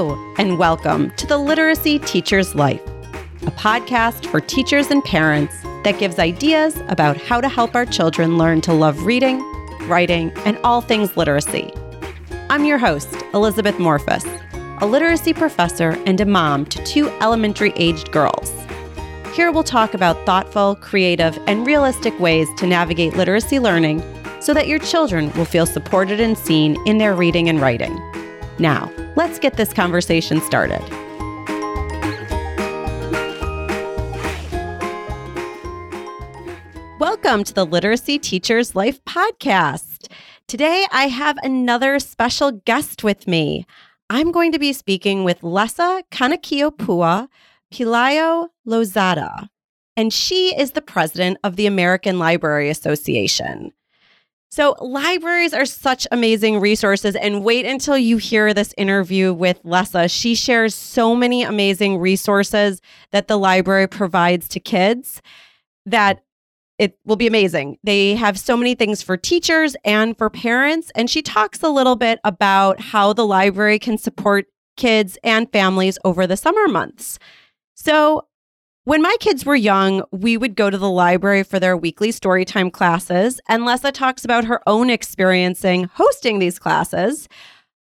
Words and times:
Hello, 0.00 0.32
and 0.38 0.58
welcome 0.58 1.10
to 1.16 1.26
the 1.26 1.36
Literacy 1.36 1.98
Teacher's 1.98 2.54
Life, 2.54 2.80
a 3.42 3.50
podcast 3.50 4.26
for 4.26 4.40
teachers 4.40 4.92
and 4.92 5.02
parents 5.02 5.60
that 5.82 5.98
gives 5.98 6.20
ideas 6.20 6.76
about 6.86 7.16
how 7.16 7.40
to 7.40 7.48
help 7.48 7.74
our 7.74 7.84
children 7.84 8.38
learn 8.38 8.60
to 8.60 8.72
love 8.72 9.04
reading, 9.04 9.40
writing, 9.88 10.30
and 10.44 10.56
all 10.58 10.80
things 10.80 11.16
literacy. 11.16 11.72
I'm 12.48 12.64
your 12.64 12.78
host, 12.78 13.08
Elizabeth 13.34 13.74
Morphis, 13.74 14.24
a 14.80 14.86
literacy 14.86 15.32
professor 15.32 16.00
and 16.06 16.20
a 16.20 16.24
mom 16.24 16.64
to 16.66 16.84
two 16.84 17.08
elementary 17.20 17.72
aged 17.74 18.12
girls. 18.12 18.52
Here 19.34 19.50
we'll 19.50 19.64
talk 19.64 19.94
about 19.94 20.24
thoughtful, 20.24 20.76
creative, 20.76 21.36
and 21.48 21.66
realistic 21.66 22.16
ways 22.20 22.46
to 22.58 22.68
navigate 22.68 23.16
literacy 23.16 23.58
learning 23.58 24.04
so 24.40 24.54
that 24.54 24.68
your 24.68 24.78
children 24.78 25.32
will 25.32 25.44
feel 25.44 25.66
supported 25.66 26.20
and 26.20 26.38
seen 26.38 26.76
in 26.86 26.98
their 26.98 27.16
reading 27.16 27.48
and 27.48 27.60
writing. 27.60 28.00
Now, 28.60 28.92
let's 29.18 29.40
get 29.40 29.56
this 29.56 29.72
conversation 29.72 30.40
started. 30.40 30.80
Welcome 37.00 37.42
to 37.42 37.52
the 37.52 37.66
Literacy 37.68 38.20
Teacher's 38.20 38.76
Life 38.76 39.04
podcast. 39.04 40.06
Today, 40.46 40.86
I 40.92 41.08
have 41.08 41.36
another 41.42 41.98
special 41.98 42.52
guest 42.52 43.02
with 43.02 43.26
me. 43.26 43.66
I'm 44.08 44.30
going 44.30 44.52
to 44.52 44.58
be 44.60 44.72
speaking 44.72 45.24
with 45.24 45.40
Lessa 45.40 46.04
Kanakiopua 46.12 47.26
Pilayo 47.72 48.50
Lozada, 48.68 49.48
and 49.96 50.12
she 50.12 50.56
is 50.56 50.72
the 50.72 50.80
president 50.80 51.38
of 51.42 51.56
the 51.56 51.66
American 51.66 52.20
Library 52.20 52.70
Association. 52.70 53.72
So, 54.50 54.76
libraries 54.80 55.52
are 55.52 55.66
such 55.66 56.06
amazing 56.10 56.58
resources. 56.58 57.14
And 57.14 57.44
wait 57.44 57.66
until 57.66 57.98
you 57.98 58.16
hear 58.16 58.54
this 58.54 58.72
interview 58.78 59.32
with 59.34 59.62
Lessa. 59.62 60.10
She 60.10 60.34
shares 60.34 60.74
so 60.74 61.14
many 61.14 61.42
amazing 61.42 61.98
resources 61.98 62.80
that 63.12 63.28
the 63.28 63.36
library 63.36 63.86
provides 63.86 64.48
to 64.48 64.60
kids 64.60 65.20
that 65.84 66.22
it 66.78 66.98
will 67.04 67.16
be 67.16 67.26
amazing. 67.26 67.76
They 67.82 68.14
have 68.14 68.38
so 68.38 68.56
many 68.56 68.74
things 68.74 69.02
for 69.02 69.16
teachers 69.16 69.76
and 69.84 70.16
for 70.16 70.30
parents. 70.30 70.90
And 70.94 71.10
she 71.10 71.22
talks 71.22 71.62
a 71.62 71.68
little 71.68 71.96
bit 71.96 72.20
about 72.24 72.80
how 72.80 73.12
the 73.12 73.26
library 73.26 73.78
can 73.78 73.98
support 73.98 74.46
kids 74.76 75.18
and 75.24 75.50
families 75.52 75.98
over 76.04 76.26
the 76.26 76.36
summer 76.36 76.68
months. 76.68 77.18
So, 77.74 78.27
when 78.88 79.02
my 79.02 79.14
kids 79.20 79.44
were 79.44 79.54
young, 79.54 80.02
we 80.12 80.38
would 80.38 80.56
go 80.56 80.70
to 80.70 80.78
the 80.78 80.88
library 80.88 81.42
for 81.42 81.60
their 81.60 81.76
weekly 81.76 82.08
storytime 82.08 82.72
classes, 82.72 83.38
and 83.46 83.64
Lessa 83.64 83.92
talks 83.92 84.24
about 84.24 84.46
her 84.46 84.62
own 84.66 84.88
experiencing 84.88 85.84
hosting 85.92 86.38
these 86.38 86.58
classes. 86.58 87.28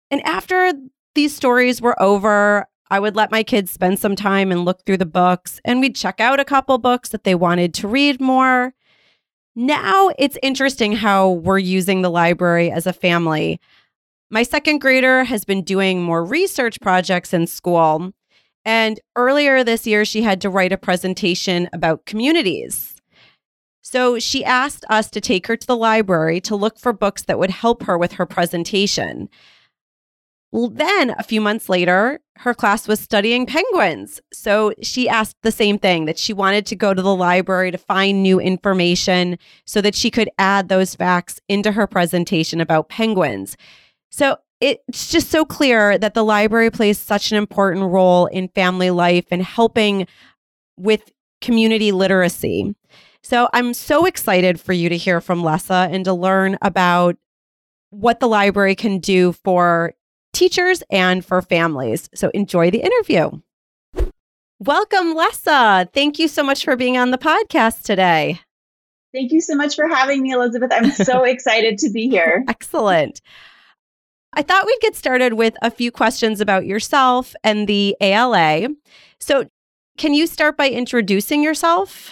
And 0.10 0.20
after 0.26 0.73
these 1.14 1.36
stories 1.36 1.80
were 1.80 2.02
over, 2.02 2.66
I 2.90 3.00
would 3.00 3.16
let 3.16 3.30
my 3.30 3.44
kids 3.44 3.70
spend 3.70 4.00
some 4.00 4.16
time 4.16 4.52
and 4.52 4.66
look 4.66 4.84
through 4.84 4.98
the 4.98 5.06
books, 5.06 5.62
and 5.64 5.80
we'd 5.80 5.95
check 5.95 6.20
out 6.20 6.40
a 6.40 6.44
couple 6.44 6.80
books 6.80 7.10
that 7.10 7.23
they 7.23 7.36
wanted 7.36 7.76
to 7.76 7.88
read 7.88 8.20
more. 8.20 8.73
Now 9.56 10.10
it's 10.17 10.40
interesting 10.42 10.94
how 10.94 11.30
we're 11.30 11.60
using 11.60 12.02
the 12.02 12.10
library 12.10 12.72
as 12.72 12.88
a 12.88 12.94
family. 12.94 13.60
My 14.32 14.42
second 14.42 14.80
grader 14.80 15.23
has 15.23 15.45
been 15.45 15.62
doing 15.62 16.02
more 16.02 16.26
research 16.26 16.82
projects 16.82 17.32
in 17.32 17.45
school, 17.45 18.12
and 18.70 19.00
earlier 19.16 19.64
this 19.64 19.88
year, 19.88 20.06
she 20.06 20.22
had 20.22 20.39
to 20.42 20.50
write 20.52 20.72
a 20.72 20.78
presentation 20.78 21.67
about 21.73 22.06
communities. 22.06 23.02
So 23.81 24.20
she 24.20 24.45
asked 24.45 24.86
us 24.92 25.09
to 25.09 25.20
take 25.20 25.48
her 25.48 25.58
to 25.58 25.66
the 25.66 25.76
library 25.76 26.39
to 26.42 26.56
look 26.56 26.78
for 26.78 26.94
books 26.94 27.23
that 27.23 27.39
would 27.39 27.50
help 27.50 27.81
her 27.86 27.98
with 27.98 28.11
her 28.11 28.28
presentation. 28.28 29.28
Then, 30.53 31.16
a 31.17 31.23
few 31.23 31.42
months 31.42 31.67
later, 31.67 32.20
her 32.38 32.53
class 32.53 32.88
was 32.88 33.00
studying 33.00 33.48
penguins. 33.48 34.22
So 34.31 34.76
she 34.83 35.10
asked 35.10 35.38
the 35.42 35.52
same 35.52 35.80
thing 35.80 36.05
that 36.05 36.20
she 36.20 36.32
wanted 36.32 36.67
to 36.67 36.76
go 36.76 36.93
to 36.93 37.02
the 37.02 37.16
library 37.16 37.72
to 37.72 37.77
find 37.80 38.22
new 38.22 38.39
information 38.39 39.39
so 39.66 39.82
that 39.82 39.95
she 39.95 40.11
could 40.11 40.30
add 40.38 40.70
those 40.70 40.93
facts 40.93 41.42
into 41.49 41.72
her 41.72 41.88
presentation 41.88 42.61
about 42.61 42.88
penguins. 42.88 43.58
So 44.11 44.38
it's 44.61 45.09
just 45.09 45.30
so 45.30 45.45
clear 45.45 45.97
that 45.97 46.14
the 46.14 46.23
library 46.23 46.70
plays 46.70 46.99
such 46.99 47.31
an 47.31 47.37
important 47.37 47.86
role 47.86 48.25
in 48.27 48.49
family 48.49 48.92
life 48.92 49.25
and 49.31 49.42
helping 49.42 50.08
with 50.77 51.11
community 51.42 51.92
literacy. 51.92 52.75
So 53.23 53.49
I'm 53.53 53.73
so 53.73 54.05
excited 54.05 54.59
for 54.59 54.73
you 54.73 54.89
to 54.89 54.98
hear 54.98 55.21
from 55.21 55.43
Lessa 55.43 55.89
and 55.92 56.05
to 56.05 56.14
learn 56.14 56.58
about 56.61 57.17
what 57.89 58.19
the 58.19 58.27
library 58.27 58.75
can 58.75 58.99
do 58.99 59.33
for 59.33 59.93
teachers 60.33 60.83
and 60.89 61.25
for 61.25 61.42
families. 61.42 62.09
So 62.14 62.30
enjoy 62.33 62.71
the 62.71 62.80
interview. 62.80 63.31
Welcome, 64.59 65.15
Lessa. 65.15 65.87
Thank 65.93 66.19
you 66.19 66.27
so 66.27 66.43
much 66.43 66.65
for 66.65 66.75
being 66.75 66.98
on 66.98 67.11
the 67.11 67.17
podcast 67.17 67.83
today. 67.83 68.42
Thank 69.14 69.31
you 69.31 69.42
so 69.42 69.55
much 69.55 69.75
for 69.75 69.87
having 69.87 70.21
me, 70.21 70.31
Elizabeth. 70.31 70.71
I'm 70.71 70.92
so 70.92 71.23
excited 71.25 71.77
to 71.80 71.89
be 71.89 72.09
here. 72.09 72.43
Excellent. 72.48 73.21
I 74.34 74.42
thought 74.42 74.66
we'd 74.66 74.80
get 74.82 74.95
started 74.95 75.34
with 75.34 75.56
a 75.62 75.72
few 75.72 75.92
questions 75.92 76.40
about 76.40 76.66
yourself 76.66 77.36
and 77.44 77.67
the 77.67 77.95
ALA. 78.00 78.70
So, 79.20 79.45
can 79.98 80.14
you 80.14 80.28
start 80.28 80.56
by 80.56 80.70
introducing 80.70 81.44
yourself? 81.44 82.12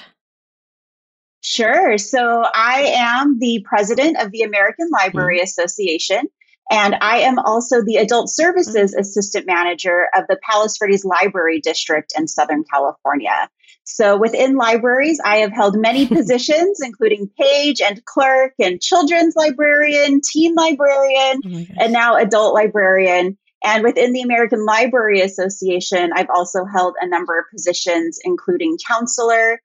Sure. 1.42 1.98
So, 1.98 2.46
I 2.54 2.94
am 2.96 3.40
the 3.40 3.64
president 3.68 4.18
of 4.22 4.32
the 4.32 4.42
American 4.42 4.90
Library 4.90 5.38
mm-hmm. 5.38 5.44
Association, 5.44 6.28
and 6.72 6.96
I 7.02 7.20
am 7.20 7.40
also 7.40 7.84
the 7.84 7.98
Adult 7.98 8.30
Services 8.30 8.92
mm-hmm. 8.92 9.00
Assistant 9.00 9.46
Manager 9.46 10.08
of 10.16 10.26
the 10.28 10.38
Palos 10.44 10.78
Verdes 10.78 11.06
Library 11.06 11.62
District 11.62 12.12
in 12.18 12.28
Southern 12.28 12.64
California. 12.64 13.50
So 13.90 14.18
within 14.18 14.58
libraries, 14.58 15.20
I 15.24 15.38
have 15.38 15.54
held 15.54 15.80
many 15.80 16.08
positions, 16.16 16.82
including 16.84 17.30
page 17.40 17.82
and 17.82 18.04
clerk 18.06 18.54
and 18.60 18.82
children's 18.82 19.36
librarian, 19.36 20.20
teen 20.22 20.54
librarian, 20.56 21.42
oh 21.46 21.66
and 21.80 21.94
now 21.94 22.16
adult 22.18 22.54
librarian. 22.54 23.38
And 23.64 23.84
within 23.84 24.14
the 24.14 24.22
American 24.22 24.66
Library 24.66 25.22
Association, 25.22 26.12
I've 26.14 26.30
also 26.30 26.66
held 26.66 26.96
a 27.02 27.08
number 27.08 27.40
of 27.40 27.46
positions, 27.52 28.20
including 28.24 28.78
counselor, 28.86 29.62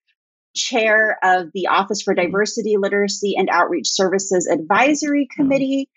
chair 0.54 1.18
of 1.22 1.48
the 1.52 1.66
Office 1.66 2.00
for. 2.00 2.14
Diversity, 2.14 2.76
Literacy, 2.78 3.34
and 3.36 3.48
Outreach 3.50 3.88
Services 3.88 4.46
Advisory 4.46 5.28
Committee. 5.34 5.90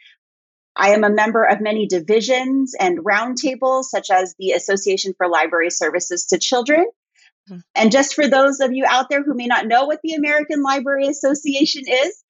I 0.76 0.90
am 0.90 1.04
a 1.04 1.10
member 1.10 1.44
of 1.44 1.62
many 1.62 1.88
divisions 1.88 2.74
and 2.80 3.00
roundtables, 3.00 3.86
such 3.86 4.10
as 4.10 4.36
the 4.40 4.52
Association 4.52 5.14
for 5.16 5.30
Library 5.30 5.70
Services 5.70 6.26
to 6.26 6.40
Children 6.40 6.86
Hmm. 7.48 7.58
And 7.76 7.92
just 7.92 8.14
for 8.14 8.28
those 8.28 8.60
of 8.60 8.74
you 8.74 8.86
out 8.88 9.10
there 9.10 9.24
who 9.24 9.34
may 9.34 9.48
not 9.48 9.68
know 9.68 9.86
what 9.86 10.00
the 10.04 10.14
American 10.14 10.62
Library 10.62 11.08
Association 11.08 11.84
is, 11.88 12.24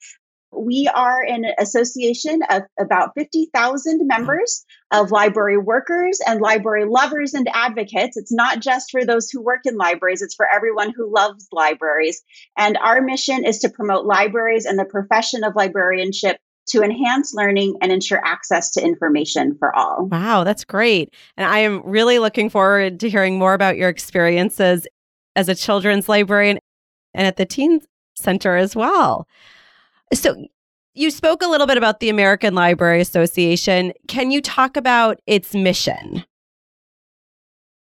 we 0.51 0.87
are 0.87 1.21
an 1.21 1.45
association 1.59 2.39
of 2.49 2.63
about 2.79 3.11
50,000 3.15 3.99
hmm. 3.99 4.07
members 4.07 4.65
of 4.91 5.11
library 5.11 5.57
workers 5.57 6.19
and 6.25 6.41
library 6.41 6.85
lovers 6.85 7.33
and 7.33 7.47
advocates. 7.53 8.17
It's 8.17 8.31
not 8.31 8.59
just 8.59 8.91
for 8.91 9.05
those 9.05 9.29
who 9.29 9.41
work 9.41 9.61
in 9.65 9.77
libraries, 9.77 10.21
it's 10.21 10.35
for 10.35 10.47
everyone 10.53 10.93
who 10.95 11.13
loves 11.13 11.47
libraries. 11.51 12.21
And 12.57 12.77
our 12.77 13.01
mission 13.01 13.45
is 13.45 13.59
to 13.59 13.69
promote 13.69 14.05
libraries 14.05 14.65
and 14.65 14.79
the 14.79 14.85
profession 14.85 15.43
of 15.43 15.55
librarianship 15.55 16.37
to 16.67 16.81
enhance 16.81 17.33
learning 17.33 17.75
and 17.81 17.91
ensure 17.91 18.21
access 18.25 18.71
to 18.71 18.83
information 18.83 19.55
for 19.59 19.75
all. 19.75 20.07
Wow, 20.07 20.43
that's 20.43 20.65
great. 20.65 21.13
And 21.37 21.47
I 21.47 21.59
am 21.59 21.81
really 21.85 22.19
looking 22.19 22.49
forward 22.49 22.99
to 23.01 23.09
hearing 23.09 23.37
more 23.37 23.53
about 23.53 23.77
your 23.77 23.89
experiences 23.89 24.87
as 25.35 25.49
a 25.49 25.55
children's 25.55 26.09
librarian 26.09 26.59
and 27.13 27.27
at 27.27 27.37
the 27.37 27.45
teen 27.45 27.81
center 28.15 28.55
as 28.55 28.75
well. 28.75 29.27
So 30.13 30.35
you 30.93 31.11
spoke 31.11 31.41
a 31.41 31.47
little 31.47 31.67
bit 31.67 31.77
about 31.77 31.99
the 31.99 32.09
American 32.09 32.55
Library 32.55 33.01
Association. 33.01 33.93
Can 34.07 34.31
you 34.31 34.41
talk 34.41 34.77
about 34.77 35.19
its 35.27 35.53
mission? 35.53 36.23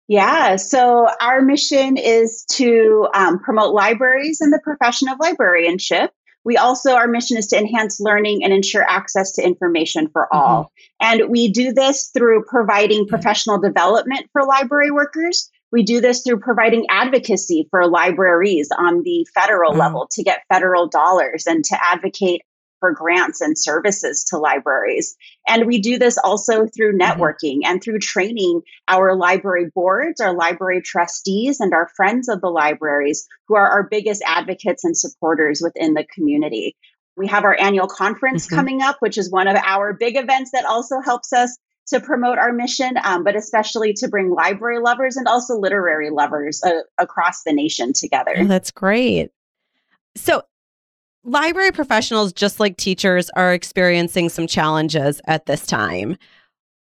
Yeah, 0.09 0.57
so 0.57 1.09
our 1.21 1.41
mission 1.43 1.97
is 1.97 2.45
to 2.53 3.09
um, 3.15 3.39
promote 3.39 3.73
libraries 3.75 4.41
and 4.41 4.53
the 4.53 4.61
profession 4.63 5.09
of 5.09 5.19
librarianship. 5.21 6.11
We 6.45 6.57
also, 6.57 6.95
our 6.95 7.07
mission 7.07 7.37
is 7.37 7.47
to 7.49 7.59
enhance 7.59 8.01
learning 8.01 8.43
and 8.43 8.53
ensure 8.53 8.85
access 8.89 9.33
to 9.33 9.45
information 9.45 10.09
for 10.13 10.29
mm-hmm. 10.33 10.39
all. 10.39 10.73
And 11.01 11.31
we 11.31 11.51
do 11.51 11.73
this 11.73 12.11
through 12.13 12.45
providing 12.45 13.07
professional 13.07 13.61
development 13.61 14.29
for 14.33 14.45
library 14.45 14.91
workers 14.91 15.51
we 15.73 15.83
do 15.83 16.01
this 16.01 16.23
through 16.23 16.39
providing 16.41 16.87
advocacy 16.91 17.67
for 17.71 17.89
libraries 17.89 18.69
on 18.77 19.03
the 19.03 19.27
federal 19.35 19.73
mm. 19.73 19.79
level 19.79 20.07
to 20.13 20.23
get 20.23 20.45
federal 20.53 20.87
dollars 20.87 21.47
and 21.47 21.65
to 21.65 21.77
advocate 21.83 22.43
for 22.79 22.93
grants 22.93 23.41
and 23.41 23.57
services 23.57 24.25
to 24.25 24.37
libraries. 24.37 25.17
And 25.47 25.67
we 25.67 25.81
do 25.81 25.99
this 25.99 26.19
also 26.19 26.67
through 26.67 26.99
mm-hmm. 26.99 27.21
networking 27.21 27.61
and 27.65 27.81
through 27.81 28.01
training 28.01 28.63
our 28.89 29.17
library 29.17 29.71
boards, 29.73 30.21
our 30.21 30.35
library 30.35 30.83
trustees, 30.83 31.61
and 31.61 31.73
our 31.73 31.89
friends 31.97 32.29
of 32.29 32.41
the 32.41 32.51
libraries 32.51 33.29
who 33.47 33.55
are 33.55 33.69
our 33.69 33.85
biggest 33.85 34.21
advocates 34.27 34.83
and 34.83 34.97
supporters 34.97 35.63
within 35.63 35.95
the 35.95 36.05
community. 36.13 36.77
We 37.17 37.29
have 37.29 37.45
our 37.45 37.57
annual 37.59 37.87
conference 37.87 38.47
mm-hmm. 38.47 38.57
coming 38.57 38.83
up, 38.83 38.97
which 38.99 39.17
is 39.17 39.31
one 39.31 39.47
of 39.47 39.57
our 39.65 39.93
big 39.93 40.17
events 40.17 40.51
that 40.51 40.65
also 40.65 41.01
helps 41.01 41.33
us 41.33 41.57
to 41.89 42.01
promote 42.01 42.39
our 42.39 42.53
mission, 42.53 42.95
um, 43.05 43.25
but 43.25 43.37
especially 43.37 43.93
to 43.95 44.09
bring 44.09 44.31
library 44.31 44.79
lovers 44.79 45.17
and 45.17 45.27
also 45.27 45.57
literary 45.57 46.11
lovers 46.11 46.63
uh, 46.65 46.81
across 46.99 47.43
the 47.43 47.53
nation 47.53 47.93
together. 47.93 48.35
Oh, 48.37 48.47
that's 48.47 48.71
great. 48.71 49.31
So, 50.15 50.43
library 51.25 51.73
professionals, 51.73 52.33
just 52.33 52.61
like 52.61 52.77
teachers, 52.77 53.31
are 53.31 53.53
experiencing 53.53 54.29
some 54.29 54.47
challenges 54.47 55.21
at 55.27 55.47
this 55.47 55.67
time. 55.67 56.17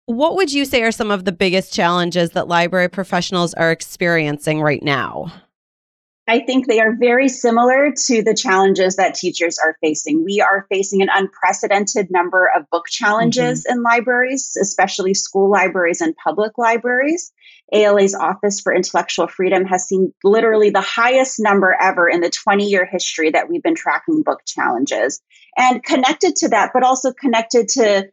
What 0.06 0.37
would 0.37 0.52
you 0.52 0.64
say 0.64 0.82
are 0.82 0.93
some 0.93 1.10
of 1.10 1.25
the 1.25 1.32
biggest 1.32 1.75
challenges 1.75 2.31
that 2.31 2.49
library 2.49 2.88
professionals 2.88 3.54
are 3.54 3.72
experiencing 3.72 4.60
right 4.60 4.82
now? 4.82 5.32
I 6.28 6.40
think 6.40 6.67
they 6.67 6.81
are 6.81 6.93
very 6.93 7.28
similar 7.28 7.93
to 8.06 8.23
the 8.23 8.34
challenges 8.34 8.96
that 8.96 9.14
teachers 9.14 9.58
are 9.58 9.76
facing. 9.81 10.25
We 10.25 10.40
are 10.40 10.67
facing 10.69 11.00
an 11.00 11.08
unprecedented 11.12 12.11
number 12.11 12.50
of 12.56 12.69
book 12.70 12.87
challenges 12.88 13.62
mm-hmm. 13.62 13.78
in 13.78 13.82
libraries, 13.84 14.56
especially 14.61 15.14
school 15.14 15.49
libraries 15.49 16.00
and 16.00 16.17
public 16.17 16.58
libraries. 16.58 17.32
ALA's 17.73 18.14
Office 18.14 18.61
for 18.61 18.75
Intellectual 18.75 19.28
Freedom 19.28 19.64
has 19.67 19.87
seen 19.87 20.12
literally 20.25 20.70
the 20.70 20.81
highest 20.81 21.38
number 21.38 21.76
ever 21.81 22.08
in 22.08 22.20
the 22.20 22.31
20 22.31 22.69
year 22.69 22.88
history 22.90 23.31
that 23.31 23.49
we've 23.49 23.62
been 23.62 23.76
tracking 23.76 24.23
book 24.23 24.40
challenges. 24.46 25.20
And 25.56 25.82
connected 25.84 26.34
to 26.37 26.49
that, 26.49 26.73
but 26.75 26.82
also 26.82 27.12
connected 27.12 27.69
to 27.70 28.08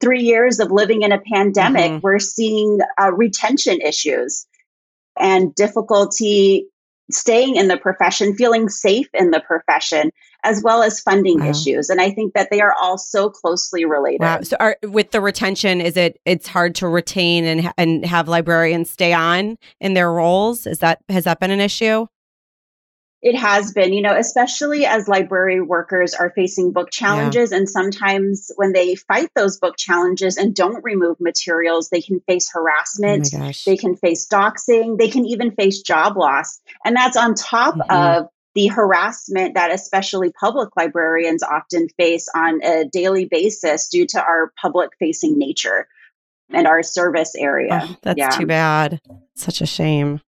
three 0.00 0.22
years 0.22 0.58
of 0.58 0.72
living 0.72 1.02
in 1.02 1.12
a 1.12 1.20
pandemic, 1.32 1.92
mm-hmm. 1.92 2.00
we're 2.02 2.18
seeing 2.18 2.80
uh, 3.00 3.12
retention 3.12 3.80
issues 3.80 4.46
and 5.16 5.54
difficulty 5.54 6.66
staying 7.10 7.56
in 7.56 7.68
the 7.68 7.76
profession, 7.76 8.34
feeling 8.34 8.68
safe 8.68 9.08
in 9.14 9.30
the 9.30 9.40
profession, 9.40 10.10
as 10.42 10.62
well 10.62 10.82
as 10.82 11.00
funding 11.00 11.40
wow. 11.40 11.50
issues. 11.50 11.88
And 11.90 12.00
I 12.00 12.10
think 12.10 12.34
that 12.34 12.48
they 12.50 12.60
are 12.60 12.74
all 12.80 12.98
so 12.98 13.30
closely 13.30 13.84
related. 13.84 14.20
Wow. 14.20 14.40
So, 14.42 14.56
are, 14.60 14.76
with 14.82 15.10
the 15.10 15.20
retention, 15.20 15.80
is 15.80 15.96
it 15.96 16.20
it's 16.24 16.46
hard 16.46 16.74
to 16.76 16.88
retain 16.88 17.44
and 17.44 17.72
and 17.76 18.04
have 18.04 18.28
librarians 18.28 18.90
stay 18.90 19.12
on 19.12 19.58
in 19.80 19.94
their 19.94 20.12
roles? 20.12 20.66
Is 20.66 20.78
that 20.78 21.00
has 21.08 21.24
that 21.24 21.40
been 21.40 21.50
an 21.50 21.60
issue? 21.60 22.06
It 23.24 23.34
has 23.36 23.72
been, 23.72 23.94
you 23.94 24.02
know, 24.02 24.14
especially 24.14 24.84
as 24.84 25.08
library 25.08 25.58
workers 25.62 26.12
are 26.12 26.30
facing 26.36 26.72
book 26.72 26.90
challenges. 26.90 27.52
Yeah. 27.52 27.56
And 27.56 27.70
sometimes 27.70 28.50
when 28.56 28.74
they 28.74 28.96
fight 28.96 29.30
those 29.34 29.58
book 29.58 29.78
challenges 29.78 30.36
and 30.36 30.54
don't 30.54 30.84
remove 30.84 31.18
materials, 31.20 31.88
they 31.88 32.02
can 32.02 32.20
face 32.28 32.50
harassment, 32.52 33.30
oh 33.34 33.50
they 33.64 33.78
can 33.78 33.96
face 33.96 34.28
doxing, 34.28 34.98
they 34.98 35.08
can 35.08 35.24
even 35.24 35.52
face 35.52 35.80
job 35.80 36.18
loss. 36.18 36.60
And 36.84 36.94
that's 36.94 37.16
on 37.16 37.34
top 37.34 37.76
mm-hmm. 37.76 37.90
of 37.90 38.28
the 38.54 38.66
harassment 38.66 39.54
that 39.54 39.72
especially 39.72 40.30
public 40.30 40.68
librarians 40.76 41.42
often 41.42 41.88
face 41.96 42.28
on 42.36 42.62
a 42.62 42.84
daily 42.84 43.24
basis 43.24 43.88
due 43.88 44.06
to 44.08 44.22
our 44.22 44.52
public 44.60 44.90
facing 44.98 45.38
nature 45.38 45.88
and 46.50 46.66
our 46.66 46.82
service 46.82 47.34
area. 47.34 47.80
Oh, 47.84 47.96
that's 48.02 48.18
yeah. 48.18 48.28
too 48.28 48.46
bad. 48.46 49.00
Such 49.34 49.62
a 49.62 49.66
shame. 49.66 50.20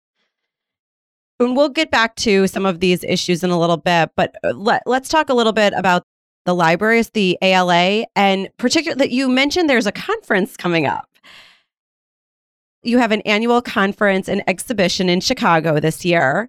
And 1.39 1.57
we'll 1.57 1.69
get 1.69 1.91
back 1.91 2.17
to 2.17 2.47
some 2.47 2.65
of 2.65 2.81
these 2.81 3.05
issues 3.05 3.45
in 3.45 3.51
a 3.51 3.59
little 3.59 3.77
bit, 3.77 4.11
but 4.17 4.35
uh, 4.43 4.53
let, 4.55 4.83
let's 4.87 5.09
talk 5.09 5.29
a 5.29 5.35
little 5.35 5.53
bit 5.53 5.75
about 5.77 6.03
the 6.47 6.55
libraries, 6.55 7.11
the 7.11 7.37
ALA, 7.43 8.07
and 8.15 8.49
particularly 8.57 8.99
that 8.99 9.11
you 9.11 9.29
mentioned 9.29 9.69
there's 9.69 9.87
a 9.87 9.93
conference 9.93 10.57
coming 10.57 10.87
up. 10.87 11.09
You 12.83 12.99
have 12.99 13.13
an 13.13 13.21
annual 13.23 13.61
conference 13.61 14.29
and 14.29 14.43
exhibition 14.47 15.09
in 15.09 15.21
Chicago 15.21 15.81
this 15.81 16.05
year. 16.05 16.49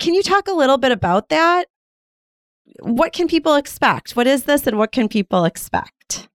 Can 0.00 0.12
you 0.12 0.22
talk 0.22 0.48
a 0.48 0.52
little 0.52 0.76
bit 0.76 0.92
about 0.92 1.28
that? 1.28 1.68
What 2.80 3.12
can 3.12 3.28
people 3.28 3.54
expect? 3.54 4.16
What 4.16 4.26
is 4.26 4.44
this 4.44 4.66
and 4.66 4.76
what 4.76 4.92
can 4.92 5.08
people 5.08 5.44
expect? 5.44 6.28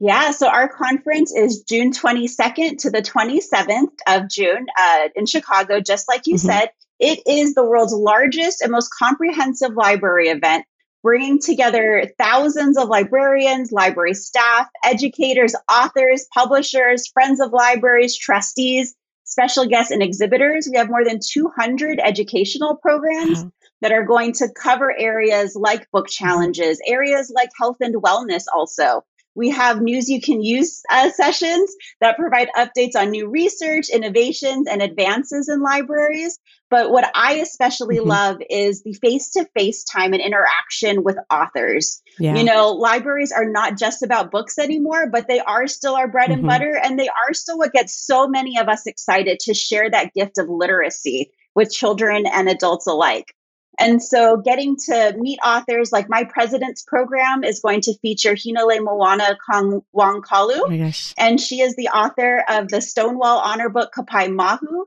Yeah, 0.00 0.30
so 0.30 0.48
our 0.48 0.68
conference 0.68 1.34
is 1.34 1.62
June 1.62 1.92
22nd 1.92 2.78
to 2.78 2.90
the 2.90 3.02
27th 3.02 3.90
of 4.06 4.28
June 4.30 4.66
uh, 4.78 5.08
in 5.16 5.26
Chicago, 5.26 5.80
just 5.80 6.06
like 6.06 6.26
you 6.26 6.36
mm-hmm. 6.36 6.46
said. 6.46 6.70
It 7.00 7.20
is 7.26 7.54
the 7.54 7.64
world's 7.64 7.92
largest 7.92 8.62
and 8.62 8.70
most 8.70 8.90
comprehensive 8.96 9.74
library 9.74 10.28
event, 10.28 10.64
bringing 11.02 11.40
together 11.40 12.10
thousands 12.18 12.78
of 12.78 12.88
librarians, 12.88 13.72
library 13.72 14.14
staff, 14.14 14.68
educators, 14.84 15.54
authors, 15.70 16.26
publishers, 16.32 17.08
friends 17.08 17.40
of 17.40 17.52
libraries, 17.52 18.16
trustees, 18.16 18.94
special 19.24 19.66
guests, 19.66 19.90
and 19.90 20.02
exhibitors. 20.02 20.68
We 20.70 20.78
have 20.78 20.90
more 20.90 21.04
than 21.04 21.20
200 21.20 22.00
educational 22.00 22.76
programs. 22.76 23.42
Wow. 23.42 23.52
That 23.80 23.92
are 23.92 24.02
going 24.02 24.32
to 24.32 24.48
cover 24.60 24.92
areas 24.98 25.54
like 25.54 25.88
book 25.92 26.06
mm-hmm. 26.06 26.24
challenges, 26.24 26.80
areas 26.84 27.30
like 27.32 27.50
health 27.56 27.76
and 27.78 27.94
wellness, 28.02 28.42
also, 28.52 29.04
we 29.38 29.48
have 29.50 29.80
news 29.80 30.10
you 30.10 30.20
can 30.20 30.42
use 30.42 30.82
uh, 30.90 31.10
sessions 31.10 31.72
that 32.00 32.16
provide 32.18 32.48
updates 32.56 32.96
on 32.96 33.12
new 33.12 33.30
research, 33.30 33.88
innovations, 33.88 34.66
and 34.66 34.82
advances 34.82 35.48
in 35.48 35.62
libraries. 35.62 36.40
But 36.70 36.90
what 36.90 37.08
I 37.14 37.34
especially 37.34 37.98
mm-hmm. 37.98 38.08
love 38.08 38.38
is 38.50 38.82
the 38.82 38.94
face 38.94 39.30
to 39.30 39.48
face 39.56 39.84
time 39.84 40.12
and 40.12 40.20
interaction 40.20 41.04
with 41.04 41.16
authors. 41.30 42.02
Yeah. 42.18 42.34
You 42.34 42.42
know, 42.42 42.72
libraries 42.72 43.30
are 43.30 43.48
not 43.48 43.78
just 43.78 44.02
about 44.02 44.32
books 44.32 44.58
anymore, 44.58 45.08
but 45.08 45.28
they 45.28 45.38
are 45.38 45.68
still 45.68 45.94
our 45.94 46.08
bread 46.08 46.30
mm-hmm. 46.30 46.40
and 46.40 46.48
butter. 46.48 46.80
And 46.82 46.98
they 46.98 47.08
are 47.08 47.32
still 47.32 47.58
what 47.58 47.72
gets 47.72 47.96
so 47.96 48.26
many 48.26 48.58
of 48.58 48.68
us 48.68 48.86
excited 48.86 49.38
to 49.40 49.54
share 49.54 49.88
that 49.88 50.12
gift 50.14 50.38
of 50.38 50.48
literacy 50.48 51.30
with 51.54 51.70
children 51.70 52.26
and 52.26 52.48
adults 52.48 52.88
alike. 52.88 53.34
And 53.78 54.02
so 54.02 54.36
getting 54.38 54.76
to 54.86 55.14
meet 55.18 55.38
authors 55.44 55.92
like 55.92 56.08
my 56.08 56.24
president's 56.24 56.82
program 56.82 57.44
is 57.44 57.60
going 57.60 57.80
to 57.82 57.96
feature 57.98 58.34
Hinole 58.34 58.82
Moana 58.82 59.36
Kong 59.48 59.82
Wong 59.92 60.20
Kalu. 60.20 60.58
Oh 60.58 61.12
and 61.16 61.40
she 61.40 61.60
is 61.60 61.76
the 61.76 61.88
author 61.88 62.44
of 62.48 62.68
the 62.68 62.80
Stonewall 62.80 63.38
Honor 63.38 63.68
Book 63.68 63.92
Kapaemahu, 63.96 64.84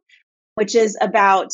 which 0.56 0.76
is 0.76 0.98
about 1.00 1.54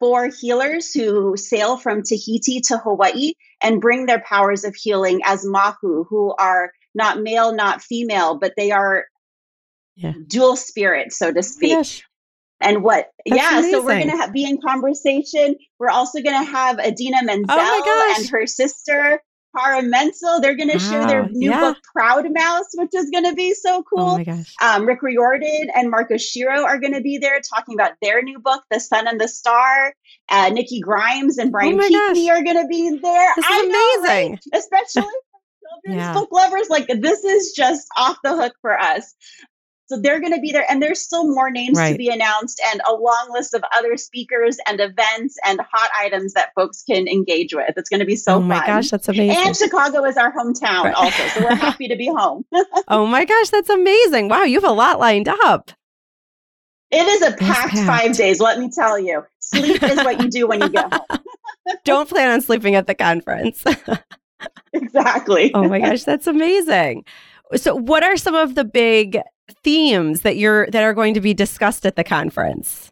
four 0.00 0.28
healers 0.28 0.92
who 0.92 1.34
sail 1.36 1.78
from 1.78 2.02
Tahiti 2.02 2.60
to 2.60 2.76
Hawaii 2.76 3.32
and 3.62 3.80
bring 3.80 4.04
their 4.04 4.20
powers 4.20 4.64
of 4.64 4.74
healing 4.74 5.20
as 5.24 5.46
Mahu, 5.46 6.04
who 6.04 6.34
are 6.38 6.72
not 6.94 7.22
male, 7.22 7.54
not 7.54 7.80
female, 7.80 8.38
but 8.38 8.52
they 8.56 8.70
are 8.70 9.06
yeah. 9.96 10.12
dual 10.26 10.56
spirits, 10.56 11.18
so 11.18 11.32
to 11.32 11.42
speak 11.42 12.02
and 12.64 12.82
what 12.82 13.10
That's 13.26 13.40
yeah 13.40 13.58
amazing. 13.58 13.72
so 13.72 13.84
we're 13.84 14.04
gonna 14.04 14.32
be 14.32 14.44
in 14.44 14.58
conversation 14.60 15.56
we're 15.78 15.90
also 15.90 16.20
gonna 16.20 16.44
have 16.44 16.78
Idina 16.78 17.22
Menzel 17.22 17.46
oh 17.50 18.14
and 18.18 18.28
her 18.28 18.46
sister 18.46 19.20
Cara 19.56 19.82
Mentzel. 19.82 20.40
They're 20.40 20.56
going 20.56 20.70
to 20.70 20.78
wow. 20.78 20.90
share 20.90 21.06
their 21.06 21.28
new 21.28 21.50
yeah. 21.50 21.60
book, 21.60 21.78
Proud 21.92 22.26
Mouse, 22.32 22.66
which 22.74 22.90
is 22.94 23.10
going 23.10 23.24
to 23.24 23.34
be 23.34 23.54
so 23.54 23.82
cool. 23.82 24.00
Oh 24.00 24.18
my 24.18 24.24
gosh. 24.24 24.52
Um, 24.60 24.86
Rick 24.86 25.02
Riordan 25.02 25.70
and 25.74 25.90
Mark 25.90 26.10
Oshiro 26.10 26.64
are 26.64 26.78
going 26.78 26.92
to 26.92 27.00
be 27.00 27.18
there 27.18 27.40
talking 27.40 27.74
about 27.74 27.92
their 28.02 28.22
new 28.22 28.38
book, 28.38 28.64
The 28.70 28.80
Sun 28.80 29.06
and 29.06 29.20
the 29.20 29.28
Star. 29.28 29.94
Uh, 30.28 30.50
Nikki 30.50 30.80
Grimes 30.80 31.38
and 31.38 31.52
Brian 31.52 31.78
oh 31.78 31.88
Pinkney 31.88 32.30
are 32.30 32.42
going 32.42 32.60
to 32.60 32.66
be 32.66 32.98
there. 33.02 33.32
This 33.36 33.44
is 33.44 33.50
I 33.50 34.00
amazing. 34.00 34.32
Know, 34.32 34.38
right? 34.42 34.44
Especially 34.54 35.12
children's 35.82 36.02
yeah. 36.02 36.12
book 36.12 36.30
lovers. 36.32 36.68
Like, 36.68 36.88
this 36.88 37.24
is 37.24 37.52
just 37.52 37.86
off 37.96 38.16
the 38.24 38.36
hook 38.36 38.54
for 38.60 38.78
us. 38.78 39.14
So 39.86 40.00
they're 40.00 40.20
going 40.20 40.32
to 40.32 40.40
be 40.40 40.50
there, 40.50 40.64
and 40.70 40.82
there's 40.82 41.00
still 41.00 41.28
more 41.28 41.50
names 41.50 41.76
right. 41.76 41.92
to 41.92 41.98
be 41.98 42.08
announced, 42.08 42.60
and 42.72 42.80
a 42.88 42.94
long 42.94 43.28
list 43.30 43.52
of 43.52 43.62
other 43.76 43.98
speakers 43.98 44.56
and 44.66 44.80
events 44.80 45.36
and 45.44 45.60
hot 45.60 45.90
items 45.94 46.32
that 46.32 46.52
folks 46.54 46.82
can 46.82 47.06
engage 47.06 47.54
with. 47.54 47.74
It's 47.76 47.90
going 47.90 48.00
to 48.00 48.06
be 48.06 48.16
so 48.16 48.34
fun. 48.34 48.44
oh 48.44 48.46
my 48.46 48.66
gosh, 48.66 48.88
that's 48.88 49.08
amazing! 49.08 49.46
And 49.46 49.56
Chicago 49.56 50.04
is 50.04 50.16
our 50.16 50.32
hometown, 50.32 50.84
right. 50.84 50.94
also, 50.94 51.26
so 51.28 51.44
we're 51.44 51.54
happy 51.54 51.88
to 51.88 51.96
be 51.96 52.06
home. 52.06 52.46
oh 52.88 53.06
my 53.06 53.26
gosh, 53.26 53.50
that's 53.50 53.68
amazing! 53.68 54.28
Wow, 54.28 54.44
you 54.44 54.58
have 54.60 54.70
a 54.70 54.72
lot 54.72 54.98
lined 54.98 55.28
up. 55.28 55.70
It 56.90 57.06
is 57.06 57.22
a 57.22 57.32
packed, 57.36 57.74
packed 57.74 57.86
five 57.86 58.16
days. 58.16 58.40
Let 58.40 58.58
me 58.58 58.70
tell 58.70 58.98
you, 58.98 59.24
sleep 59.40 59.82
is 59.82 59.96
what 59.96 60.22
you 60.22 60.30
do 60.30 60.46
when 60.46 60.60
you 60.60 60.68
get 60.68 60.92
home. 60.92 61.18
Don't 61.84 62.08
plan 62.08 62.30
on 62.30 62.40
sleeping 62.40 62.74
at 62.74 62.86
the 62.86 62.94
conference. 62.94 63.64
exactly. 64.72 65.52
oh 65.54 65.68
my 65.68 65.80
gosh, 65.80 66.04
that's 66.04 66.26
amazing. 66.26 67.04
So, 67.56 67.74
what 67.74 68.02
are 68.02 68.16
some 68.16 68.34
of 68.34 68.54
the 68.54 68.64
big 68.64 69.18
themes 69.62 70.22
that 70.22 70.36
you're 70.36 70.66
that 70.70 70.82
are 70.82 70.94
going 70.94 71.14
to 71.14 71.20
be 71.20 71.34
discussed 71.34 71.86
at 71.86 71.96
the 71.96 72.04
conference? 72.04 72.90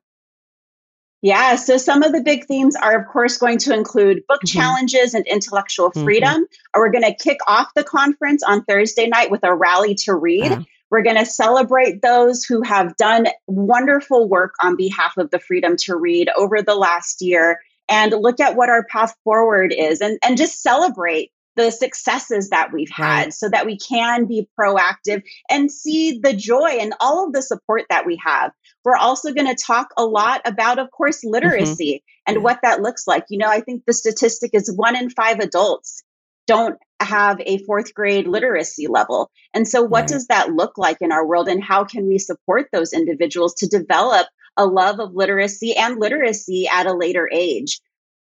Yeah, 1.22 1.54
so 1.54 1.76
some 1.76 2.02
of 2.02 2.10
the 2.10 2.20
big 2.20 2.46
themes 2.46 2.74
are, 2.74 3.00
of 3.00 3.06
course, 3.06 3.38
going 3.38 3.58
to 3.58 3.72
include 3.72 4.26
book 4.26 4.40
mm-hmm. 4.44 4.58
challenges 4.58 5.14
and 5.14 5.24
intellectual 5.28 5.90
mm-hmm. 5.90 6.04
freedom. 6.04 6.44
Mm-hmm. 6.44 6.80
We're 6.80 6.90
going 6.90 7.04
to 7.04 7.14
kick 7.14 7.38
off 7.46 7.68
the 7.76 7.84
conference 7.84 8.42
on 8.42 8.64
Thursday 8.64 9.06
night 9.06 9.30
with 9.30 9.44
a 9.44 9.54
rally 9.54 9.94
to 10.04 10.16
read. 10.16 10.50
Wow. 10.50 10.64
We're 10.90 11.02
going 11.02 11.16
to 11.16 11.24
celebrate 11.24 12.02
those 12.02 12.44
who 12.44 12.60
have 12.62 12.96
done 12.96 13.28
wonderful 13.46 14.28
work 14.28 14.52
on 14.62 14.76
behalf 14.76 15.16
of 15.16 15.30
the 15.30 15.38
freedom 15.38 15.76
to 15.84 15.96
read 15.96 16.28
over 16.36 16.60
the 16.60 16.74
last 16.74 17.22
year 17.22 17.60
and 17.88 18.12
look 18.12 18.40
at 18.40 18.56
what 18.56 18.68
our 18.68 18.84
path 18.84 19.14
forward 19.24 19.72
is 19.72 20.00
and, 20.00 20.18
and 20.22 20.36
just 20.36 20.60
celebrate 20.60 21.30
the 21.56 21.70
successes 21.70 22.50
that 22.50 22.72
we've 22.72 22.90
had 22.90 23.24
right. 23.24 23.34
so 23.34 23.48
that 23.48 23.66
we 23.66 23.76
can 23.78 24.26
be 24.26 24.48
proactive 24.58 25.22
and 25.50 25.70
see 25.70 26.18
the 26.22 26.32
joy 26.32 26.78
and 26.80 26.94
all 27.00 27.26
of 27.26 27.32
the 27.32 27.42
support 27.42 27.84
that 27.90 28.06
we 28.06 28.18
have. 28.24 28.52
We're 28.84 28.96
also 28.96 29.32
going 29.32 29.46
to 29.46 29.62
talk 29.62 29.88
a 29.96 30.04
lot 30.04 30.40
about, 30.44 30.78
of 30.78 30.90
course, 30.90 31.18
mm-hmm. 31.18 31.32
literacy 31.32 31.96
mm-hmm. 31.96 32.34
and 32.34 32.44
what 32.44 32.60
that 32.62 32.80
looks 32.80 33.06
like. 33.06 33.24
You 33.28 33.38
know, 33.38 33.48
I 33.48 33.60
think 33.60 33.84
the 33.86 33.92
statistic 33.92 34.50
is 34.54 34.72
one 34.74 34.96
in 34.96 35.10
five 35.10 35.40
adults 35.40 36.02
don't 36.46 36.78
have 37.00 37.40
a 37.46 37.58
fourth 37.58 37.94
grade 37.94 38.26
literacy 38.26 38.86
level. 38.86 39.30
And 39.54 39.66
so, 39.66 39.82
what 39.82 40.00
right. 40.00 40.08
does 40.08 40.26
that 40.26 40.52
look 40.52 40.76
like 40.76 40.98
in 41.00 41.12
our 41.12 41.26
world, 41.26 41.48
and 41.48 41.62
how 41.62 41.84
can 41.84 42.06
we 42.06 42.18
support 42.18 42.68
those 42.72 42.92
individuals 42.92 43.54
to 43.54 43.66
develop 43.68 44.26
a 44.56 44.66
love 44.66 45.00
of 45.00 45.14
literacy 45.14 45.74
and 45.76 45.98
literacy 45.98 46.68
at 46.68 46.86
a 46.86 46.92
later 46.92 47.28
age? 47.32 47.80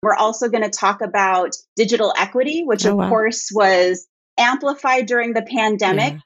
We're 0.01 0.15
also 0.15 0.49
going 0.49 0.63
to 0.63 0.69
talk 0.69 1.01
about 1.01 1.55
digital 1.75 2.13
equity, 2.17 2.63
which 2.63 2.85
oh, 2.85 2.91
of 2.91 2.97
wow. 2.97 3.09
course 3.09 3.49
was 3.53 4.07
amplified 4.37 5.05
during 5.05 5.33
the 5.33 5.43
pandemic. 5.43 6.13
Yeah. 6.13 6.19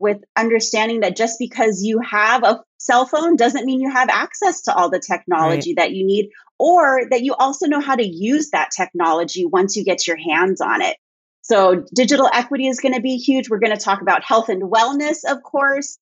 With 0.00 0.24
understanding 0.36 1.00
that 1.00 1.16
just 1.16 1.38
because 1.38 1.82
you 1.82 2.00
have 2.00 2.42
a 2.42 2.62
cell 2.78 3.06
phone 3.06 3.36
doesn't 3.36 3.64
mean 3.64 3.80
you 3.80 3.90
have 3.90 4.08
access 4.10 4.60
to 4.62 4.74
all 4.74 4.90
the 4.90 4.98
technology 4.98 5.70
right. 5.70 5.76
that 5.76 5.92
you 5.92 6.04
need, 6.04 6.30
or 6.58 7.02
that 7.10 7.22
you 7.22 7.34
also 7.34 7.66
know 7.66 7.80
how 7.80 7.94
to 7.94 8.06
use 8.06 8.50
that 8.50 8.70
technology 8.76 9.46
once 9.46 9.76
you 9.76 9.84
get 9.84 10.06
your 10.06 10.16
hands 10.16 10.60
on 10.60 10.82
it. 10.82 10.96
So, 11.42 11.84
digital 11.94 12.28
equity 12.34 12.66
is 12.66 12.80
going 12.80 12.94
to 12.94 13.00
be 13.00 13.16
huge. 13.16 13.48
We're 13.48 13.60
going 13.60 13.76
to 13.76 13.82
talk 13.82 14.02
about 14.02 14.24
health 14.24 14.48
and 14.48 14.62
wellness, 14.62 15.24
of 15.26 15.42
course, 15.42 15.98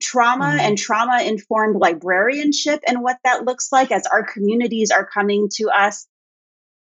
trauma 0.00 0.46
mm-hmm. 0.46 0.60
and 0.60 0.78
trauma 0.78 1.22
informed 1.22 1.76
librarianship 1.76 2.80
and 2.86 3.02
what 3.02 3.18
that 3.24 3.44
looks 3.44 3.70
like 3.70 3.92
as 3.92 4.06
our 4.06 4.24
communities 4.24 4.90
are 4.90 5.06
coming 5.06 5.48
to 5.52 5.68
us 5.68 6.06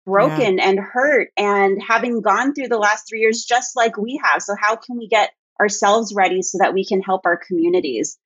broken 0.06 0.58
yeah. 0.58 0.70
and 0.70 0.80
hurt 0.80 1.30
and 1.38 1.82
having 1.82 2.22
gone 2.22 2.54
through 2.54 2.68
the 2.68 2.78
last 2.78 3.08
three 3.08 3.20
years 3.20 3.46
just 3.46 3.76
like 3.76 3.98
we 3.98 4.20
have. 4.24 4.42
So, 4.42 4.56
how 4.60 4.76
can 4.76 4.98
we 4.98 5.08
get 5.08 5.32
ourselves 5.60 6.14
ready 6.14 6.42
so 6.42 6.58
that 6.60 6.74
we 6.74 6.86
can 6.86 7.02
help 7.02 7.26
our 7.26 7.38
communities? 7.38 8.18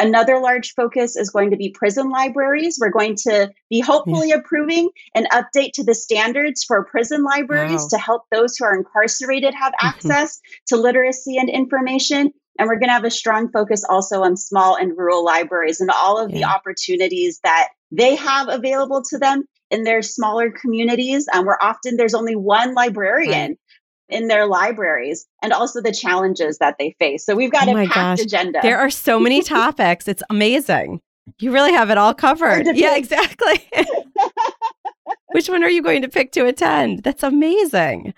Another 0.00 0.38
large 0.38 0.74
focus 0.74 1.16
is 1.16 1.30
going 1.30 1.50
to 1.50 1.56
be 1.56 1.70
prison 1.70 2.08
libraries. 2.08 2.78
We're 2.80 2.90
going 2.90 3.16
to 3.16 3.50
be 3.68 3.80
hopefully 3.80 4.30
approving 4.30 4.90
an 5.16 5.26
update 5.32 5.72
to 5.72 5.82
the 5.82 5.94
standards 5.94 6.62
for 6.62 6.84
prison 6.84 7.24
libraries 7.24 7.82
wow. 7.82 7.88
to 7.90 7.98
help 7.98 8.22
those 8.30 8.56
who 8.56 8.64
are 8.64 8.76
incarcerated 8.76 9.54
have 9.54 9.72
mm-hmm. 9.72 9.86
access 10.12 10.40
to 10.68 10.76
literacy 10.76 11.36
and 11.36 11.50
information. 11.50 12.32
And 12.58 12.68
we're 12.68 12.74
going 12.74 12.88
to 12.88 12.92
have 12.92 13.04
a 13.04 13.10
strong 13.10 13.50
focus 13.50 13.84
also 13.88 14.22
on 14.22 14.36
small 14.36 14.76
and 14.76 14.96
rural 14.96 15.24
libraries 15.24 15.80
and 15.80 15.90
all 15.90 16.18
of 16.18 16.30
yeah. 16.30 16.38
the 16.38 16.44
opportunities 16.44 17.40
that 17.44 17.68
they 17.90 18.16
have 18.16 18.48
available 18.48 19.02
to 19.10 19.18
them 19.18 19.44
in 19.70 19.84
their 19.84 20.02
smaller 20.02 20.50
communities. 20.50 21.26
Um, 21.32 21.46
where 21.46 21.62
often 21.62 21.96
there's 21.96 22.14
only 22.14 22.36
one 22.36 22.74
librarian. 22.74 23.50
Right 23.50 23.58
in 24.10 24.26
their 24.26 24.46
libraries 24.46 25.26
and 25.42 25.52
also 25.52 25.82
the 25.82 25.92
challenges 25.92 26.56
that 26.56 26.76
they 26.78 26.96
face. 26.98 27.26
So 27.26 27.36
we've 27.36 27.52
got 27.52 27.68
oh 27.68 27.76
a 27.76 27.86
packed 27.86 27.94
gosh. 27.94 28.20
agenda. 28.20 28.60
There 28.62 28.78
are 28.78 28.88
so 28.88 29.20
many 29.20 29.42
topics. 29.42 30.08
It's 30.08 30.22
amazing. 30.30 31.02
You 31.38 31.52
really 31.52 31.72
have 31.72 31.90
it 31.90 31.98
all 31.98 32.14
covered. 32.14 32.66
Yeah, 32.74 32.96
exactly. 32.96 33.68
Which 35.32 35.48
one 35.48 35.62
are 35.62 35.68
you 35.68 35.82
going 35.82 36.00
to 36.02 36.08
pick 36.08 36.32
to 36.32 36.46
attend? 36.46 37.02
That's 37.02 37.22
amazing 37.22 38.14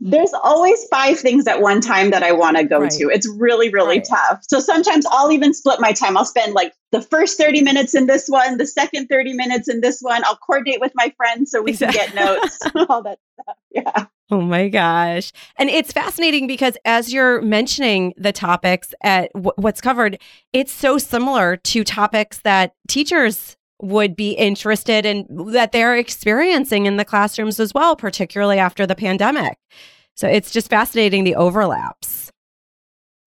there's 0.00 0.32
always 0.44 0.84
five 0.90 1.18
things 1.18 1.46
at 1.46 1.60
one 1.60 1.80
time 1.80 2.10
that 2.10 2.22
I 2.22 2.32
want 2.32 2.56
to 2.56 2.64
go 2.64 2.80
right. 2.80 2.90
to. 2.92 3.08
It's 3.08 3.28
really, 3.28 3.68
really 3.70 3.98
right. 3.98 4.06
tough. 4.08 4.44
So 4.48 4.60
sometimes 4.60 5.04
I'll 5.10 5.32
even 5.32 5.52
split 5.52 5.80
my 5.80 5.92
time. 5.92 6.16
I'll 6.16 6.24
spend 6.24 6.54
like 6.54 6.72
the 6.92 7.02
first 7.02 7.36
30 7.36 7.62
minutes 7.62 7.94
in 7.94 8.06
this 8.06 8.28
one, 8.28 8.58
the 8.58 8.66
second 8.66 9.08
30 9.08 9.32
minutes 9.34 9.68
in 9.68 9.80
this 9.80 10.00
one. 10.00 10.22
I'll 10.24 10.36
coordinate 10.36 10.80
with 10.80 10.92
my 10.94 11.12
friends 11.16 11.50
so 11.50 11.62
we 11.62 11.72
exactly. 11.72 11.98
can 11.98 12.14
get 12.14 12.14
notes, 12.14 12.58
all 12.88 13.02
that 13.02 13.18
stuff. 13.40 13.56
Yeah. 13.70 14.06
Oh 14.30 14.42
my 14.42 14.68
gosh. 14.68 15.32
And 15.56 15.70
it's 15.70 15.90
fascinating 15.90 16.46
because 16.46 16.76
as 16.84 17.12
you're 17.12 17.40
mentioning 17.40 18.12
the 18.16 18.32
topics 18.32 18.94
at 19.02 19.32
w- 19.32 19.52
what's 19.56 19.80
covered, 19.80 20.20
it's 20.52 20.70
so 20.70 20.98
similar 20.98 21.56
to 21.56 21.82
topics 21.82 22.38
that 22.40 22.74
teachers 22.88 23.56
would 23.80 24.16
be 24.16 24.32
interested 24.32 25.06
in 25.06 25.26
that 25.52 25.72
they're 25.72 25.96
experiencing 25.96 26.86
in 26.86 26.96
the 26.96 27.04
classrooms 27.04 27.60
as 27.60 27.72
well, 27.72 27.94
particularly 27.96 28.58
after 28.58 28.86
the 28.86 28.96
pandemic. 28.96 29.58
So 30.14 30.26
it's 30.26 30.50
just 30.50 30.68
fascinating 30.68 31.24
the 31.24 31.36
overlaps. 31.36 32.32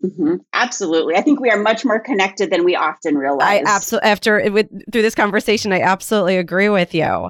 Mm-hmm. 0.03 0.37
Absolutely. 0.53 1.15
I 1.15 1.21
think 1.21 1.39
we 1.39 1.49
are 1.49 1.61
much 1.61 1.85
more 1.85 1.99
connected 1.99 2.51
than 2.51 2.65
we 2.65 2.75
often 2.75 3.15
realize. 3.15 3.47
I 3.47 3.63
absolutely, 3.65 4.09
after 4.09 4.51
with, 4.51 4.91
through 4.91 5.03
this 5.03 5.15
conversation, 5.15 5.71
I 5.71 5.81
absolutely 5.81 6.37
agree 6.37 6.69
with 6.69 6.93
you. 6.93 7.29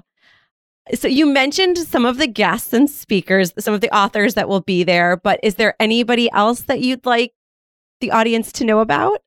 So 0.95 1.07
you 1.07 1.25
mentioned 1.25 1.77
some 1.77 2.05
of 2.05 2.17
the 2.17 2.27
guests 2.27 2.73
and 2.73 2.89
speakers, 2.89 3.53
some 3.59 3.73
of 3.73 3.81
the 3.81 3.95
authors 3.95 4.33
that 4.33 4.49
will 4.49 4.61
be 4.61 4.83
there, 4.83 5.15
but 5.17 5.39
is 5.43 5.55
there 5.55 5.75
anybody 5.79 6.31
else 6.31 6.61
that 6.61 6.79
you'd 6.79 7.05
like 7.05 7.33
the 7.99 8.11
audience 8.11 8.51
to 8.53 8.65
know 8.65 8.79
about? 8.79 9.21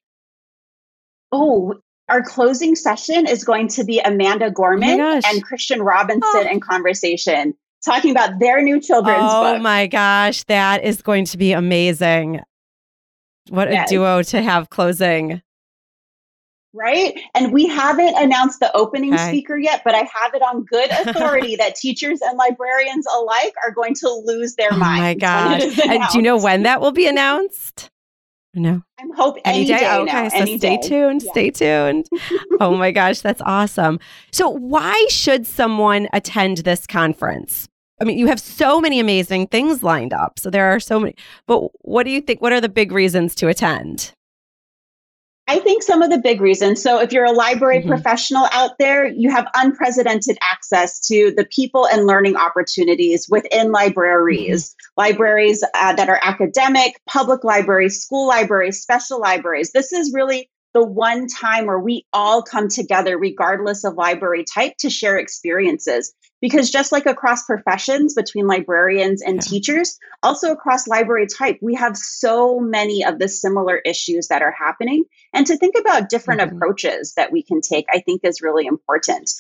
Oh, 1.31 1.75
our 2.09 2.23
closing 2.23 2.75
session 2.75 3.27
is 3.27 3.45
going 3.45 3.69
to 3.69 3.85
be 3.85 4.01
Amanda 4.01 4.51
Gorman 4.51 5.01
oh 5.01 5.21
and 5.25 5.43
Christian 5.43 5.83
Robinson 5.83 6.23
oh. 6.35 6.49
in 6.51 6.61
conversation, 6.61 7.55
talking 7.85 8.11
about 8.11 8.39
their 8.41 8.63
new 8.63 8.81
children's 8.81 9.19
oh 9.23 9.43
book. 9.43 9.57
Oh 9.57 9.63
my 9.63 9.87
gosh, 9.87 10.45
that 10.45 10.85
is 10.85 11.03
going 11.03 11.25
to 11.27 11.39
be 11.39 11.53
amazing. 11.53 12.41
What 13.49 13.71
yes. 13.71 13.91
a 13.91 13.95
duo 13.95 14.23
to 14.23 14.43
have 14.43 14.71
closing. 14.71 15.43
Right? 16.77 17.21
And 17.35 17.53
we 17.53 17.67
haven't 17.67 18.17
announced 18.17 18.59
the 18.59 18.75
opening 18.77 19.15
okay. 19.15 19.29
speaker 19.29 19.57
yet, 19.57 19.83
but 19.85 19.95
I 19.95 19.99
have 19.99 20.35
it 20.35 20.43
on 20.43 20.65
good 20.65 20.91
authority 20.91 21.55
that 21.57 21.77
teachers 21.77 22.21
and 22.21 22.37
librarians 22.37 23.07
alike 23.15 23.55
are 23.65 23.71
going 23.71 23.95
to 23.95 24.09
lose 24.25 24.57
their 24.57 24.73
oh 24.73 24.77
minds. 24.77 25.01
Oh 25.01 25.03
my 25.03 25.15
gosh. 25.15 25.79
And 25.87 26.03
do 26.11 26.19
you 26.19 26.23
know 26.23 26.37
when 26.37 26.65
that 26.65 26.81
will 26.81 26.91
be 26.91 27.07
announced? 27.07 27.91
No. 28.55 28.83
I'm 29.01 29.13
hoping 29.13 29.43
any, 29.45 29.59
any 29.59 29.67
day. 29.67 29.79
day. 29.81 29.97
okay, 29.97 30.23
now, 30.23 30.29
so 30.29 30.45
stay 30.45 30.57
day. 30.59 30.79
tuned. 30.83 31.23
Yeah. 31.23 31.31
Stay 31.33 31.51
tuned. 31.51 32.09
oh 32.61 32.77
my 32.77 32.91
gosh, 32.91 33.21
that's 33.21 33.43
awesome. 33.45 33.99
So, 34.33 34.49
why 34.49 35.07
should 35.09 35.47
someone 35.47 36.09
attend 36.13 36.59
this 36.59 36.87
conference? 36.87 37.69
I 38.01 38.05
mean, 38.05 38.19
you 38.19 38.27
have 38.27 38.41
so 38.41 38.81
many 38.81 38.99
amazing 38.99 39.47
things 39.49 39.83
lined 39.83 40.13
up. 40.13 40.39
So 40.39 40.51
there 40.51 40.67
are 40.67 40.81
so 40.81 40.99
many. 40.99 41.15
But 41.47 41.69
what 41.83 42.05
do 42.05 42.11
you 42.11 42.21
think? 42.21 42.43
What 42.43 42.53
are 42.53 42.61
the 42.61 42.69
big 42.69 42.93
reasons 42.93 43.35
to 43.37 43.49
attend? 43.49 44.13
I 45.47 45.59
think 45.59 45.83
some 45.83 46.01
of 46.01 46.11
the 46.11 46.19
big 46.19 46.41
reasons. 46.41 46.83
So, 46.83 47.01
if 47.01 47.13
you're 47.13 47.27
a 47.27 47.33
library 47.33 47.81
mm-hmm. 47.81 47.89
professional 47.89 48.47
out 48.53 48.79
there, 48.79 49.07
you 49.07 49.31
have 49.31 49.47
unprecedented 49.55 50.39
access 50.51 50.99
to 51.09 51.33
the 51.37 51.45
people 51.45 51.87
and 51.87 52.07
learning 52.07 52.37
opportunities 52.37 53.29
within 53.29 53.71
libraries. 53.71 54.71
Mm-hmm. 54.71 55.01
Libraries 55.01 55.63
uh, 55.75 55.93
that 55.95 56.09
are 56.09 56.21
academic, 56.23 57.01
public 57.07 57.45
libraries, 57.45 58.01
school 58.01 58.27
libraries, 58.27 58.81
special 58.81 59.21
libraries. 59.21 59.73
This 59.73 59.93
is 59.93 60.15
really 60.15 60.49
the 60.75 60.85
one 60.85 61.27
time 61.29 61.67
where 61.67 61.79
we 61.79 62.05
all 62.13 62.43
come 62.43 62.69
together, 62.69 63.17
regardless 63.17 63.85
of 63.85 63.95
library 63.95 64.45
type, 64.45 64.77
to 64.79 64.91
share 64.91 65.17
experiences 65.17 66.13
because 66.45 66.71
just 66.71 66.93
like 66.93 67.07
across 67.07 67.45
professions 67.45 68.13
between 68.13 68.47
librarians 68.47 69.23
and 69.23 69.37
yeah. 69.37 69.41
teachers 69.41 69.99
also 70.23 70.53
across 70.53 70.87
library 70.87 71.27
type 71.27 71.57
we 71.63 71.75
have 71.75 71.97
so 71.97 72.61
many 72.61 73.03
of 73.03 73.19
the 73.19 73.29
similar 73.29 73.79
issues 73.87 74.29
that 74.29 74.43
are 74.43 74.53
happening 74.53 75.05
and 75.33 75.47
to 75.47 75.57
think 75.57 75.75
about 75.79 76.11
different 76.11 76.43
mm-hmm. 76.43 76.55
approaches 76.55 77.15
that 77.15 77.33
we 77.33 77.43
can 77.43 77.63
take 77.63 77.87
i 77.95 78.01
think 78.01 78.21
is 78.23 78.43
really 78.43 78.67
important 78.67 79.31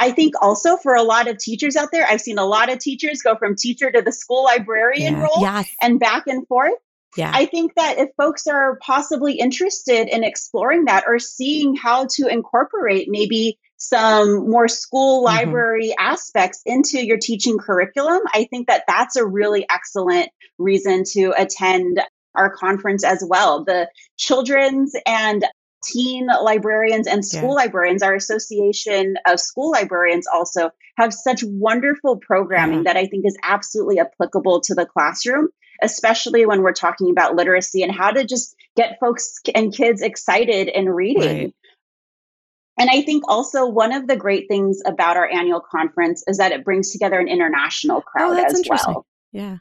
I 0.00 0.10
think 0.10 0.34
also 0.42 0.76
for 0.76 0.94
a 0.94 1.04
lot 1.04 1.28
of 1.28 1.38
teachers 1.38 1.76
out 1.76 1.90
there, 1.92 2.04
I've 2.04 2.20
seen 2.20 2.36
a 2.36 2.44
lot 2.44 2.70
of 2.70 2.80
teachers 2.80 3.22
go 3.22 3.36
from 3.36 3.54
teacher 3.54 3.92
to 3.92 4.02
the 4.02 4.10
school 4.12 4.42
librarian 4.42 5.14
yeah. 5.14 5.22
role 5.22 5.40
yes. 5.40 5.70
and 5.80 6.00
back 6.00 6.24
and 6.26 6.46
forth. 6.48 6.74
Yeah. 7.16 7.30
I 7.32 7.46
think 7.46 7.74
that 7.76 7.98
if 7.98 8.10
folks 8.16 8.46
are 8.46 8.78
possibly 8.82 9.34
interested 9.34 10.08
in 10.08 10.24
exploring 10.24 10.86
that 10.86 11.04
or 11.06 11.18
seeing 11.18 11.76
how 11.76 12.06
to 12.16 12.26
incorporate 12.26 13.08
maybe 13.08 13.58
some 13.76 14.48
more 14.50 14.68
school 14.68 15.18
mm-hmm. 15.18 15.36
library 15.36 15.88
mm-hmm. 15.88 16.06
aspects 16.06 16.62
into 16.66 17.04
your 17.04 17.18
teaching 17.18 17.58
curriculum, 17.58 18.20
I 18.32 18.46
think 18.50 18.68
that 18.68 18.84
that's 18.88 19.16
a 19.16 19.26
really 19.26 19.66
excellent 19.70 20.30
reason 20.58 21.04
to 21.12 21.32
attend 21.36 22.00
our 22.34 22.50
conference 22.50 23.04
as 23.04 23.24
well. 23.26 23.64
The 23.64 23.88
children's 24.16 24.94
and 25.06 25.44
teen 25.84 26.26
librarians 26.26 27.06
and 27.06 27.24
school 27.24 27.50
yeah. 27.50 27.64
librarians, 27.64 28.02
our 28.02 28.14
association 28.14 29.16
of 29.26 29.38
school 29.38 29.70
librarians 29.70 30.26
also 30.26 30.70
have 30.96 31.12
such 31.12 31.44
wonderful 31.44 32.16
programming 32.16 32.78
yeah. 32.78 32.92
that 32.92 32.96
I 32.96 33.06
think 33.06 33.26
is 33.26 33.36
absolutely 33.42 34.00
applicable 34.00 34.60
to 34.62 34.74
the 34.74 34.86
classroom, 34.86 35.48
especially 35.84 36.46
when 36.46 36.62
we're 36.62 36.72
talking 36.72 37.10
about 37.10 37.36
literacy 37.36 37.82
and 37.82 37.92
how 37.92 38.10
to 38.10 38.24
just 38.24 38.56
get 38.76 38.98
folks 38.98 39.38
and 39.54 39.74
kids 39.74 40.02
excited 40.02 40.68
in 40.68 40.88
reading. 40.88 41.38
Right. 41.38 41.54
And 42.76 42.90
I 42.90 43.02
think 43.02 43.22
also 43.28 43.66
one 43.66 43.92
of 43.92 44.08
the 44.08 44.16
great 44.16 44.48
things 44.48 44.82
about 44.84 45.16
our 45.16 45.28
annual 45.28 45.60
conference 45.60 46.24
is 46.26 46.38
that 46.38 46.50
it 46.50 46.64
brings 46.64 46.90
together 46.90 47.20
an 47.20 47.28
international 47.28 47.98
oh, 47.98 48.00
crowd 48.00 48.38
oh, 48.38 48.44
as 48.44 48.62
well. 48.68 49.06
Yeah. 49.32 49.58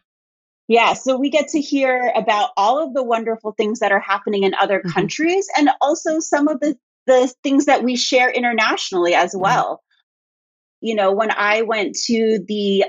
Yeah, 0.70 0.94
so 0.94 1.18
we 1.18 1.30
get 1.30 1.50
to 1.50 1.60
hear 1.60 2.12
about 2.16 2.52
all 2.56 2.82
of 2.82 2.94
the 2.94 3.04
wonderful 3.04 3.52
things 3.52 3.80
that 3.80 3.92
are 3.92 4.00
happening 4.00 4.44
in 4.44 4.56
other 4.56 4.80
mm-hmm. 4.80 4.92
countries 4.92 5.48
and 5.58 5.70
also 5.82 6.20
some 6.20 6.48
of 6.48 6.62
the, 6.62 6.78
the 7.06 7.32
things 7.44 7.66
that 7.66 7.84
we 7.84 7.98
share 7.98 8.32
internationally 8.32 9.14
as 9.14 9.36
well. 9.36 9.76
Mm-hmm. 9.76 10.88
You 10.88 10.96
know, 10.96 11.12
when 11.12 11.32
I 11.32 11.64
went 11.64 11.96
to 12.06 12.40
the 12.48 12.86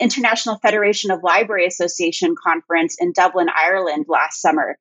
International 0.00 0.58
Federation 0.58 1.10
of 1.10 1.22
Library 1.22 1.66
Association 1.66 2.34
conference 2.42 2.96
in 2.98 3.12
Dublin, 3.12 3.48
Ireland 3.54 4.06
last 4.08 4.40
summer, 4.40 4.78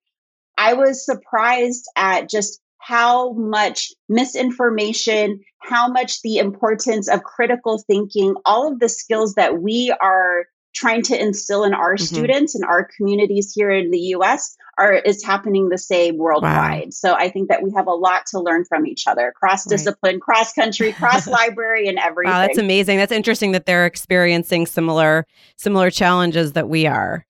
I 0.57 0.73
was 0.73 1.05
surprised 1.05 1.85
at 1.95 2.29
just 2.29 2.61
how 2.79 3.33
much 3.33 3.91
misinformation, 4.07 5.41
how 5.59 5.89
much 5.89 6.21
the 6.21 6.37
importance 6.37 7.09
of 7.09 7.23
critical 7.23 7.83
thinking, 7.85 8.35
all 8.45 8.71
of 8.71 8.79
the 8.79 8.89
skills 8.89 9.35
that 9.35 9.61
we 9.61 9.93
are 10.01 10.45
trying 10.73 11.01
to 11.01 11.19
instill 11.19 11.63
in 11.63 11.73
our 11.73 11.95
mm-hmm. 11.95 12.03
students 12.03 12.55
and 12.55 12.63
our 12.63 12.87
communities 12.95 13.51
here 13.53 13.71
in 13.71 13.91
the 13.91 13.99
US 14.15 14.55
are 14.77 14.93
is 14.93 15.23
happening 15.23 15.69
the 15.69 15.77
same 15.77 16.17
worldwide. 16.17 16.85
Wow. 16.85 16.89
So 16.91 17.13
I 17.13 17.29
think 17.29 17.49
that 17.49 17.63
we 17.63 17.71
have 17.75 17.87
a 17.87 17.93
lot 17.93 18.25
to 18.27 18.39
learn 18.39 18.65
from 18.65 18.85
each 18.85 19.07
other, 19.07 19.33
cross 19.35 19.65
discipline, 19.65 20.15
right. 20.15 20.21
cross 20.21 20.53
country, 20.53 20.93
cross 20.93 21.27
library 21.39 21.87
and 21.87 21.97
everything. 21.97 22.31
Wow, 22.31 22.39
that's 22.39 22.57
amazing. 22.57 22.97
That's 22.97 23.11
interesting 23.11 23.51
that 23.51 23.65
they're 23.65 23.85
experiencing 23.85 24.65
similar 24.65 25.25
similar 25.57 25.89
challenges 25.89 26.53
that 26.53 26.69
we 26.69 26.87
are. 26.87 27.25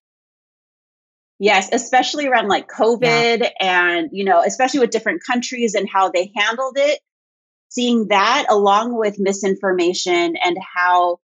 Yes, 1.40 1.70
especially 1.72 2.28
around 2.28 2.50
like 2.50 2.68
COVID 2.68 3.40
yeah. 3.40 3.50
and, 3.62 4.10
you 4.12 4.26
know, 4.26 4.44
especially 4.46 4.82
with 4.82 4.90
different 4.90 5.22
countries 5.26 5.74
and 5.74 5.90
how 5.90 6.10
they 6.10 6.32
handled 6.36 6.78
it. 6.78 7.00
Seeing 7.70 8.08
that 8.08 8.46
along 8.50 8.98
with 8.98 9.20
misinformation 9.20 10.36
and 10.44 10.58
how 10.76 11.20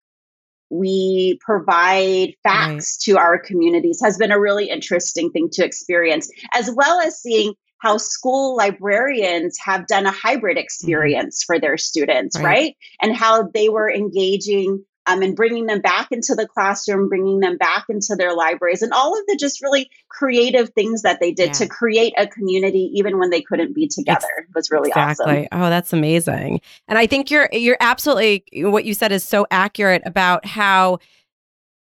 we 0.69 1.37
provide 1.41 2.33
facts 2.43 2.97
right. 3.07 3.13
to 3.13 3.17
our 3.19 3.37
communities 3.37 4.01
has 4.03 4.17
been 4.17 4.31
a 4.31 4.39
really 4.39 4.69
interesting 4.69 5.29
thing 5.31 5.49
to 5.51 5.65
experience, 5.65 6.29
as 6.53 6.71
well 6.75 6.99
as 6.99 7.21
seeing 7.21 7.53
how 7.79 7.97
school 7.97 8.55
librarians 8.55 9.57
have 9.63 9.85
done 9.87 10.05
a 10.05 10.11
hybrid 10.11 10.55
mm-hmm. 10.55 10.63
experience 10.63 11.43
mm-hmm. 11.43 11.53
for 11.53 11.59
their 11.59 11.77
students, 11.77 12.37
right. 12.37 12.43
right? 12.45 12.77
And 13.01 13.15
how 13.15 13.49
they 13.53 13.69
were 13.69 13.91
engaging 13.91 14.83
um, 15.05 15.21
and 15.21 15.35
bringing 15.35 15.65
them 15.65 15.81
back 15.81 16.07
into 16.11 16.35
the 16.35 16.47
classroom, 16.47 17.09
bringing 17.09 17.39
them 17.39 17.57
back 17.57 17.85
into 17.89 18.15
their 18.15 18.33
libraries, 18.33 18.81
and 18.81 18.93
all 18.93 19.17
of 19.17 19.25
the 19.27 19.37
just 19.39 19.61
really 19.61 19.89
creative 20.09 20.69
things 20.69 21.01
that 21.01 21.19
they 21.19 21.31
did 21.31 21.47
yeah. 21.47 21.53
to 21.53 21.67
create 21.67 22.13
a 22.17 22.27
community, 22.27 22.91
even 22.93 23.19
when 23.19 23.29
they 23.29 23.41
couldn't 23.41 23.73
be 23.73 23.87
together, 23.87 24.27
it 24.37 24.55
was 24.55 24.71
really 24.71 24.89
exactly. 24.89 25.47
awesome. 25.47 25.47
Oh, 25.51 25.69
that's 25.69 25.93
amazing. 25.93 26.61
And 26.87 26.97
I 26.97 27.07
think 27.07 27.29
you're 27.29 27.49
you're 27.51 27.77
absolutely 27.79 28.43
what 28.63 28.85
you 28.85 28.93
said 28.93 29.11
is 29.11 29.23
so 29.23 29.45
accurate 29.51 30.03
about 30.05 30.45
how 30.45 30.99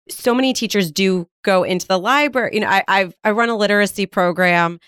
so 0.10 0.34
many 0.34 0.54
teachers 0.54 0.92
do 0.92 1.28
go 1.44 1.63
into 1.63 1.88
the 1.88 2.00
library. 2.00 2.51
You 2.54 2.62
know, 2.62 2.70
I 2.70 2.84
I've, 2.88 3.16
I 3.24 3.32
run 3.32 3.50
a 3.50 3.58
literacy 3.58 4.06
program 4.06 4.80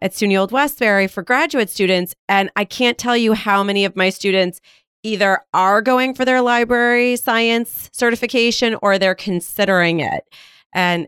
at 0.00 0.12
SUNY 0.12 0.38
Old 0.38 0.52
Westbury 0.52 1.06
for 1.06 1.22
graduate 1.22 1.70
students, 1.70 2.14
and 2.28 2.50
I 2.56 2.64
can't 2.64 2.98
tell 2.98 3.16
you 3.16 3.32
how 3.32 3.62
many 3.62 3.84
of 3.84 3.96
my 3.96 4.10
students 4.10 4.60
either 5.04 5.40
are 5.52 5.80
going 5.80 6.14
for 6.14 6.24
their 6.24 6.42
library 6.42 7.14
science 7.16 7.90
certification 7.92 8.76
or 8.82 8.98
they're 8.98 9.14
considering 9.14 10.00
it. 10.00 10.24
And 10.72 11.06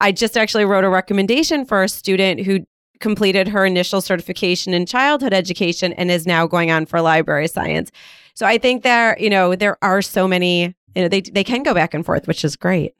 I 0.00 0.12
just 0.12 0.36
actually 0.36 0.64
wrote 0.64 0.84
a 0.84 0.88
recommendation 0.88 1.64
for 1.64 1.82
a 1.82 1.88
student 1.88 2.40
who 2.40 2.60
completed 3.00 3.48
her 3.48 3.64
initial 3.64 4.00
certification 4.00 4.72
in 4.74 4.86
childhood 4.86 5.32
education 5.32 5.92
and 5.94 6.10
is 6.10 6.26
now 6.26 6.46
going 6.46 6.70
on 6.70 6.86
for 6.86 7.00
library 7.00 7.48
science. 7.48 7.90
So 8.34 8.46
I 8.46 8.58
think 8.58 8.82
there, 8.82 9.16
you 9.18 9.30
know, 9.30 9.56
there 9.56 9.76
are 9.82 10.02
so 10.02 10.28
many, 10.28 10.74
you 10.94 11.02
know, 11.02 11.08
they 11.08 11.22
they 11.22 11.44
can 11.44 11.62
go 11.62 11.74
back 11.74 11.94
and 11.94 12.04
forth, 12.04 12.28
which 12.28 12.44
is 12.44 12.56
great. 12.56 12.94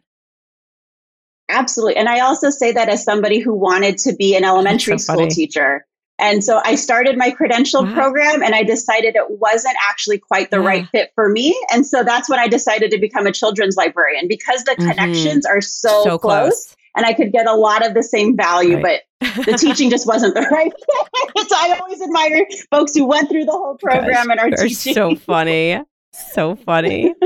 Absolutely. 1.50 1.96
And 1.96 2.08
I 2.08 2.20
also 2.20 2.48
say 2.50 2.72
that 2.72 2.88
as 2.88 3.04
somebody 3.04 3.40
who 3.40 3.54
wanted 3.54 3.98
to 3.98 4.14
be 4.14 4.36
an 4.36 4.44
elementary 4.44 4.98
so 4.98 5.14
school 5.14 5.28
teacher. 5.28 5.86
And 6.20 6.44
so 6.44 6.60
I 6.64 6.74
started 6.74 7.16
my 7.16 7.30
credential 7.30 7.84
wow. 7.84 7.94
program 7.94 8.42
and 8.42 8.54
I 8.54 8.62
decided 8.62 9.16
it 9.16 9.38
wasn't 9.40 9.76
actually 9.88 10.18
quite 10.18 10.50
the 10.50 10.58
yeah. 10.60 10.66
right 10.66 10.88
fit 10.88 11.12
for 11.14 11.28
me. 11.28 11.58
And 11.72 11.86
so 11.86 12.04
that's 12.04 12.28
when 12.28 12.38
I 12.38 12.46
decided 12.46 12.90
to 12.90 12.98
become 12.98 13.26
a 13.26 13.32
children's 13.32 13.76
librarian 13.76 14.28
because 14.28 14.64
the 14.64 14.72
mm-hmm. 14.72 14.90
connections 14.90 15.46
are 15.46 15.60
so, 15.60 16.04
so 16.04 16.18
close, 16.18 16.50
close, 16.50 16.76
and 16.96 17.06
I 17.06 17.14
could 17.14 17.32
get 17.32 17.46
a 17.46 17.54
lot 17.54 17.86
of 17.86 17.94
the 17.94 18.02
same 18.02 18.36
value, 18.36 18.78
right. 18.80 19.00
but 19.20 19.46
the 19.46 19.52
teaching 19.58 19.90
just 19.90 20.06
wasn't 20.06 20.34
the 20.34 20.42
right 20.42 20.72
fit. 20.72 21.48
so 21.48 21.56
I 21.56 21.78
always 21.80 22.02
admire 22.02 22.46
folks 22.70 22.94
who 22.94 23.06
went 23.06 23.28
through 23.30 23.46
the 23.46 23.52
whole 23.52 23.76
program 23.76 24.26
Gosh, 24.26 24.26
and 24.30 24.40
are 24.40 24.50
teaching. 24.50 24.94
So 24.94 25.14
funny. 25.16 25.80
So 26.12 26.56
funny. 26.56 27.14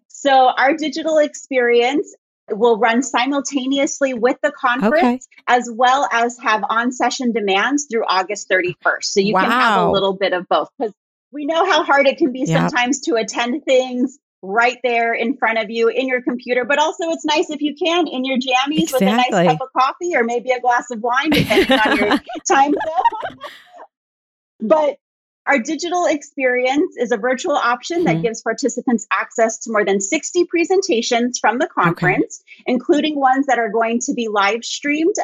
So, 0.08 0.32
our 0.58 0.78
digital 0.78 1.18
experience 1.18 2.16
will 2.50 2.80
run 2.80 3.04
simultaneously 3.04 4.14
with 4.14 4.38
the 4.42 4.52
conference 4.54 5.28
okay. 5.28 5.44
as 5.48 5.70
well 5.70 6.08
as 6.14 6.38
have 6.40 6.64
on 6.70 6.94
session 6.94 7.34
demands 7.34 7.88
through 7.92 8.06
August 8.08 8.50
31st. 8.50 9.04
So, 9.04 9.20
you 9.20 9.34
wow. 9.34 9.42
can 9.42 9.52
have 9.52 9.88
a 9.88 9.92
little 9.92 10.14
bit 10.14 10.32
of 10.32 10.48
both 10.48 10.70
because 10.80 10.94
we 11.34 11.46
know 11.46 11.66
how 11.66 11.84
hard 11.84 12.08
it 12.08 12.18
can 12.18 12.32
be 12.32 12.46
yep. 12.46 12.48
sometimes 12.48 13.02
to 13.02 13.16
attend 13.16 13.66
things 13.66 14.20
right 14.42 14.78
there 14.84 15.14
in 15.14 15.36
front 15.36 15.60
of 15.60 15.70
you 15.70 15.90
in 15.90 16.08
your 16.08 16.22
computer. 16.22 16.64
But 16.64 16.80
also, 16.80 17.10
it's 17.10 17.26
nice 17.26 17.50
if 17.50 17.62
you 17.62 17.76
can 17.76 18.08
in 18.08 18.24
your 18.24 18.38
jammies 18.38 18.84
exactly. 18.84 19.08
with 19.08 19.14
a 19.14 19.18
nice 19.34 19.52
cup 19.52 19.62
of 19.62 19.68
coffee 19.78 20.16
or 20.16 20.24
maybe 20.24 20.52
a 20.52 20.62
glass 20.62 20.90
of 20.92 21.02
wine, 21.02 21.30
depending 21.32 21.78
on 21.78 21.98
your 21.98 22.08
time 22.48 22.72
zone. 22.72 23.38
But 24.62 24.98
our 25.48 25.60
digital 25.60 26.06
experience 26.06 26.96
is 26.98 27.12
a 27.12 27.18
virtual 27.18 27.56
option 27.56 28.00
mm-hmm. 28.00 28.06
that 28.06 28.22
gives 28.22 28.42
participants 28.42 29.08
access 29.12 29.58
to 29.60 29.72
more 29.72 29.84
than 29.84 30.00
60 30.00 30.46
presentations 30.46 31.40
from 31.40 31.58
the 31.58 31.68
conference, 31.68 32.44
okay. 32.44 32.64
including 32.68 33.20
ones 33.20 33.48
that 33.48 33.60
are 33.60 33.70
going 33.70 34.00
to 34.02 34.14
be 34.14 34.28
live 34.28 34.64
streamed 34.64 35.16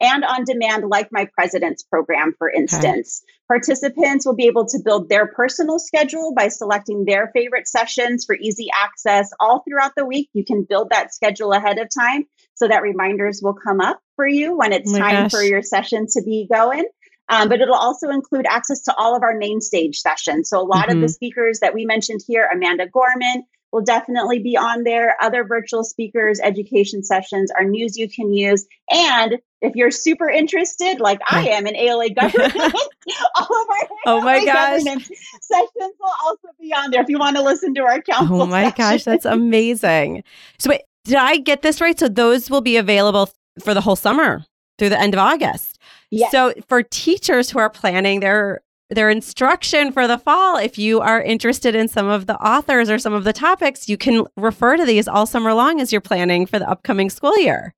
and 0.00 0.24
on 0.24 0.44
demand, 0.44 0.84
like 0.88 1.08
my 1.10 1.26
president's 1.34 1.82
program, 1.82 2.34
for 2.38 2.50
instance. 2.50 3.22
Okay. 3.24 3.32
Participants 3.48 4.26
will 4.26 4.34
be 4.34 4.46
able 4.46 4.66
to 4.66 4.78
build 4.84 5.08
their 5.08 5.26
personal 5.28 5.78
schedule 5.78 6.34
by 6.34 6.48
selecting 6.48 7.04
their 7.04 7.30
favorite 7.32 7.66
sessions 7.66 8.24
for 8.24 8.36
easy 8.36 8.66
access 8.74 9.30
all 9.40 9.62
throughout 9.66 9.92
the 9.96 10.04
week. 10.04 10.28
You 10.34 10.44
can 10.44 10.66
build 10.68 10.90
that 10.90 11.14
schedule 11.14 11.52
ahead 11.52 11.78
of 11.78 11.88
time 11.96 12.24
so 12.54 12.68
that 12.68 12.82
reminders 12.82 13.40
will 13.42 13.54
come 13.54 13.80
up 13.80 14.00
for 14.16 14.26
you 14.26 14.56
when 14.56 14.72
it's 14.72 14.92
oh 14.92 14.98
time 14.98 15.24
gosh. 15.24 15.30
for 15.30 15.42
your 15.42 15.62
session 15.62 16.06
to 16.10 16.22
be 16.22 16.46
going. 16.52 16.84
Um, 17.28 17.48
but 17.48 17.60
it'll 17.60 17.74
also 17.74 18.08
include 18.08 18.46
access 18.48 18.82
to 18.82 18.94
all 18.96 19.16
of 19.16 19.22
our 19.22 19.36
main 19.36 19.60
stage 19.60 19.98
sessions. 19.98 20.48
So 20.48 20.60
a 20.60 20.62
lot 20.62 20.82
mm-hmm. 20.82 20.90
of 20.90 20.96
the 21.00 21.06
mm-hmm. 21.06 21.12
speakers 21.12 21.60
that 21.60 21.74
we 21.74 21.84
mentioned 21.84 22.20
here, 22.26 22.48
Amanda 22.52 22.86
Gorman, 22.86 23.44
will 23.72 23.82
definitely 23.82 24.38
be 24.38 24.56
on 24.56 24.84
there. 24.84 25.16
Other 25.20 25.44
virtual 25.44 25.84
speakers, 25.84 26.40
education 26.40 27.02
sessions, 27.02 27.50
our 27.50 27.64
news 27.64 27.96
you 27.96 28.08
can 28.08 28.32
use. 28.32 28.66
And 28.90 29.38
if 29.60 29.74
you're 29.74 29.90
super 29.90 30.30
interested, 30.30 31.00
like 31.00 31.20
I 31.28 31.48
am 31.48 31.66
in 31.66 31.76
ALA 31.76 32.10
government, 32.10 32.54
all 33.36 33.62
of 33.62 33.68
our 33.68 33.88
oh 34.06 34.20
my 34.22 34.44
gosh. 34.44 34.82
sessions 34.82 35.70
will 36.00 36.14
also 36.24 36.48
be 36.60 36.72
on 36.72 36.90
there 36.90 37.02
if 37.02 37.08
you 37.08 37.18
want 37.18 37.36
to 37.36 37.42
listen 37.42 37.74
to 37.74 37.82
our 37.82 38.00
council. 38.00 38.42
Oh 38.42 38.46
my 38.46 38.70
sessions. 38.70 38.78
gosh, 38.78 39.04
that's 39.04 39.24
amazing. 39.24 40.22
So 40.58 40.70
wait, 40.70 40.82
did 41.04 41.16
I 41.16 41.38
get 41.38 41.62
this 41.62 41.80
right? 41.80 41.98
So 41.98 42.08
those 42.08 42.50
will 42.50 42.60
be 42.60 42.76
available 42.76 43.30
for 43.60 43.74
the 43.74 43.80
whole 43.80 43.96
summer 43.96 44.44
through 44.78 44.90
the 44.90 45.00
end 45.00 45.14
of 45.14 45.20
August. 45.20 45.75
Yes. 46.16 46.32
So 46.32 46.54
for 46.68 46.82
teachers 46.82 47.50
who 47.50 47.58
are 47.58 47.70
planning 47.70 48.20
their 48.20 48.62
their 48.88 49.10
instruction 49.10 49.90
for 49.90 50.06
the 50.06 50.18
fall, 50.18 50.56
if 50.56 50.78
you 50.78 51.00
are 51.00 51.20
interested 51.20 51.74
in 51.74 51.88
some 51.88 52.06
of 52.06 52.26
the 52.26 52.36
authors 52.36 52.88
or 52.88 52.98
some 52.98 53.12
of 53.12 53.24
the 53.24 53.32
topics, 53.32 53.88
you 53.88 53.96
can 53.96 54.24
refer 54.36 54.76
to 54.76 54.84
these 54.84 55.08
all 55.08 55.26
summer 55.26 55.52
long 55.54 55.80
as 55.80 55.90
you're 55.90 56.00
planning 56.00 56.46
for 56.46 56.58
the 56.58 56.68
upcoming 56.70 57.10
school 57.10 57.36
year. 57.38 57.74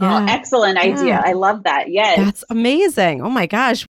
Oh, 0.00 0.06
yeah. 0.06 0.22
Oh, 0.22 0.26
excellent 0.28 0.76
yeah. 0.76 0.82
idea. 0.82 1.22
I 1.24 1.32
love 1.32 1.64
that. 1.64 1.90
Yes. 1.90 2.18
That's 2.18 2.44
amazing. 2.50 3.22
Oh 3.22 3.30
my 3.30 3.46
gosh. 3.46 3.86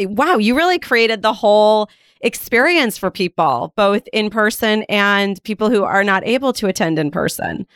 Wow, 0.00 0.38
you 0.38 0.56
really 0.56 0.78
created 0.78 1.22
the 1.22 1.34
whole 1.34 1.90
experience 2.22 2.98
for 2.98 3.10
people, 3.10 3.72
both 3.76 4.06
in 4.12 4.30
person 4.30 4.84
and 4.88 5.42
people 5.44 5.70
who 5.70 5.84
are 5.84 6.02
not 6.02 6.26
able 6.26 6.52
to 6.54 6.66
attend 6.66 6.98
in 6.98 7.10
person. 7.10 7.66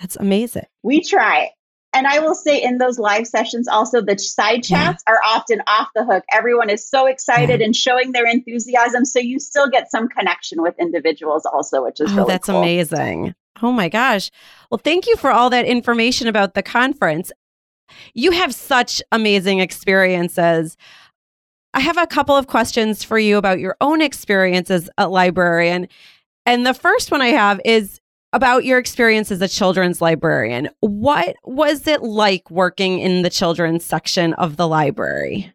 That's 0.00 0.16
amazing. 0.16 0.66
We 0.82 1.02
try 1.02 1.50
and 1.94 2.06
I 2.06 2.18
will 2.18 2.34
say 2.34 2.60
in 2.60 2.78
those 2.78 2.98
live 2.98 3.26
sessions, 3.26 3.68
also 3.68 4.00
the 4.00 4.18
side 4.18 4.64
chats 4.64 5.02
are 5.06 5.20
often 5.24 5.62
off 5.66 5.88
the 5.94 6.04
hook. 6.04 6.24
Everyone 6.32 6.68
is 6.68 6.88
so 6.88 7.06
excited 7.06 7.62
and 7.62 7.74
showing 7.74 8.12
their 8.12 8.26
enthusiasm. 8.26 9.04
So 9.04 9.20
you 9.20 9.38
still 9.38 9.68
get 9.70 9.90
some 9.90 10.08
connection 10.08 10.60
with 10.60 10.74
individuals 10.78 11.46
also, 11.46 11.84
which 11.84 12.00
is 12.00 12.12
oh, 12.12 12.16
really 12.16 12.28
that's 12.28 12.48
cool. 12.48 12.58
amazing. 12.58 13.34
Oh 13.62 13.72
my 13.72 13.88
gosh. 13.88 14.30
Well, 14.70 14.80
thank 14.82 15.06
you 15.06 15.16
for 15.16 15.30
all 15.30 15.50
that 15.50 15.64
information 15.64 16.26
about 16.26 16.54
the 16.54 16.62
conference. 16.62 17.30
You 18.12 18.32
have 18.32 18.54
such 18.54 19.00
amazing 19.12 19.60
experiences. 19.60 20.76
I 21.72 21.80
have 21.80 21.98
a 21.98 22.06
couple 22.06 22.36
of 22.36 22.46
questions 22.46 23.04
for 23.04 23.18
you 23.18 23.36
about 23.36 23.60
your 23.60 23.76
own 23.80 24.00
experiences 24.00 24.90
at 24.98 25.10
librarian. 25.10 25.88
And 26.46 26.66
the 26.66 26.74
first 26.74 27.10
one 27.10 27.22
I 27.22 27.28
have 27.28 27.60
is 27.64 28.00
about 28.34 28.64
your 28.64 28.78
experience 28.78 29.30
as 29.30 29.40
a 29.40 29.48
children's 29.48 30.02
librarian. 30.02 30.68
What 30.80 31.36
was 31.44 31.86
it 31.86 32.02
like 32.02 32.50
working 32.50 32.98
in 32.98 33.22
the 33.22 33.30
children's 33.30 33.84
section 33.84 34.34
of 34.34 34.56
the 34.56 34.66
library? 34.66 35.54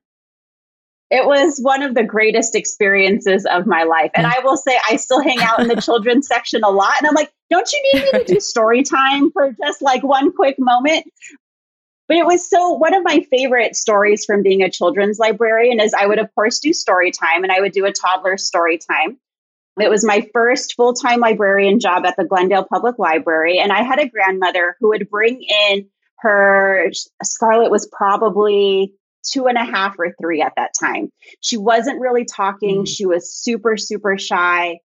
It 1.12 1.26
was 1.26 1.60
one 1.60 1.84
of 1.84 1.94
the 1.94 2.04
greatest 2.04 2.56
experiences 2.56 3.46
of 3.46 3.68
my 3.68 3.84
life. 3.84 4.12
And 4.16 4.26
mm. 4.26 4.34
I 4.34 4.40
will 4.46 4.56
say, 4.56 4.78
I 4.90 4.96
still 4.96 5.22
hang 5.22 5.40
out 5.42 5.60
in 5.60 5.68
the 5.68 5.82
children's 5.82 6.28
section 6.28 6.64
a 6.64 6.70
lot. 6.70 6.96
And 7.00 7.08
I'm 7.08 7.16
like, 7.16 7.34
don't 7.50 7.70
you 7.74 7.92
need 7.94 8.04
me 8.04 8.12
to 8.12 8.34
do 8.34 8.40
story 8.40 8.84
time 8.84 9.30
for 9.32 9.52
just 9.52 9.82
like 9.82 10.04
one 10.04 10.32
quick 10.32 10.56
moment? 10.58 11.06
But 12.08 12.18
it 12.18 12.26
was 12.26 12.50
so 12.50 12.70
one 12.70 12.94
of 12.94 13.04
my 13.04 13.26
favorite 13.30 13.76
stories 13.76 14.24
from 14.24 14.42
being 14.42 14.64
a 14.64 14.70
children's 14.70 15.20
librarian 15.20 15.82
is 15.82 15.94
I 15.94 16.06
would, 16.06 16.18
of 16.18 16.34
course, 16.34 16.60
do 16.60 16.72
story 16.72 17.12
time 17.12 17.44
and 17.44 17.52
I 17.52 17.60
would 17.60 17.74
do 17.74 17.86
a 17.86 17.92
toddler 17.92 18.38
story 18.38 18.78
time. 18.78 19.20
It 19.80 19.90
was 19.90 20.06
my 20.06 20.28
first 20.34 20.74
full 20.76 20.94
time 20.94 21.20
librarian 21.20 21.80
job 21.80 22.06
at 22.06 22.16
the 22.18 22.26
Glendale 22.26 22.66
Public 22.66 23.00
Library. 23.00 23.60
And 23.60 23.72
I 23.72 23.84
had 23.84 24.00
a 24.00 24.10
grandmother 24.10 24.76
who 24.80 24.90
would 24.90 25.10
bring 25.10 25.42
in 25.72 25.88
her, 26.20 26.92
Scarlett 27.24 27.72
was 27.72 27.88
probably 27.92 28.94
two 29.24 29.48
and 29.48 29.58
a 29.58 29.66
half 29.66 29.96
or 29.98 30.14
three 30.20 30.42
at 30.42 30.54
that 30.56 30.72
time. 30.80 31.10
She 31.42 31.58
wasn't 31.58 32.00
really 32.00 32.26
talking. 32.26 32.84
Mm. 32.84 32.88
She 32.88 33.06
was 33.06 33.34
super, 33.34 33.78
super 33.78 34.18
shy. 34.18 34.80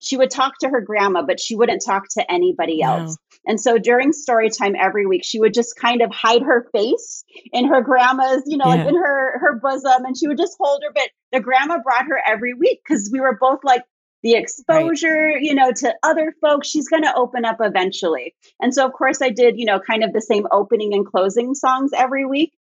She 0.00 0.16
would 0.16 0.30
talk 0.30 0.58
to 0.60 0.68
her 0.68 0.80
grandma, 0.80 1.22
but 1.22 1.38
she 1.38 1.54
wouldn't 1.54 1.82
talk 1.84 2.04
to 2.12 2.32
anybody 2.32 2.82
else. 2.82 3.16
And 3.46 3.60
so 3.60 3.78
during 3.78 4.12
story 4.12 4.48
time 4.50 4.74
every 4.78 5.06
week, 5.06 5.24
she 5.24 5.38
would 5.38 5.54
just 5.54 5.76
kind 5.76 6.02
of 6.02 6.10
hide 6.10 6.42
her 6.42 6.66
face 6.72 7.24
in 7.52 7.66
her 7.66 7.80
grandma's, 7.82 8.42
you 8.46 8.56
know, 8.56 8.66
yeah. 8.66 8.74
like 8.76 8.88
in 8.88 8.94
her 8.94 9.38
her 9.38 9.60
bosom, 9.62 10.04
and 10.04 10.16
she 10.16 10.28
would 10.28 10.38
just 10.38 10.56
hold 10.58 10.82
her. 10.84 10.92
But 10.94 11.10
the 11.32 11.40
grandma 11.40 11.78
brought 11.82 12.06
her 12.06 12.20
every 12.26 12.54
week 12.54 12.80
because 12.86 13.10
we 13.12 13.20
were 13.20 13.36
both 13.38 13.60
like, 13.62 13.82
the 14.22 14.34
exposure, 14.34 15.32
right. 15.34 15.40
you 15.40 15.54
know, 15.54 15.72
to 15.72 15.94
other 16.02 16.34
folks, 16.40 16.68
she's 16.68 16.88
going 16.88 17.04
to 17.04 17.14
open 17.14 17.44
up 17.44 17.56
eventually. 17.60 18.34
And 18.60 18.74
so, 18.74 18.86
of 18.86 18.92
course, 18.92 19.22
I 19.22 19.30
did, 19.30 19.58
you 19.58 19.64
know, 19.64 19.80
kind 19.80 20.04
of 20.04 20.12
the 20.12 20.20
same 20.20 20.46
opening 20.52 20.92
and 20.92 21.06
closing 21.06 21.54
songs 21.54 21.92
every 21.96 22.26
week. 22.26 22.52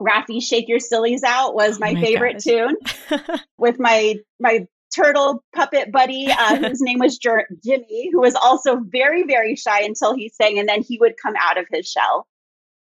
Raffi 0.00 0.42
Shake 0.42 0.68
Your 0.68 0.80
Sillies 0.80 1.22
Out 1.22 1.54
was 1.54 1.80
my, 1.80 1.90
oh 1.90 1.94
my 1.94 2.00
favorite 2.00 2.34
gosh. 2.34 2.44
tune 2.44 2.76
with 3.58 3.78
my 3.78 4.16
my 4.38 4.66
turtle 4.94 5.42
puppet 5.54 5.90
buddy, 5.90 6.28
uh, 6.30 6.56
whose 6.56 6.80
name 6.80 7.00
was 7.00 7.18
Jer- 7.18 7.48
Jimmy, 7.64 8.10
who 8.12 8.20
was 8.20 8.34
also 8.34 8.76
very, 8.76 9.24
very 9.24 9.56
shy 9.56 9.82
until 9.82 10.14
he 10.14 10.28
sang, 10.28 10.58
and 10.58 10.68
then 10.68 10.82
he 10.82 10.98
would 10.98 11.14
come 11.20 11.34
out 11.40 11.58
of 11.58 11.66
his 11.72 11.88
shell. 11.88 12.26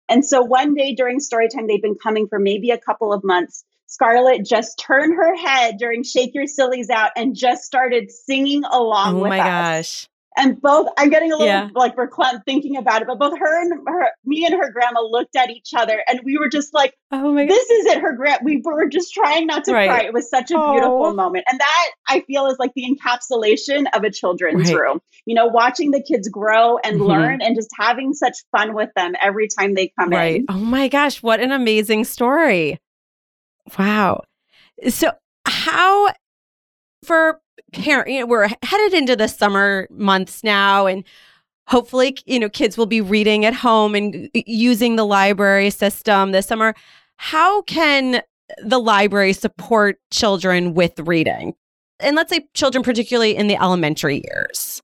And 0.08 0.24
so 0.24 0.42
one 0.42 0.74
day 0.74 0.94
during 0.94 1.20
story 1.20 1.48
time, 1.48 1.66
they've 1.66 1.82
been 1.82 1.98
coming 2.02 2.26
for 2.26 2.38
maybe 2.38 2.70
a 2.70 2.78
couple 2.78 3.12
of 3.12 3.22
months. 3.22 3.64
Scarlett 3.90 4.46
just 4.46 4.78
turned 4.78 5.14
her 5.16 5.36
head 5.36 5.76
during 5.76 6.04
Shake 6.04 6.32
Your 6.32 6.46
Sillies 6.46 6.90
Out 6.90 7.10
and 7.16 7.34
just 7.34 7.64
started 7.64 8.10
singing 8.10 8.62
along 8.64 9.16
oh 9.16 9.22
with 9.22 9.32
us. 9.32 9.38
Oh 9.38 9.38
my 9.38 9.38
gosh. 9.38 10.06
And 10.36 10.62
both, 10.62 10.86
I'm 10.96 11.10
getting 11.10 11.32
a 11.32 11.36
little 11.36 11.48
yeah. 11.48 11.68
like 11.74 11.96
reclamped 11.96 12.44
thinking 12.46 12.76
about 12.76 13.02
it, 13.02 13.08
but 13.08 13.18
both 13.18 13.36
her 13.36 13.62
and 13.62 13.72
her, 13.88 14.10
me 14.24 14.46
and 14.46 14.54
her 14.54 14.70
grandma 14.70 15.00
looked 15.00 15.34
at 15.34 15.50
each 15.50 15.70
other 15.76 16.04
and 16.08 16.20
we 16.24 16.38
were 16.38 16.48
just 16.48 16.72
like, 16.72 16.94
oh 17.10 17.32
my 17.32 17.44
gosh. 17.44 17.56
this 17.56 17.70
is 17.70 17.86
it, 17.86 18.00
her 18.00 18.12
grand, 18.12 18.42
we 18.44 18.62
were 18.64 18.86
just 18.86 19.12
trying 19.12 19.48
not 19.48 19.64
to 19.64 19.72
right. 19.72 19.88
cry. 19.88 20.02
It 20.02 20.14
was 20.14 20.30
such 20.30 20.52
a 20.52 20.56
oh. 20.56 20.70
beautiful 20.70 21.12
moment. 21.14 21.46
And 21.50 21.58
that 21.58 21.90
I 22.08 22.20
feel 22.20 22.46
is 22.46 22.60
like 22.60 22.70
the 22.76 22.86
encapsulation 22.86 23.86
of 23.92 24.04
a 24.04 24.10
children's 24.10 24.72
right. 24.72 24.80
room, 24.80 25.00
you 25.26 25.34
know, 25.34 25.48
watching 25.48 25.90
the 25.90 26.00
kids 26.00 26.28
grow 26.28 26.78
and 26.78 27.00
mm-hmm. 27.00 27.10
learn 27.10 27.42
and 27.42 27.56
just 27.56 27.70
having 27.76 28.14
such 28.14 28.38
fun 28.52 28.72
with 28.72 28.90
them 28.94 29.14
every 29.20 29.48
time 29.48 29.74
they 29.74 29.92
come 29.98 30.10
right. 30.10 30.36
in. 30.36 30.46
Oh 30.48 30.58
my 30.58 30.86
gosh, 30.86 31.24
what 31.24 31.40
an 31.40 31.50
amazing 31.50 32.04
story. 32.04 32.78
Wow. 33.78 34.24
So, 34.88 35.12
how 35.46 36.12
for 37.04 37.40
parent, 37.72 38.10
you 38.10 38.20
know, 38.20 38.26
we're 38.26 38.48
headed 38.62 38.94
into 38.94 39.16
the 39.16 39.28
summer 39.28 39.86
months 39.90 40.42
now, 40.44 40.86
and 40.86 41.04
hopefully, 41.66 42.16
you 42.26 42.38
know, 42.38 42.48
kids 42.48 42.76
will 42.76 42.86
be 42.86 43.00
reading 43.00 43.44
at 43.44 43.54
home 43.54 43.94
and 43.94 44.28
using 44.34 44.96
the 44.96 45.04
library 45.04 45.70
system 45.70 46.32
this 46.32 46.46
summer. 46.46 46.74
How 47.16 47.62
can 47.62 48.22
the 48.62 48.78
library 48.78 49.32
support 49.32 49.98
children 50.10 50.74
with 50.74 50.98
reading? 51.00 51.54
And 52.00 52.16
let's 52.16 52.30
say 52.30 52.48
children, 52.54 52.82
particularly 52.82 53.36
in 53.36 53.46
the 53.46 53.60
elementary 53.62 54.22
years. 54.24 54.82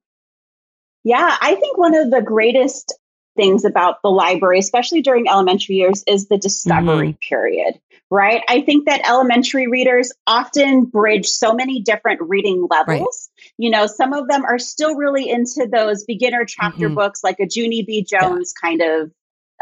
Yeah, 1.02 1.36
I 1.40 1.54
think 1.54 1.78
one 1.78 1.94
of 1.94 2.10
the 2.10 2.20
greatest 2.20 2.92
things 3.36 3.64
about 3.64 4.02
the 4.02 4.10
library, 4.10 4.58
especially 4.58 5.02
during 5.02 5.28
elementary 5.28 5.76
years, 5.76 6.02
is 6.06 6.28
the 6.28 6.38
discovery 6.38 7.10
mm-hmm. 7.10 7.28
period 7.28 7.80
right? 8.10 8.42
I 8.48 8.60
think 8.60 8.86
that 8.86 9.08
elementary 9.08 9.66
readers 9.66 10.12
often 10.26 10.84
bridge 10.84 11.26
so 11.26 11.52
many 11.52 11.80
different 11.80 12.20
reading 12.22 12.66
levels. 12.70 13.30
Right. 13.38 13.52
You 13.58 13.70
know, 13.70 13.86
some 13.86 14.12
of 14.12 14.28
them 14.28 14.44
are 14.44 14.58
still 14.58 14.94
really 14.94 15.28
into 15.28 15.68
those 15.70 16.04
beginner 16.04 16.44
chapter 16.44 16.86
mm-hmm. 16.86 16.94
books, 16.94 17.24
like 17.24 17.40
a 17.40 17.48
Junie 17.50 17.82
B. 17.82 18.04
Jones 18.04 18.54
yeah. 18.56 18.68
kind 18.68 18.82
of 18.82 19.10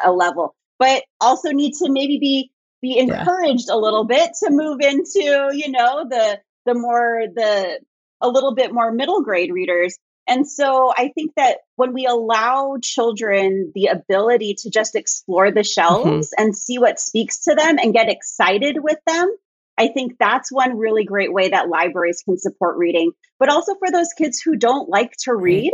a 0.05 0.13
level, 0.13 0.55
but 0.79 1.05
also 1.21 1.51
need 1.51 1.75
to 1.75 1.91
maybe 1.91 2.19
be 2.19 2.51
be 2.83 2.99
encouraged 2.99 3.69
yeah. 3.69 3.75
a 3.75 3.79
little 3.79 4.05
bit 4.05 4.33
to 4.43 4.51
move 4.51 4.81
into, 4.81 5.51
you 5.55 5.71
know, 5.71 6.07
the 6.09 6.41
the 6.67 6.75
more 6.75 7.25
the 7.35 7.81
a 8.21 8.29
little 8.29 8.55
bit 8.55 8.73
more 8.73 8.93
middle 8.93 9.23
grade 9.23 9.53
readers 9.53 9.99
and 10.27 10.49
so 10.49 10.93
I 10.97 11.11
think 11.15 11.33
that 11.37 11.59
when 11.77 11.93
we 11.93 12.07
allow 12.07 12.79
children 12.83 13.73
the 13.75 13.87
ability 13.87 14.55
to 14.61 14.71
just 14.71 14.95
explore 14.95 15.51
the 15.51 15.65
shelves 15.65 16.29
mm-hmm. 16.29 16.43
and 16.43 16.57
see 16.57 16.79
what 16.79 16.99
speaks 16.99 17.45
to 17.45 17.55
them 17.55 17.79
and 17.79 17.93
get 17.93 18.09
excited 18.09 18.77
with 18.81 18.99
them, 19.07 19.31
I 19.77 19.89
think 19.89 20.17
that's 20.19 20.53
one 20.53 20.79
really 20.79 21.05
great 21.05 21.33
way 21.33 21.49
that 21.49 21.69
libraries 21.69 22.23
can 22.25 22.39
support 22.39 22.77
reading. 22.79 23.13
But 23.39 23.51
also 23.51 23.75
for 23.75 23.91
those 23.91 24.13
kids 24.17 24.41
who 24.41 24.57
don't 24.57 24.89
like 24.89 25.13
to 25.25 25.35
read, 25.35 25.73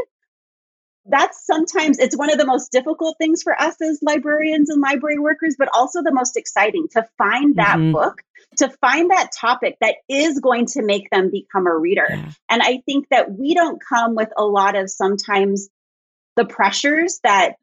that's 1.10 1.44
sometimes 1.46 1.98
it's 1.98 2.16
one 2.16 2.30
of 2.30 2.38
the 2.38 2.46
most 2.46 2.72
difficult 2.72 3.16
things 3.18 3.42
for 3.42 3.60
us 3.60 3.80
as 3.80 4.00
librarians 4.02 4.70
and 4.70 4.80
library 4.80 5.18
workers, 5.18 5.56
but 5.58 5.68
also 5.74 6.02
the 6.02 6.12
most 6.12 6.36
exciting 6.36 6.88
to 6.92 7.06
find 7.18 7.56
that 7.56 7.76
mm-hmm. 7.76 7.92
book 7.92 8.22
to 8.56 8.68
find 8.80 9.10
that 9.10 9.30
topic 9.32 9.76
that 9.80 9.96
is 10.08 10.40
going 10.40 10.66
to 10.66 10.82
make 10.82 11.08
them 11.10 11.30
become 11.30 11.66
a 11.66 11.76
reader. 11.76 12.06
Yeah. 12.08 12.30
And 12.48 12.62
I 12.62 12.82
think 12.86 13.08
that 13.10 13.32
we 13.32 13.54
don't 13.54 13.80
come 13.86 14.14
with 14.14 14.30
a 14.36 14.44
lot 14.44 14.76
of 14.76 14.90
sometimes 14.90 15.68
the 16.36 16.44
pressures 16.44 17.20
that 17.22 17.54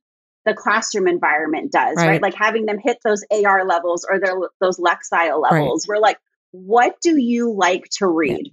the 0.45 0.53
classroom 0.53 1.07
environment 1.07 1.71
does, 1.71 1.97
right? 1.97 2.07
right? 2.07 2.21
Like 2.21 2.35
having 2.35 2.65
them 2.65 2.79
hit 2.81 2.99
those 3.03 3.23
AR 3.31 3.65
levels 3.65 4.07
or 4.09 4.19
their, 4.19 4.35
those 4.61 4.79
Lexile 4.79 5.41
levels. 5.41 5.87
Right. 5.87 5.97
We're 5.97 6.01
like, 6.01 6.17
what 6.51 6.95
do 7.01 7.17
you 7.17 7.53
like 7.53 7.83
to 7.97 8.07
read? 8.07 8.45
Yeah. 8.45 8.51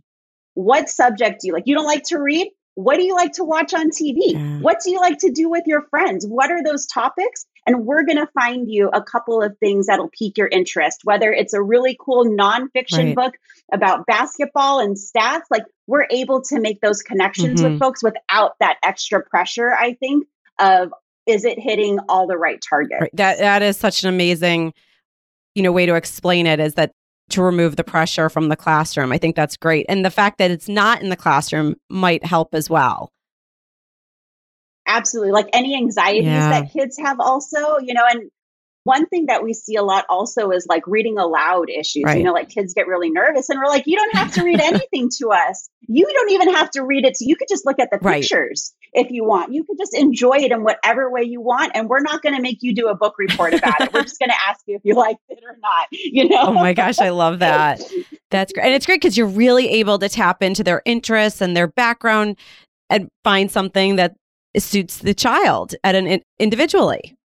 What 0.55 0.89
subject 0.89 1.41
do 1.41 1.49
you 1.49 1.53
like? 1.53 1.65
You 1.67 1.77
don't 1.77 1.87
like 1.87 2.05
to 2.05 2.19
read? 2.19 2.51
What 2.75 2.97
do 2.97 3.05
you 3.05 3.15
like 3.15 3.33
to 3.35 3.45
watch 3.45 3.73
on 3.73 3.91
TV? 3.91 4.33
Yeah. 4.33 4.59
What 4.59 4.81
do 4.85 4.91
you 4.91 4.99
like 4.99 5.19
to 5.19 5.31
do 5.31 5.49
with 5.49 5.65
your 5.67 5.83
friends? 5.83 6.27
What 6.27 6.51
are 6.51 6.63
those 6.63 6.87
topics? 6.87 7.47
And 7.67 7.87
we're 7.87 8.05
going 8.05 8.19
to 8.19 8.27
find 8.35 8.69
you 8.69 8.91
a 8.93 9.03
couple 9.03 9.43
of 9.43 9.57
things 9.59 9.87
that'll 9.87 10.11
pique 10.11 10.37
your 10.37 10.49
interest, 10.49 11.01
whether 11.05 11.33
it's 11.33 11.55
a 11.55 11.63
really 11.63 11.97
cool 11.99 12.25
nonfiction 12.25 13.07
right. 13.07 13.17
book 13.17 13.35
about 13.73 14.07
basketball 14.07 14.81
and 14.81 14.97
stats. 14.97 15.43
Like 15.51 15.65
we're 15.87 16.07
able 16.11 16.43
to 16.43 16.61
make 16.61 16.81
those 16.81 17.01
connections 17.01 17.63
mm-hmm. 17.63 17.73
with 17.73 17.81
folks 17.81 18.03
without 18.03 18.59
that 18.61 18.77
extra 18.83 19.23
pressure, 19.23 19.73
I 19.73 19.95
think, 19.95 20.27
of 20.59 20.93
is 21.27 21.45
it 21.45 21.59
hitting 21.59 22.01
all 22.09 22.27
the 22.27 22.37
right 22.37 22.61
targets? 22.69 23.01
Right. 23.01 23.17
That 23.17 23.39
that 23.39 23.63
is 23.63 23.77
such 23.77 24.03
an 24.03 24.09
amazing, 24.09 24.75
you 25.55 25.63
know, 25.63 25.73
way 25.73 25.87
to 25.87 25.95
explain 25.95 26.47
it 26.47 26.61
is 26.61 26.75
that 26.75 26.93
to 27.31 27.43
remove 27.43 27.77
the 27.77 27.85
pressure 27.85 28.29
from 28.29 28.49
the 28.49 28.57
classroom. 28.57 29.13
I 29.13 29.19
think 29.19 29.37
that's 29.37 29.57
great. 29.57 29.87
And 29.89 30.05
the 30.05 30.11
fact 30.11 30.39
that 30.39 30.51
it's 30.51 30.69
not 30.69 31.03
in 31.03 31.09
the 31.09 31.17
classroom 31.17 31.77
might 31.89 32.25
help 32.25 32.55
as 32.55 32.69
well. 32.69 33.11
Absolutely. 34.87 35.33
Like 35.33 35.49
any 35.53 35.75
anxieties 35.75 36.25
yeah. 36.25 36.51
that 36.51 36.73
kids 36.73 36.99
have 36.99 37.19
also, 37.21 37.79
you 37.79 37.95
know, 37.95 38.05
and 38.07 38.31
one 38.85 39.07
thing 39.07 39.27
that 39.27 39.43
we 39.43 39.55
see 39.55 39.77
a 39.77 39.83
lot 39.83 40.05
also 40.11 40.51
is 40.51 40.67
like 40.69 40.87
reading 40.87 41.17
aloud 41.17 41.71
issues. 41.71 42.05
Right. 42.05 42.19
You 42.19 42.25
know, 42.25 42.33
like 42.33 42.51
kids 42.51 42.75
get 42.75 42.87
really 42.87 43.11
nervous 43.11 43.49
and 43.49 43.59
we're 43.59 43.71
like, 43.71 43.87
you 43.87 43.97
don't 43.97 44.15
have 44.15 44.33
to 44.35 44.45
read 44.45 44.61
anything 44.63 45.09
to 45.21 45.31
us. 45.31 45.71
You 45.89 46.07
don't 46.13 46.31
even 46.33 46.55
have 46.55 46.71
to 46.73 46.83
read 46.83 47.07
it. 47.07 47.15
To, 47.15 47.25
you 47.25 47.37
could 47.37 47.49
just 47.49 47.65
look 47.65 47.79
at 47.79 47.91
the 47.91 47.99
right. 48.03 48.21
pictures 48.21 48.75
if 48.95 49.11
you 49.11 49.25
want. 49.25 49.53
You 49.53 49.65
can 49.65 49.77
just 49.77 49.95
enjoy 49.95 50.37
it 50.37 50.53
in 50.53 50.63
whatever 50.63 51.11
way 51.11 51.23
you 51.23 51.41
want. 51.41 51.73
And 51.75 51.89
we're 51.89 52.01
not 52.01 52.23
going 52.23 52.35
to 52.35 52.41
make 52.41 52.59
you 52.63 52.75
do 52.75 52.89
a 52.89 52.95
book 52.95 53.17
report 53.19 53.53
about 53.53 53.81
it. 53.81 53.93
We're 53.93 54.03
just 54.03 54.19
going 54.19 54.31
to 54.31 54.49
ask 54.49 54.61
you 54.67 54.77
if 54.77 54.83
you 54.85 54.95
liked 54.95 55.21
it 55.29 55.41
or 55.45 55.57
not. 55.61 55.89
You 55.91 56.29
know? 56.29 56.45
Oh 56.45 56.53
my 56.53 56.73
gosh, 56.73 56.99
I 56.99 57.11
love 57.11 57.41
that. 57.41 57.83
That's 58.31 58.53
great. 58.53 58.65
And 58.65 58.75
it's 58.75 58.87
great 58.87 59.01
because 59.01 59.17
you're 59.17 59.27
really 59.27 59.69
able 59.69 59.99
to 59.99 60.09
tap 60.09 60.43
into 60.43 60.65
their 60.65 60.81
interests 60.85 61.41
and 61.41 61.57
their 61.57 61.67
background 61.67 62.39
and 62.89 63.09
find 63.25 63.51
something 63.51 63.97
that 63.97 64.15
suits 64.57 64.99
the 64.99 65.15
child 65.15 65.75
at 65.83 65.95
an 65.95 66.23
individually. 66.39 67.17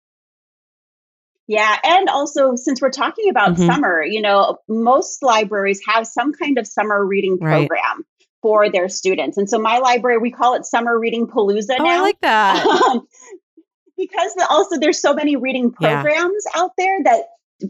Yeah, 1.47 1.77
and 1.83 2.09
also 2.09 2.55
since 2.55 2.79
we're 2.79 2.91
talking 2.91 3.27
about 3.27 3.53
mm-hmm. 3.53 3.65
summer, 3.65 4.03
you 4.03 4.21
know, 4.21 4.59
most 4.67 5.23
libraries 5.23 5.81
have 5.87 6.05
some 6.05 6.31
kind 6.31 6.59
of 6.59 6.67
summer 6.67 7.03
reading 7.03 7.39
program. 7.39 7.69
Right. 7.69 8.18
For 8.41 8.69
their 8.69 8.87
students. 8.87 9.37
And 9.37 9.49
so 9.49 9.59
my 9.59 9.79
library, 9.79 10.17
we 10.17 10.31
call 10.31 10.55
it 10.55 10.65
Summer 10.65 10.97
Reading 10.97 11.27
Palooza 11.27 11.75
oh, 11.77 11.83
now. 11.83 11.89
I 11.89 11.99
like 11.99 12.19
that. 12.21 13.01
because 13.97 14.33
also 14.49 14.79
there's 14.79 15.01
so 15.01 15.13
many 15.13 15.35
reading 15.35 15.71
programs 15.71 16.43
yeah. 16.55 16.61
out 16.61 16.71
there 16.77 16.99
that 17.03 17.25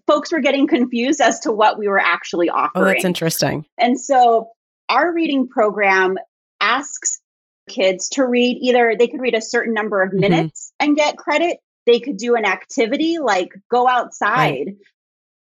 folks 0.06 0.32
were 0.32 0.40
getting 0.40 0.68
confused 0.68 1.20
as 1.20 1.40
to 1.40 1.52
what 1.52 1.80
we 1.80 1.88
were 1.88 2.00
actually 2.00 2.50
offering. 2.50 2.84
Oh, 2.84 2.86
that's 2.86 3.04
interesting. 3.04 3.66
And 3.78 4.00
so 4.00 4.50
our 4.90 5.14
reading 5.14 5.48
program 5.48 6.18
asks 6.62 7.20
kids 7.68 8.10
to 8.10 8.26
read 8.26 8.58
either 8.62 8.96
they 8.98 9.08
could 9.08 9.22
read 9.22 9.36
a 9.36 9.42
certain 9.42 9.74
number 9.74 10.02
of 10.02 10.12
Mhm. 10.12 10.20
minutes 10.20 10.74
and 10.80 10.96
get 10.96 11.18
credit. 11.18 11.58
They 11.86 12.00
could 12.00 12.18
do 12.18 12.36
an 12.36 12.46
activity 12.46 13.18
like 13.20 13.50
go 13.70 13.88
outside. 13.88 14.76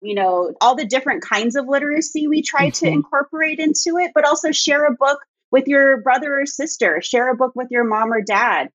You 0.06 0.14
know, 0.16 0.54
all 0.62 0.76
the 0.76 0.86
different 0.86 1.24
kinds 1.24 1.56
of 1.56 1.68
literacy 1.68 2.28
we 2.28 2.42
try 2.44 2.70
to 2.70 2.86
Mhm. 2.86 2.94
incorporate 2.94 3.60
into 3.60 3.98
it, 3.98 4.12
but 4.14 4.24
also 4.26 4.52
share 4.52 4.86
a 4.86 4.94
book 4.94 5.20
with 5.52 5.68
your 5.68 5.98
brother 6.02 6.40
or 6.42 6.46
sister, 6.46 7.02
share 7.02 7.30
a 7.32 7.36
book 7.36 7.54
with 7.56 7.72
your 7.72 7.84
mom 7.84 8.14
or 8.14 8.22
dad. 8.22 8.70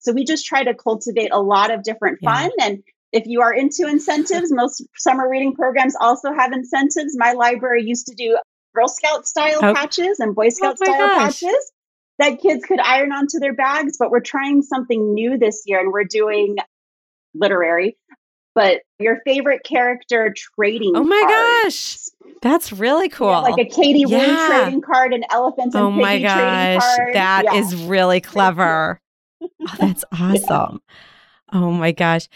So 0.00 0.12
we 0.12 0.24
just 0.24 0.44
try 0.46 0.64
to 0.64 0.74
cultivate 0.74 1.30
a 1.32 1.40
lot 1.40 1.70
of 1.70 1.82
different 1.82 2.18
Yeah. 2.20 2.32
fun. 2.32 2.50
And 2.60 2.82
if 3.12 3.26
you 3.26 3.40
are 3.40 3.52
into 3.52 3.86
incentives, 3.86 4.52
most 4.52 4.82
summer 4.96 5.28
reading 5.28 5.54
programs 5.54 5.96
also 6.00 6.32
have 6.32 6.52
incentives. 6.52 7.16
My 7.16 7.32
library 7.32 7.84
used 7.84 8.06
to 8.08 8.14
do 8.14 8.38
Girl 8.74 8.88
Scout 8.88 9.26
style 9.26 9.60
Oh. 9.62 9.74
patches 9.74 10.20
and 10.20 10.34
Boy 10.34 10.50
Scout 10.50 10.76
my 10.80 10.86
style 10.86 11.08
gosh. 11.08 11.40
patches 11.40 11.72
that 12.18 12.40
kids 12.40 12.64
could 12.66 12.80
iron 12.80 13.12
onto 13.12 13.38
their 13.38 13.54
bags. 13.54 13.96
But 13.98 14.10
we're 14.10 14.20
trying 14.20 14.62
something 14.62 15.14
new 15.14 15.38
this 15.38 15.62
year 15.66 15.80
and 15.80 15.90
we're 15.92 16.04
doing 16.04 16.56
literary, 17.34 17.96
but 18.54 18.82
your 18.98 19.20
favorite 19.24 19.62
character 19.64 20.34
trading. 20.36 20.92
Oh 20.94 21.04
my 21.04 21.20
cards. 21.26 22.10
gosh. 22.22 22.32
That's 22.42 22.72
really 22.72 23.08
cool. 23.08 23.30
Yeah, 23.30 23.38
like 23.40 23.58
a 23.58 23.68
Katie 23.68 24.04
Yeah. 24.06 24.46
trading 24.46 24.80
card, 24.80 25.12
an 25.12 25.24
elephant 25.30 25.72
oh 25.74 25.88
and 25.88 25.98
oh 25.98 26.02
my 26.02 26.18
gosh. 26.18 26.82
That 27.12 27.44
Yeah. 27.44 27.54
is 27.54 27.76
really 27.76 28.20
clever. 28.20 29.00
oh, 29.42 29.48
that's 29.78 30.04
awesome. 30.12 30.80
Oh 31.52 31.70
my 31.70 31.92
gosh. 31.92 32.28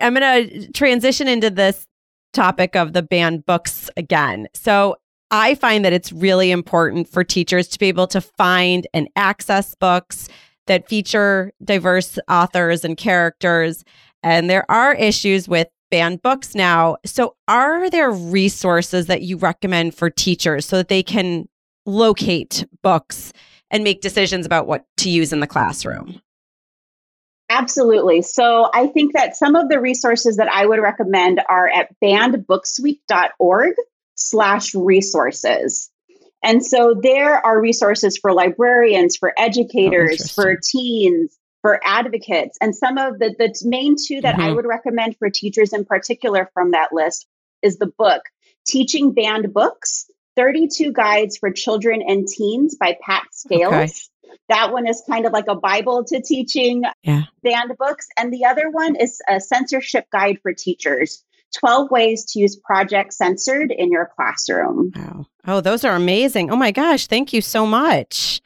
I'm 0.00 0.14
going 0.14 0.48
to 0.48 0.72
transition 0.72 1.28
into 1.28 1.50
this 1.50 1.86
topic 2.32 2.74
of 2.74 2.92
the 2.92 3.02
banned 3.02 3.46
books 3.46 3.88
again. 3.96 4.48
So 4.54 4.96
I 5.30 5.54
find 5.54 5.84
that 5.84 5.92
it's 5.92 6.12
really 6.12 6.50
important 6.50 7.08
for 7.08 7.22
teachers 7.24 7.68
to 7.68 7.78
be 7.78 7.86
able 7.86 8.06
to 8.08 8.20
find 8.20 8.86
and 8.92 9.08
access 9.16 9.74
books 9.74 10.28
that 10.66 10.88
feature 10.88 11.52
diverse 11.62 12.18
authors 12.28 12.84
and 12.84 12.96
characters. 12.96 13.84
And 14.24 14.48
there 14.48 14.68
are 14.70 14.94
issues 14.94 15.46
with 15.46 15.68
banned 15.90 16.22
books 16.22 16.54
now. 16.54 16.96
So, 17.04 17.36
are 17.46 17.90
there 17.90 18.10
resources 18.10 19.06
that 19.06 19.22
you 19.22 19.36
recommend 19.36 19.94
for 19.94 20.08
teachers 20.10 20.66
so 20.66 20.78
that 20.78 20.88
they 20.88 21.02
can 21.02 21.46
locate 21.86 22.66
books 22.82 23.32
and 23.70 23.84
make 23.84 24.00
decisions 24.00 24.46
about 24.46 24.66
what 24.66 24.86
to 24.96 25.10
use 25.10 25.32
in 25.32 25.40
the 25.40 25.46
classroom? 25.46 26.20
Absolutely. 27.50 28.22
So 28.22 28.70
I 28.72 28.86
think 28.86 29.12
that 29.12 29.36
some 29.36 29.54
of 29.54 29.68
the 29.68 29.78
resources 29.78 30.38
that 30.38 30.48
I 30.50 30.64
would 30.64 30.80
recommend 30.80 31.42
are 31.48 31.68
at 31.68 31.94
bannedbooksweek.org 32.02 33.74
slash 34.14 34.74
resources. 34.74 35.90
And 36.42 36.64
so 36.64 36.94
there 37.00 37.44
are 37.46 37.60
resources 37.60 38.16
for 38.16 38.32
librarians, 38.32 39.16
for 39.16 39.34
educators, 39.38 40.32
for 40.32 40.56
teens, 40.56 41.38
for 41.64 41.80
advocates. 41.82 42.58
And 42.60 42.76
some 42.76 42.98
of 42.98 43.18
the, 43.20 43.34
the 43.38 43.50
main 43.66 43.96
two 43.96 44.20
that 44.20 44.34
I 44.38 44.50
Mhm. 44.50 44.56
would 44.56 44.66
recommend 44.66 45.16
for 45.16 45.30
teachers 45.30 45.72
in 45.72 45.86
particular 45.86 46.50
from 46.52 46.72
that 46.72 46.92
list 46.92 47.26
is 47.62 47.78
the 47.78 47.86
book 47.86 48.20
Teaching 48.66 49.12
Banned 49.12 49.54
Books 49.54 50.04
32 50.36 50.92
Guides 50.92 51.38
for 51.38 51.50
Children 51.50 52.02
and 52.06 52.28
Teens 52.28 52.74
by 52.74 52.98
Pat 53.00 53.22
Scales. 53.32 53.72
Okay. 53.72 54.36
That 54.50 54.74
one 54.74 54.86
is 54.86 55.02
kind 55.08 55.24
of 55.24 55.32
like 55.32 55.46
a 55.48 55.54
Bible 55.54 56.04
to 56.04 56.20
teaching 56.20 56.82
Yeah. 57.02 57.22
banned 57.42 57.72
books. 57.78 58.06
And 58.18 58.30
the 58.30 58.44
other 58.44 58.68
one 58.68 58.94
is 58.96 59.22
a 59.26 59.40
censorship 59.40 60.04
guide 60.10 60.40
for 60.42 60.52
teachers 60.52 61.24
12 61.58 61.90
ways 61.90 62.26
to 62.32 62.40
use 62.40 62.56
Project 62.56 63.14
Censored 63.14 63.70
in 63.72 63.90
your 63.90 64.10
classroom. 64.16 64.92
Wow. 64.94 65.26
Oh, 65.46 65.60
those 65.62 65.82
are 65.82 65.96
amazing. 65.96 66.50
Oh 66.50 66.56
my 66.56 66.72
gosh. 66.72 67.06
Thank 67.06 67.32
you 67.32 67.40
so 67.40 67.64
much. 67.64 68.42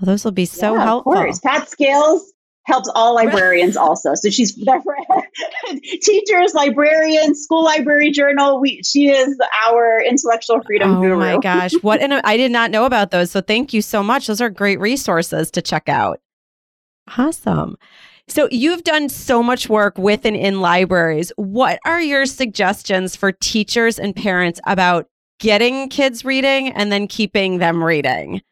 Well, 0.00 0.06
those 0.06 0.24
will 0.24 0.32
be 0.32 0.44
so 0.46 0.74
Yeah, 0.74 0.82
helpful. 0.84 1.12
Of 1.12 1.18
course. 1.18 1.38
Pat 1.38 1.68
Scales 1.68 2.32
helps 2.68 2.88
all 2.94 3.14
librarians 3.14 3.76
also. 3.76 4.14
So 4.14 4.30
she's 4.30 4.54
teachers, 6.02 6.54
librarians, 6.54 7.42
school 7.42 7.64
library 7.64 8.10
journal. 8.10 8.60
We 8.60 8.82
she 8.84 9.08
is 9.08 9.36
our 9.66 10.02
intellectual 10.02 10.62
freedom 10.62 10.96
Oh 10.96 11.00
guru. 11.00 11.16
my 11.18 11.38
gosh. 11.38 11.72
What 11.82 12.00
an 12.02 12.12
I 12.12 12.36
did 12.36 12.52
not 12.52 12.70
know 12.70 12.84
about 12.84 13.10
those. 13.10 13.30
So 13.30 13.40
thank 13.40 13.72
you 13.72 13.82
so 13.82 14.02
much. 14.02 14.26
Those 14.26 14.40
are 14.40 14.50
great 14.50 14.78
resources 14.78 15.50
to 15.52 15.62
check 15.62 15.88
out. 15.88 16.20
Awesome. 17.16 17.76
So 18.28 18.46
you've 18.50 18.84
done 18.84 19.08
so 19.08 19.42
much 19.42 19.70
work 19.70 19.96
with 19.96 20.26
and 20.26 20.36
in 20.36 20.60
libraries. 20.60 21.32
What 21.36 21.78
are 21.86 22.02
your 22.02 22.26
suggestions 22.26 23.16
for 23.16 23.32
teachers 23.32 23.98
and 23.98 24.14
parents 24.14 24.60
about 24.66 25.06
getting 25.40 25.88
kids 25.88 26.26
reading 26.26 26.68
and 26.68 26.92
then 26.92 27.06
keeping 27.06 27.56
them 27.58 27.82
reading? 27.82 28.42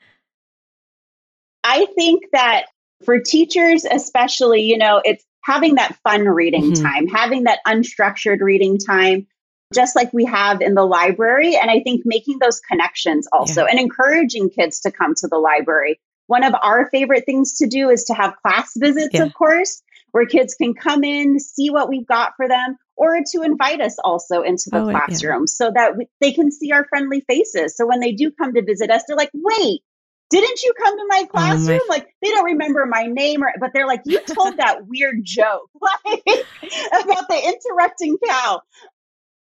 I 1.64 1.86
think 1.94 2.22
that 2.32 2.66
for 3.04 3.18
teachers, 3.20 3.84
especially, 3.84 4.62
you 4.62 4.78
know, 4.78 5.00
it's 5.04 5.24
having 5.44 5.76
that 5.76 5.96
fun 6.02 6.22
reading 6.28 6.72
Mhm. 6.72 6.82
time, 6.82 7.06
having 7.06 7.44
that 7.44 7.60
unstructured 7.66 8.40
reading 8.40 8.78
time, 8.78 9.26
just 9.72 9.94
like 9.94 10.12
we 10.12 10.24
have 10.24 10.60
in 10.60 10.74
the 10.74 10.84
library. 10.84 11.56
And 11.56 11.70
I 11.70 11.80
think 11.80 12.02
making 12.04 12.38
those 12.40 12.60
connections 12.60 13.28
also 13.32 13.64
and 13.64 13.78
encouraging 13.78 14.50
kids 14.50 14.80
to 14.80 14.90
come 14.90 15.14
to 15.16 15.28
the 15.28 15.38
library. 15.38 16.00
One 16.26 16.42
of 16.42 16.54
our 16.62 16.88
favorite 16.90 17.24
things 17.26 17.56
to 17.58 17.66
do 17.66 17.90
is 17.90 18.02
to 18.04 18.14
have 18.14 18.34
class 18.42 18.72
visits, 18.76 19.14
Yeah. 19.14 19.24
of 19.24 19.34
course, 19.34 19.82
where 20.10 20.26
kids 20.26 20.54
can 20.54 20.74
come 20.74 21.04
in, 21.04 21.38
see 21.38 21.70
what 21.70 21.88
we've 21.88 22.06
got 22.06 22.32
for 22.36 22.48
them, 22.48 22.76
or 22.96 23.20
to 23.32 23.42
invite 23.42 23.80
us 23.80 23.96
also 24.02 24.42
into 24.42 24.70
the 24.70 24.78
Oh, 24.78 24.88
yeah. 24.88 24.98
classroom 25.06 25.46
so 25.46 25.70
that 25.72 25.96
we, 25.96 26.08
they 26.20 26.32
can 26.32 26.50
see 26.50 26.72
our 26.72 26.86
friendly 26.88 27.20
faces. 27.28 27.76
So 27.76 27.86
when 27.86 28.00
they 28.00 28.12
do 28.12 28.30
come 28.32 28.54
to 28.54 28.62
visit 28.62 28.90
us, 28.90 29.04
they're 29.06 29.16
like, 29.16 29.30
wait, 29.34 29.82
didn't 30.30 30.62
you 30.62 30.72
come 30.82 30.96
to 30.96 31.02
oh, 31.02 31.08
my 31.08 31.24
classroom? 31.30 31.80
Like 31.88 32.08
they 32.22 32.30
don't 32.30 32.44
remember 32.44 32.86
my 32.86 33.04
name, 33.04 33.42
or 33.42 33.52
but 33.60 33.72
they're 33.72 33.86
like, 33.86 34.02
you 34.04 34.20
told 34.20 34.56
that 34.58 34.86
weird 34.86 35.20
joke 35.22 35.70
like, 35.80 36.22
about 36.24 37.28
the 37.28 37.54
interrupting 37.54 38.16
cow. 38.26 38.60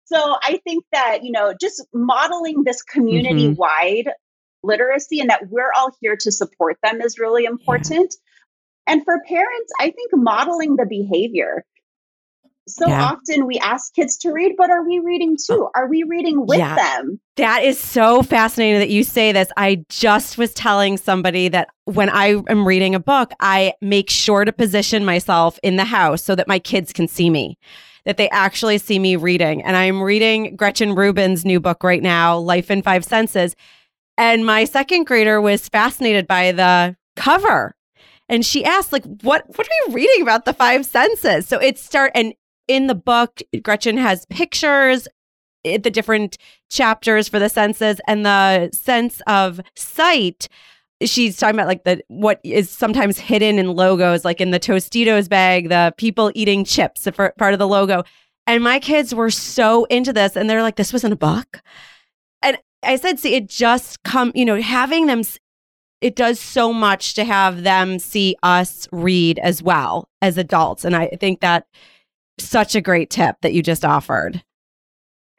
So 0.06 0.36
I 0.42 0.60
think 0.64 0.86
that 0.92 1.24
you 1.24 1.32
know, 1.32 1.54
just 1.60 1.86
modeling 1.94 2.64
this 2.64 2.82
community 2.82 3.48
mm-hmm. 3.48 3.56
wide 3.56 4.10
literacy 4.64 5.20
and 5.20 5.30
that 5.30 5.50
we're 5.50 5.72
all 5.76 5.92
here 6.02 6.18
to 6.18 6.32
support 6.32 6.78
them 6.84 7.02
is 7.02 7.20
really 7.20 7.46
important. 7.46 8.14
And 8.88 9.04
for 9.04 9.22
parents, 9.28 9.72
I 9.80 9.92
think 9.92 10.12
modeling 10.14 10.76
the 10.76 10.86
behavior. 10.86 11.66
So 12.68 12.88
Yeah. 12.90 13.12
often 13.14 13.46
we 13.46 13.58
ask 13.60 13.94
kids 13.96 14.18
to 14.18 14.32
read, 14.32 14.56
but 14.58 14.70
are 14.70 14.84
we 14.84 15.00
reading 15.00 15.36
uh, 15.40 15.54
too? 15.54 15.68
Are 15.76 15.88
we 15.88 16.04
reading 16.04 16.46
with 16.46 16.60
Yeah. 16.60 16.76
them? 16.76 17.20
That 17.38 17.64
is 17.64 17.80
so 17.80 18.24
fascinating 18.24 18.80
that 18.80 18.90
you 18.90 19.04
say 19.04 19.32
this. 19.32 19.50
I 19.58 19.86
just 19.90 20.38
was 20.38 20.54
telling 20.54 20.98
somebody 20.98 21.48
that 21.50 21.70
when 21.86 22.10
I 22.10 22.42
am 22.50 22.68
reading 22.68 22.96
a 22.96 23.00
book, 23.00 23.32
I 23.40 23.74
make 23.82 24.10
sure 24.10 24.44
to 24.44 24.52
position 24.52 25.06
myself 25.06 25.60
in 25.64 25.76
the 25.76 25.86
house 25.86 26.24
so 26.24 26.36
that 26.36 26.48
my 26.48 26.60
kids 26.60 26.92
can 26.92 27.08
see 27.08 27.30
me, 27.30 27.58
that 28.06 28.18
they 28.18 28.30
actually 28.32 28.80
see 28.80 29.00
me 29.00 29.16
reading. 29.16 29.62
And 29.64 29.78
I'm 29.78 30.02
reading 30.02 30.56
Gretchen 30.56 30.96
Rubin's 30.96 31.46
new 31.46 31.60
book 31.60 31.84
right 31.84 32.02
now, 32.02 32.38
Life 32.38 32.72
in 32.72 32.82
Five 32.82 33.06
Senses. 33.06 33.56
And 34.18 34.46
my 34.46 34.66
second 34.66 35.06
grader 35.06 35.40
was 35.40 35.70
fascinated 35.70 36.28
by 36.28 36.52
the 36.52 36.96
cover. 37.16 37.76
And 38.30 38.46
she 38.46 38.66
asked, 38.66 38.92
like, 38.92 39.06
what 39.22 39.46
what 39.56 39.68
are 39.68 39.88
you 39.88 39.94
reading 39.94 40.22
about 40.22 40.46
the 40.46 40.54
five 40.54 40.86
senses? 40.86 41.48
So 41.48 41.60
it 41.60 41.78
start 41.78 42.12
and 42.16 42.34
in 42.68 42.88
the 42.88 42.96
book, 42.96 43.42
Gretchen 43.64 43.98
has 43.98 44.26
pictures, 44.26 45.08
eh, 45.66 45.78
the 45.78 45.90
different 45.90 46.38
chapters 46.70 47.28
for 47.28 47.40
the 47.40 47.50
senses 47.50 48.00
and 48.08 48.26
the 48.26 48.70
sense 48.74 49.22
of 49.28 49.62
sight. 49.76 50.48
She's 51.04 51.38
talking 51.38 51.56
about 51.56 51.68
like 51.68 51.84
the 51.84 52.02
what 52.08 52.40
is 52.44 52.70
sometimes 52.70 53.20
hidden 53.20 53.60
in 53.60 53.74
logos 53.74 54.26
like 54.26 54.42
in 54.42 54.50
the 54.50 54.60
tostitos 54.60 55.30
bag 55.30 55.70
the 55.70 55.94
people 55.98 56.32
eating 56.34 56.66
chips 56.66 57.08
for 57.14 57.34
part 57.38 57.54
of 57.54 57.60
the 57.60 57.68
logo. 57.68 58.04
And 58.48 58.64
my 58.64 58.80
kids 58.80 59.14
were 59.14 59.30
so 59.30 59.86
into 59.86 60.12
this 60.12 60.36
and 60.36 60.50
they're 60.50 60.64
like 60.64 60.76
this 60.76 60.94
wasn't 60.94 61.14
a 61.14 61.18
book. 61.18 61.62
And 62.42 62.58
i 62.84 62.96
said 62.96 63.20
see 63.20 63.36
it 63.36 63.48
just 63.48 64.02
come 64.04 64.32
you 64.36 64.46
know 64.46 64.62
having 64.62 65.08
them 65.08 65.24
it 66.00 66.16
does 66.16 66.40
so 66.40 66.72
much 66.72 67.16
to 67.16 67.24
have 67.24 67.64
them 67.64 67.98
see 67.98 68.36
us 68.44 68.88
read 68.92 69.40
as 69.40 69.62
well 69.62 70.10
as 70.22 70.38
adults. 70.38 70.84
And 70.84 70.96
i 70.96 71.08
think 71.20 71.42
that 71.42 71.68
such 72.40 72.76
a 72.76 72.82
great 72.82 73.10
tip 73.10 73.36
that 73.42 73.54
you 73.54 73.62
just 73.62 73.84
offered 73.86 74.44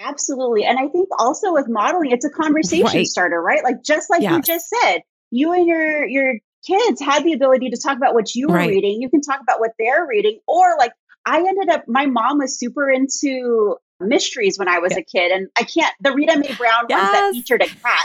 Absolutely. 0.01 0.65
And 0.65 0.79
I 0.79 0.87
think 0.89 1.09
also 1.19 1.53
with 1.53 1.67
modeling, 1.69 2.13
it's 2.13 2.25
a 2.25 2.31
conversation 2.31 2.85
Right. 2.85 3.07
starter, 3.07 3.43
right? 3.43 3.65
Like 3.65 3.83
just 3.83 4.09
like 4.11 4.23
you 4.23 4.41
just 4.43 4.69
said, 4.69 5.01
you 5.33 5.53
and 5.53 5.67
your 5.67 6.07
your 6.07 6.35
kids 6.65 7.01
had 7.01 7.25
the 7.25 7.33
ability 7.33 7.71
to 7.71 7.77
talk 7.77 7.97
about 7.97 8.15
what 8.15 8.33
you 8.35 8.47
were 8.49 8.55
Right. 8.55 8.69
reading. 8.69 9.03
You 9.03 9.11
can 9.11 9.21
talk 9.23 9.41
about 9.41 9.59
what 9.59 9.73
they're 9.77 10.07
reading. 10.07 10.39
Or 10.47 10.77
like 10.79 10.93
I 11.27 11.39
ended 11.39 11.69
up 11.69 11.85
my 11.89 12.07
mom 12.07 12.39
was 12.39 12.59
super 12.59 12.89
into 12.89 13.77
mysteries 14.01 14.57
when 14.57 14.69
I 14.69 14.79
was 14.79 14.93
Yeah. 14.93 14.99
a 15.01 15.03
kid. 15.03 15.33
And 15.33 15.49
I 15.59 15.65
can't 15.65 15.93
the 16.01 16.13
Rita 16.13 16.39
Mae 16.39 16.55
Brown 16.57 16.87
ones 16.89 17.11
that 17.11 17.31
featured 17.33 17.63
a 17.63 17.67
cat. 17.67 18.05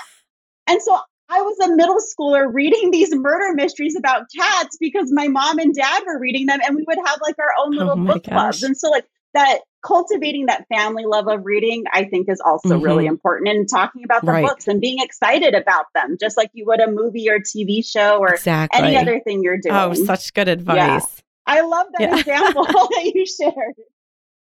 And 0.66 0.82
so 0.82 1.00
I 1.34 1.42
was 1.42 1.60
a 1.68 1.76
middle 1.76 1.98
schooler 1.98 2.54
reading 2.54 2.92
these 2.92 3.14
murder 3.16 3.54
mysteries 3.56 3.96
about 3.96 4.28
cats 4.38 4.78
because 4.80 5.12
my 5.12 5.28
mom 5.28 5.58
and 5.58 5.74
dad 5.74 6.04
were 6.06 6.20
reading 6.20 6.46
them 6.46 6.60
and 6.64 6.76
we 6.76 6.84
would 6.88 7.00
have 7.04 7.20
like 7.24 7.36
our 7.40 7.54
own 7.60 7.74
Oh 7.76 7.78
little 7.80 7.96
my 7.96 8.14
book 8.14 8.24
clubs. 8.24 8.62
And 8.62 8.78
so 8.78 8.92
like 8.92 9.06
that 9.34 9.62
cultivating 9.84 10.46
that 10.46 10.68
family 10.68 11.06
love 11.06 11.28
of 11.28 11.44
reading, 11.44 11.86
I 11.92 12.04
think, 12.04 12.30
is 12.30 12.40
also 12.46 12.76
mm-hmm. 12.76 12.84
really 12.84 13.06
important. 13.08 13.50
And 13.50 13.68
talking 13.68 14.04
about 14.04 14.22
the 14.22 14.32
right. 14.32 14.46
books 14.46 14.68
and 14.68 14.80
being 14.80 15.00
excited 15.00 15.56
about 15.56 15.86
them, 15.96 16.18
just 16.20 16.38
like 16.38 16.52
you 16.54 16.66
would 16.68 16.80
a 16.80 16.90
movie 16.90 17.28
or 17.30 17.40
TV 17.40 17.84
show 17.84 18.20
or 18.20 18.36
exactly. 18.36 18.80
any 18.80 18.96
other 18.96 19.20
thing 19.22 19.42
you're 19.42 19.58
doing. 19.58 19.76
Oh, 19.76 19.94
such 19.96 20.34
good 20.36 20.48
advice. 20.48 20.78
Yeah. 20.78 21.06
I 21.46 21.62
love 21.62 21.88
that 21.98 22.02
yeah. 22.02 22.20
example 22.20 22.66
that 22.66 23.12
you 23.14 23.26
shared. 23.42 23.74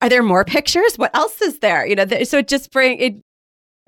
Are 0.02 0.08
there 0.08 0.22
more 0.22 0.44
pictures? 0.44 0.96
What 0.96 1.14
else 1.14 1.40
is 1.40 1.60
there? 1.60 1.86
You 1.86 1.94
know, 1.94 2.04
th- 2.04 2.26
so 2.26 2.38
it 2.38 2.48
just 2.48 2.72
bring 2.72 2.98
it 2.98 3.22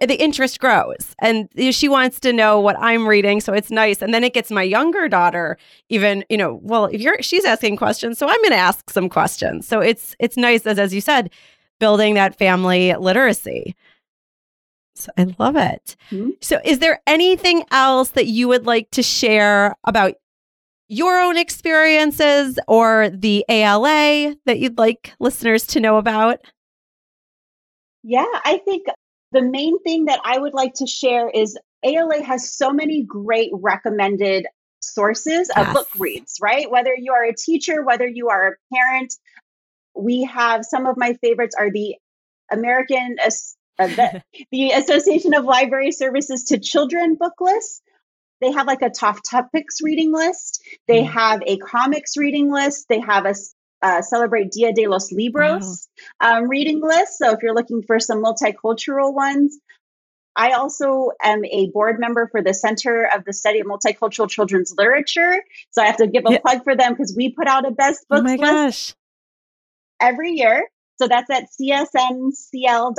the 0.09 0.21
interest 0.21 0.59
grows 0.61 1.15
and 1.21 1.49
she 1.71 1.89
wants 1.89 2.19
to 2.21 2.33
know 2.33 2.61
what 2.61 2.77
I'm 2.79 3.07
reading. 3.07 3.41
So 3.41 3.53
it's 3.53 3.71
nice. 3.71 4.03
And 4.03 4.13
then 4.13 4.25
it 4.25 4.35
gets 4.35 4.51
my 4.51 4.63
younger 4.63 5.09
daughter 5.09 5.57
even, 5.89 6.25
you 6.29 6.37
know, 6.37 6.59
well, 6.63 6.87
if 6.87 7.01
you're, 7.01 7.23
she's 7.23 7.45
asking 7.45 7.77
questions, 7.77 8.19
so 8.19 8.27
I'm 8.27 8.41
going 8.43 8.51
to 8.51 8.57
ask 8.57 8.91
some 8.91 9.09
questions. 9.09 9.67
So 9.67 9.81
it's, 9.81 10.17
it's 10.19 10.37
nice 10.37 10.67
as, 10.67 10.79
as 10.79 10.93
you 10.93 11.01
said, 11.01 11.31
building 11.79 12.15
that 12.15 12.37
family 12.37 12.95
literacy. 12.95 13.77
So 14.95 15.11
I 15.17 15.35
love 15.39 15.57
it. 15.57 15.97
Mm-hmm. 16.11 16.31
So 16.41 16.61
is 16.65 16.79
there 16.81 17.01
anything 17.07 17.65
else 17.71 18.11
that 18.11 18.27
you 18.27 18.49
would 18.49 18.67
like 18.67 18.91
to 18.93 19.03
share 19.03 19.75
about 19.85 20.15
your 20.89 21.19
own 21.21 21.39
experiences 21.39 22.59
or 22.69 23.09
the 23.09 23.45
ALA 23.49 24.37
that 24.45 24.59
you'd 24.59 24.79
like 24.79 25.15
listeners 25.19 25.67
to 25.69 25.81
know 25.81 25.97
about? 25.97 26.41
Yeah, 28.03 28.27
I 28.45 28.61
think 28.65 28.87
the 29.33 29.43
main 29.43 29.83
thing 29.83 30.07
that 30.07 30.21
I 30.25 30.39
would 30.39 30.55
like 30.55 30.75
to 30.75 30.87
share 30.87 31.29
is 31.29 31.59
ALA 31.83 32.23
has 32.23 32.53
so 32.55 32.73
many 32.73 33.03
great 33.03 33.51
recommended 33.53 34.47
sources 34.81 35.51
yes. 35.55 35.69
of 35.69 35.75
book 35.75 35.89
reads, 35.99 36.39
right? 36.41 36.71
Whether 36.71 36.95
you 36.95 37.13
are 37.13 37.25
a 37.25 37.35
teacher, 37.35 37.83
whether 37.83 38.07
you 38.07 38.29
are 38.29 38.49
a 38.49 38.75
parent, 38.75 39.15
we 39.95 40.25
have 40.25 40.65
some 40.65 40.87
of 40.87 40.97
my 40.97 41.15
favorites 41.15 41.55
are 41.59 41.71
the 41.71 41.97
American 42.51 43.17
uh, 43.79 43.87
the, 43.87 44.23
the 44.53 44.71
Association 44.71 45.35
of 45.35 45.45
Library 45.45 45.93
Services 45.93 46.45
to 46.45 46.59
Children 46.59 47.17
book 47.17 47.35
list. 47.41 47.83
They 48.41 48.51
have 48.51 48.67
like 48.67 48.83
a 48.83 48.91
top 48.91 49.19
topics 49.29 49.77
reading 49.83 50.13
list. 50.13 50.63
They 50.89 51.03
mm. 51.05 51.11
have 51.11 51.43
a 51.47 51.59
comics 51.59 52.17
reading 52.17 52.53
list. 52.53 52.87
They 52.89 52.99
have 53.01 53.25
a 53.25 53.35
uh, 53.83 54.03
celebrate 54.03 54.51
Dia 54.53 54.73
de 54.73 54.87
los 54.87 55.13
Libros 55.13 55.89
wow. 56.21 56.39
um, 56.39 56.49
reading 56.49 56.81
list. 56.81 57.19
So 57.19 57.33
if 57.33 57.43
you're 57.43 57.55
looking 57.55 57.83
for 57.83 58.01
some 58.01 58.23
multicultural 58.23 59.13
ones, 59.15 59.59
I 60.35 60.53
also 60.53 61.11
am 61.23 61.45
a 61.45 61.71
board 61.71 62.01
member 62.01 62.29
for 62.29 62.43
the 62.43 62.55
Center 62.55 63.09
of 63.15 63.25
the 63.25 63.33
Study 63.33 63.61
of 63.61 63.67
Multicultural 63.67 64.31
Children's 64.31 64.75
Literature. 64.77 65.43
So 65.71 65.83
I 65.83 65.87
have 65.87 65.99
to 65.99 66.07
give 66.07 66.25
a 66.27 66.33
yeah. 66.33 66.39
plug 66.39 66.65
for 66.65 66.75
them 66.75 66.93
because 66.93 67.15
we 67.17 67.31
put 67.31 67.47
out 67.47 67.67
a 67.67 67.71
best 67.71 68.07
books 68.09 68.31
oh 68.31 68.37
list 68.37 68.97
every 70.01 70.33
year. 70.33 70.67
So 70.99 71.07
that's 71.09 71.31
at 71.31 71.49
csmcl.org. 71.61 72.95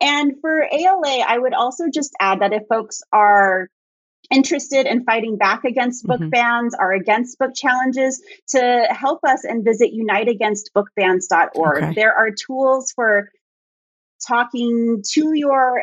And 0.00 0.34
for 0.40 0.66
ALA, 0.72 1.20
I 1.20 1.38
would 1.38 1.54
also 1.54 1.84
just 1.92 2.12
add 2.20 2.40
that 2.40 2.52
if 2.52 2.62
folks 2.68 3.00
are 3.12 3.68
interested 4.30 4.86
in 4.86 5.04
fighting 5.04 5.36
back 5.36 5.64
against 5.64 6.06
book 6.06 6.20
mm-hmm. 6.20 6.30
bans 6.30 6.74
or 6.78 6.92
against 6.92 7.38
book 7.38 7.54
challenges 7.54 8.22
to 8.48 8.86
help 8.90 9.20
us 9.24 9.44
and 9.44 9.64
visit 9.64 9.92
uniteagainstbookbans.org. 9.92 11.82
Okay. 11.82 11.94
There 11.94 12.14
are 12.14 12.30
tools 12.30 12.92
for 12.94 13.30
talking 14.26 15.02
to 15.12 15.32
your 15.34 15.82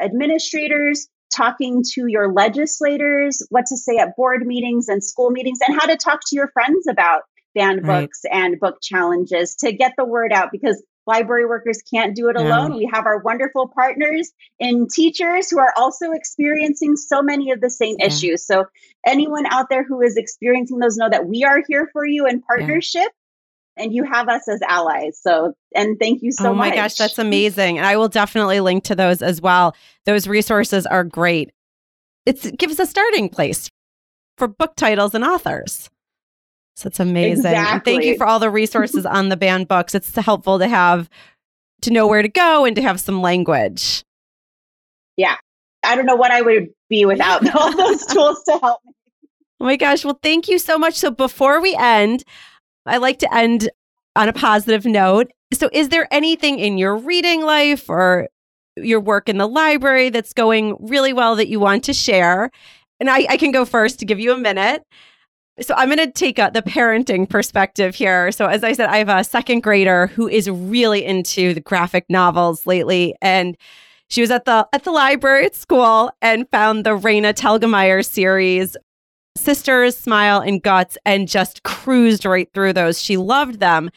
administrators, 0.00 1.08
talking 1.34 1.82
to 1.94 2.06
your 2.06 2.32
legislators, 2.32 3.42
what 3.50 3.66
to 3.66 3.76
say 3.76 3.96
at 3.96 4.16
board 4.16 4.46
meetings 4.46 4.88
and 4.88 5.02
school 5.02 5.30
meetings, 5.30 5.58
and 5.66 5.78
how 5.78 5.86
to 5.86 5.96
talk 5.96 6.20
to 6.26 6.36
your 6.36 6.48
friends 6.48 6.86
about 6.86 7.22
banned 7.54 7.86
right. 7.86 8.02
books 8.02 8.22
and 8.30 8.60
book 8.60 8.78
challenges 8.82 9.54
to 9.56 9.72
get 9.72 9.92
the 9.96 10.04
word 10.04 10.32
out 10.32 10.50
because 10.52 10.82
library 11.08 11.46
workers 11.46 11.82
can't 11.90 12.14
do 12.14 12.28
it 12.28 12.36
alone. 12.36 12.72
Yeah. 12.72 12.78
We 12.78 12.90
have 12.92 13.06
our 13.06 13.18
wonderful 13.18 13.66
partners 13.66 14.30
in 14.60 14.86
teachers 14.86 15.50
who 15.50 15.58
are 15.58 15.72
also 15.76 16.12
experiencing 16.12 16.94
so 16.96 17.22
many 17.22 17.50
of 17.50 17.60
the 17.60 17.70
same 17.70 17.96
yeah. 17.98 18.06
issues. 18.06 18.46
So, 18.46 18.66
anyone 19.04 19.46
out 19.46 19.66
there 19.70 19.82
who 19.82 20.00
is 20.02 20.16
experiencing 20.16 20.78
those, 20.78 20.96
know 20.96 21.08
that 21.08 21.26
we 21.26 21.42
are 21.42 21.62
here 21.66 21.88
for 21.92 22.06
you 22.06 22.26
in 22.26 22.42
partnership. 22.42 23.08
And 23.80 23.94
you 23.94 24.02
have 24.02 24.28
us 24.28 24.48
as 24.48 24.60
allies. 24.68 25.20
So, 25.22 25.54
and 25.72 26.00
thank 26.00 26.20
you 26.20 26.32
so 26.32 26.42
much. 26.42 26.50
Oh 26.50 26.54
my 26.54 26.68
much. 26.70 26.74
gosh, 26.74 26.94
that's 26.96 27.18
amazing. 27.18 27.78
And 27.78 27.86
I 27.86 27.96
will 27.96 28.08
definitely 28.08 28.58
link 28.58 28.82
to 28.84 28.96
those 28.96 29.22
as 29.22 29.40
well. 29.40 29.76
Those 30.04 30.26
resources 30.26 30.84
are 30.84 31.04
great. 31.04 31.52
It's, 32.26 32.44
it 32.44 32.58
gives 32.58 32.80
a 32.80 32.86
starting 32.86 33.28
place 33.28 33.70
for 34.36 34.48
book 34.48 34.74
titles 34.74 35.14
and 35.14 35.22
authors. 35.22 35.88
So 36.78 36.86
it's 36.86 37.00
amazing. 37.00 37.44
Exactly. 37.44 37.92
thank 37.92 38.04
you 38.04 38.16
for 38.16 38.24
all 38.24 38.38
the 38.38 38.50
resources 38.50 39.04
on 39.06 39.30
the 39.30 39.36
banned 39.36 39.66
books. 39.66 39.96
It's 39.96 40.14
helpful 40.14 40.60
to 40.60 40.68
have 40.68 41.10
to 41.82 41.90
know 41.90 42.06
where 42.06 42.22
to 42.22 42.28
go 42.28 42.64
and 42.64 42.76
to 42.76 42.82
have 42.82 43.00
some 43.00 43.20
language. 43.20 44.04
Yeah. 45.16 45.34
I 45.82 45.96
don't 45.96 46.06
know 46.06 46.14
what 46.14 46.30
I 46.30 46.40
would 46.40 46.68
be 46.88 47.04
without 47.04 47.52
all 47.56 47.76
those 47.76 48.06
tools 48.06 48.42
to 48.44 48.58
help 48.58 48.80
me. 48.84 48.92
Oh 49.60 49.64
my 49.64 49.74
gosh. 49.74 50.04
Well, 50.04 50.20
thank 50.22 50.46
you 50.46 50.56
so 50.58 50.78
much. 50.78 50.94
So 50.94 51.10
before 51.10 51.60
we 51.60 51.74
end, 51.74 52.22
I 52.86 52.98
like 52.98 53.18
to 53.20 53.34
end 53.34 53.68
on 54.14 54.28
a 54.28 54.32
positive 54.32 54.86
note. 54.86 55.32
So 55.52 55.68
is 55.72 55.88
there 55.88 56.06
anything 56.12 56.60
in 56.60 56.78
your 56.78 56.96
reading 56.96 57.42
life 57.42 57.90
or 57.90 58.28
your 58.76 59.00
work 59.00 59.28
in 59.28 59.38
the 59.38 59.48
library 59.48 60.10
that's 60.10 60.32
going 60.32 60.76
really 60.78 61.12
well 61.12 61.34
that 61.34 61.48
you 61.48 61.58
want 61.58 61.82
to 61.84 61.92
share? 61.92 62.52
And 63.00 63.10
I, 63.10 63.26
I 63.30 63.36
can 63.36 63.50
go 63.50 63.64
first 63.64 63.98
to 63.98 64.04
give 64.04 64.20
you 64.20 64.32
a 64.32 64.38
minute. 64.38 64.84
So 65.60 65.74
I'm 65.76 65.88
going 65.88 65.98
to 65.98 66.10
take 66.10 66.38
a, 66.38 66.50
the 66.52 66.62
parenting 66.62 67.28
perspective 67.28 67.94
here. 67.94 68.30
So 68.32 68.46
as 68.46 68.62
I 68.62 68.72
said, 68.72 68.88
I 68.88 68.98
have 68.98 69.08
a 69.08 69.24
second 69.24 69.62
grader 69.62 70.06
who 70.08 70.28
is 70.28 70.48
really 70.48 71.04
into 71.04 71.54
the 71.54 71.60
graphic 71.60 72.06
novels 72.08 72.66
lately, 72.66 73.14
and 73.20 73.56
she 74.08 74.20
was 74.20 74.30
at 74.30 74.44
the 74.44 74.66
at 74.72 74.84
the 74.84 74.90
library 74.90 75.46
at 75.46 75.54
school 75.54 76.10
and 76.22 76.48
found 76.50 76.84
the 76.84 76.96
Raina 76.96 77.34
Telgemeier 77.34 78.04
series, 78.04 78.76
Sisters, 79.36 79.96
Smile, 79.96 80.40
and 80.40 80.62
Guts, 80.62 80.96
and 81.04 81.28
just 81.28 81.62
cruised 81.62 82.24
right 82.24 82.48
through 82.54 82.72
those. 82.72 83.00
She 83.00 83.16
loved 83.16 83.60
them. 83.60 83.90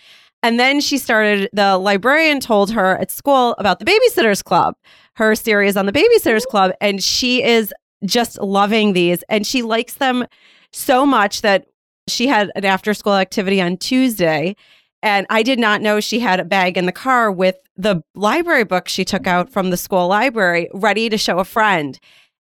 And 0.44 0.60
then 0.60 0.82
she 0.82 0.98
started, 0.98 1.50
the 1.54 1.78
librarian 1.78 2.40
told 2.40 2.72
her 2.72 2.98
at 2.98 3.12
school 3.12 3.54
about 3.60 3.80
the 3.80 3.86
Babysitters 3.86 4.44
Club, 4.44 4.76
her 5.16 5.36
series 5.36 5.78
on 5.78 5.86
the 5.86 5.92
Babysitters 5.92 6.46
Club. 6.46 6.72
And 6.82 7.04
she 7.04 7.44
is 7.44 7.72
just 8.06 8.40
loving 8.42 8.94
these 8.94 9.24
and 9.30 9.46
she 9.46 9.62
likes 9.62 9.96
them 9.96 10.26
so 10.74 11.06
much 11.06 11.42
that 11.42 11.66
she 12.08 12.28
had 12.28 12.52
an 12.56 12.66
after 12.66 12.94
school 12.94 13.16
activity 13.16 13.62
on 13.62 13.78
Tuesday. 13.78 14.56
And 15.04 15.26
I 15.30 15.44
did 15.44 15.60
not 15.60 15.82
know 15.82 16.00
she 16.00 16.20
had 16.20 16.40
a 16.40 16.46
bag 16.46 16.78
in 16.78 16.86
the 16.86 16.92
car 16.92 17.32
with 17.32 17.58
the 17.76 18.04
library 18.14 18.64
book 18.64 18.88
she 18.88 19.04
took 19.04 19.26
out 19.26 19.50
from 19.50 19.70
the 19.70 19.78
school 19.78 20.08
library 20.08 20.70
ready 20.74 21.10
to 21.10 21.18
show 21.18 21.40
a 21.40 21.46
friend. 21.46 22.00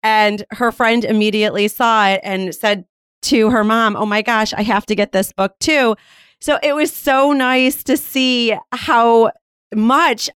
And 0.03 0.45
her 0.51 0.71
friend 0.71 1.05
immediately 1.05 1.67
saw 1.69 2.09
it 2.09 2.21
and 2.23 2.55
said 2.55 2.85
to 3.23 3.51
her 3.51 3.65
mom, 3.65 3.97
Oh 3.97 4.07
my 4.07 4.23
gosh, 4.23 4.53
I 4.53 4.63
have 4.63 4.87
to 4.87 4.95
get 4.95 5.13
this 5.13 5.33
book 5.33 5.55
too. 5.59 5.97
So 6.41 6.59
it 6.63 6.75
was 6.75 6.93
so 6.93 7.33
nice 7.33 7.83
to 7.85 7.97
see 7.97 8.55
how 8.71 9.33
much 9.75 10.29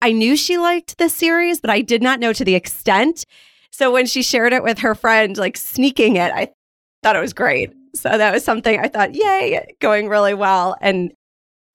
I 0.00 0.12
knew 0.12 0.36
she 0.36 0.58
liked 0.58 0.98
this 0.98 1.14
series, 1.14 1.60
but 1.60 1.70
I 1.70 1.80
did 1.80 2.02
not 2.02 2.20
know 2.20 2.32
to 2.32 2.44
the 2.44 2.54
extent. 2.54 3.24
So 3.72 3.90
when 3.90 4.06
she 4.06 4.22
shared 4.22 4.52
it 4.52 4.62
with 4.62 4.78
her 4.78 4.94
friend, 4.94 5.36
like 5.36 5.56
sneaking 5.56 6.16
it, 6.16 6.32
I 6.32 6.52
thought 7.06 7.14
it 7.14 7.20
was 7.20 7.32
great. 7.32 7.72
So 7.94 8.08
that 8.08 8.32
was 8.32 8.42
something 8.42 8.80
I 8.80 8.88
thought, 8.88 9.14
yay, 9.14 9.76
going 9.80 10.08
really 10.08 10.34
well. 10.34 10.76
And 10.80 11.12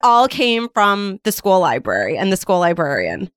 all 0.02 0.28
came 0.28 0.68
from 0.68 1.20
the 1.24 1.32
school 1.32 1.58
library 1.58 2.18
and 2.18 2.30
the 2.30 2.36
school 2.36 2.58
librarian. 2.58 3.30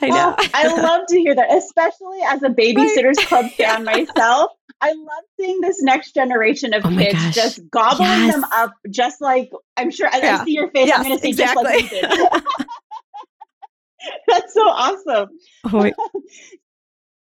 I 0.00 0.10
know. 0.10 0.36
Oh, 0.38 0.48
I 0.54 0.68
love 0.80 1.06
to 1.08 1.18
hear 1.18 1.34
that, 1.34 1.52
especially 1.52 2.20
as 2.24 2.44
a 2.44 2.50
Babysitters 2.50 3.16
Club 3.26 3.50
fan 3.56 3.82
myself. 3.82 4.52
I 4.80 4.92
love 4.92 5.24
seeing 5.40 5.60
this 5.60 5.82
next 5.82 6.14
generation 6.14 6.72
of 6.72 6.86
oh 6.86 6.90
kids 6.90 7.14
gosh. 7.14 7.34
just 7.34 7.70
gobbling 7.70 8.08
yes. 8.08 8.34
them 8.34 8.44
up, 8.52 8.74
just 8.90 9.20
like 9.20 9.50
I'm 9.76 9.90
sure 9.90 10.08
I, 10.12 10.18
yeah. 10.18 10.38
I 10.40 10.44
see 10.44 10.52
your 10.52 10.70
face. 10.70 10.86
Yes, 10.86 11.00
I'm 11.00 11.04
going 11.06 11.16
to 11.16 11.22
say 11.22 11.28
exactly. 11.30 11.80
just 11.80 11.92
like 11.92 12.02
you 12.02 12.16
did. 12.16 12.44
That's 14.28 14.54
so 14.54 14.62
awesome. 14.62 15.28
Oh 15.64 15.90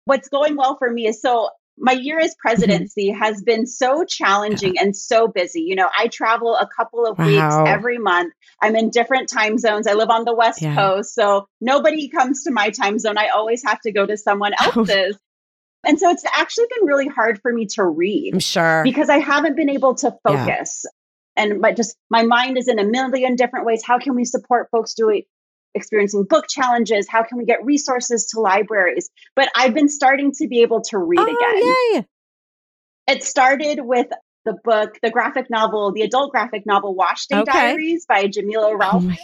What's 0.04 0.28
going 0.28 0.56
well 0.56 0.76
for 0.76 0.90
me 0.90 1.06
is 1.06 1.22
so 1.22 1.48
my 1.78 1.92
year 1.92 2.18
as 2.18 2.30
mm-hmm. 2.32 2.48
presidency 2.48 3.10
mm-hmm. 3.10 3.22
has 3.22 3.42
been 3.42 3.66
so 3.66 4.04
challenging 4.04 4.74
yeah. 4.74 4.82
and 4.82 4.96
so 4.96 5.28
busy. 5.28 5.62
You 5.62 5.76
know, 5.76 5.88
I 5.98 6.08
travel 6.08 6.56
a 6.56 6.68
couple 6.68 7.06
of 7.06 7.18
wow. 7.18 7.26
weeks 7.26 7.70
every 7.70 7.98
month. 7.98 8.32
I'm 8.62 8.76
in 8.76 8.90
different 8.90 9.28
time 9.28 9.58
zones. 9.58 9.86
I 9.86 9.94
live 9.94 10.10
on 10.10 10.24
the 10.24 10.34
West 10.34 10.62
yeah. 10.62 10.74
Coast. 10.74 11.14
So 11.14 11.48
nobody 11.60 12.08
comes 12.08 12.44
to 12.44 12.50
my 12.50 12.70
time 12.70 12.98
zone. 12.98 13.18
I 13.18 13.28
always 13.28 13.62
have 13.64 13.80
to 13.82 13.92
go 13.92 14.06
to 14.06 14.16
someone 14.16 14.52
else's. 14.60 15.18
and 15.84 15.98
so 15.98 16.10
it's 16.10 16.24
actually 16.36 16.66
been 16.76 16.86
really 16.86 17.08
hard 17.08 17.40
for 17.40 17.52
me 17.52 17.66
to 17.66 17.84
read. 17.84 18.34
I'm 18.34 18.40
sure. 18.40 18.82
Because 18.84 19.08
I 19.08 19.18
haven't 19.18 19.56
been 19.56 19.70
able 19.70 19.94
to 19.96 20.14
focus. 20.26 20.84
Yeah. 20.84 20.90
And 21.36 21.60
but 21.60 21.76
just 21.76 21.96
my 22.10 22.22
mind 22.22 22.58
is 22.58 22.68
in 22.68 22.78
a 22.78 22.84
million 22.84 23.34
different 23.34 23.66
ways. 23.66 23.82
How 23.84 23.98
can 23.98 24.14
we 24.14 24.24
support 24.24 24.68
folks 24.70 24.94
doing 24.94 25.22
experiencing 25.74 26.24
book 26.24 26.46
challenges? 26.48 27.08
How 27.08 27.22
can 27.22 27.38
we 27.38 27.44
get 27.44 27.64
resources 27.64 28.26
to 28.26 28.40
libraries? 28.40 29.10
But 29.34 29.50
I've 29.54 29.74
been 29.74 29.88
starting 29.88 30.32
to 30.32 30.48
be 30.48 30.62
able 30.62 30.82
to 30.82 30.98
read 30.98 31.20
oh, 31.20 31.24
again. 31.24 31.74
Yay. 31.94 32.06
It 33.06 33.22
started 33.22 33.80
with 33.82 34.08
the 34.44 34.56
book, 34.64 34.98
the 35.02 35.10
graphic 35.10 35.50
novel, 35.50 35.92
the 35.92 36.02
adult 36.02 36.30
graphic 36.30 36.66
novel 36.66 36.94
Wash 36.94 37.26
Day 37.26 37.38
okay. 37.38 37.52
Diaries 37.52 38.06
by 38.06 38.26
Jamila 38.26 38.70
oh, 38.70 38.76
Ralph. 38.76 39.04
Oh 39.06 39.14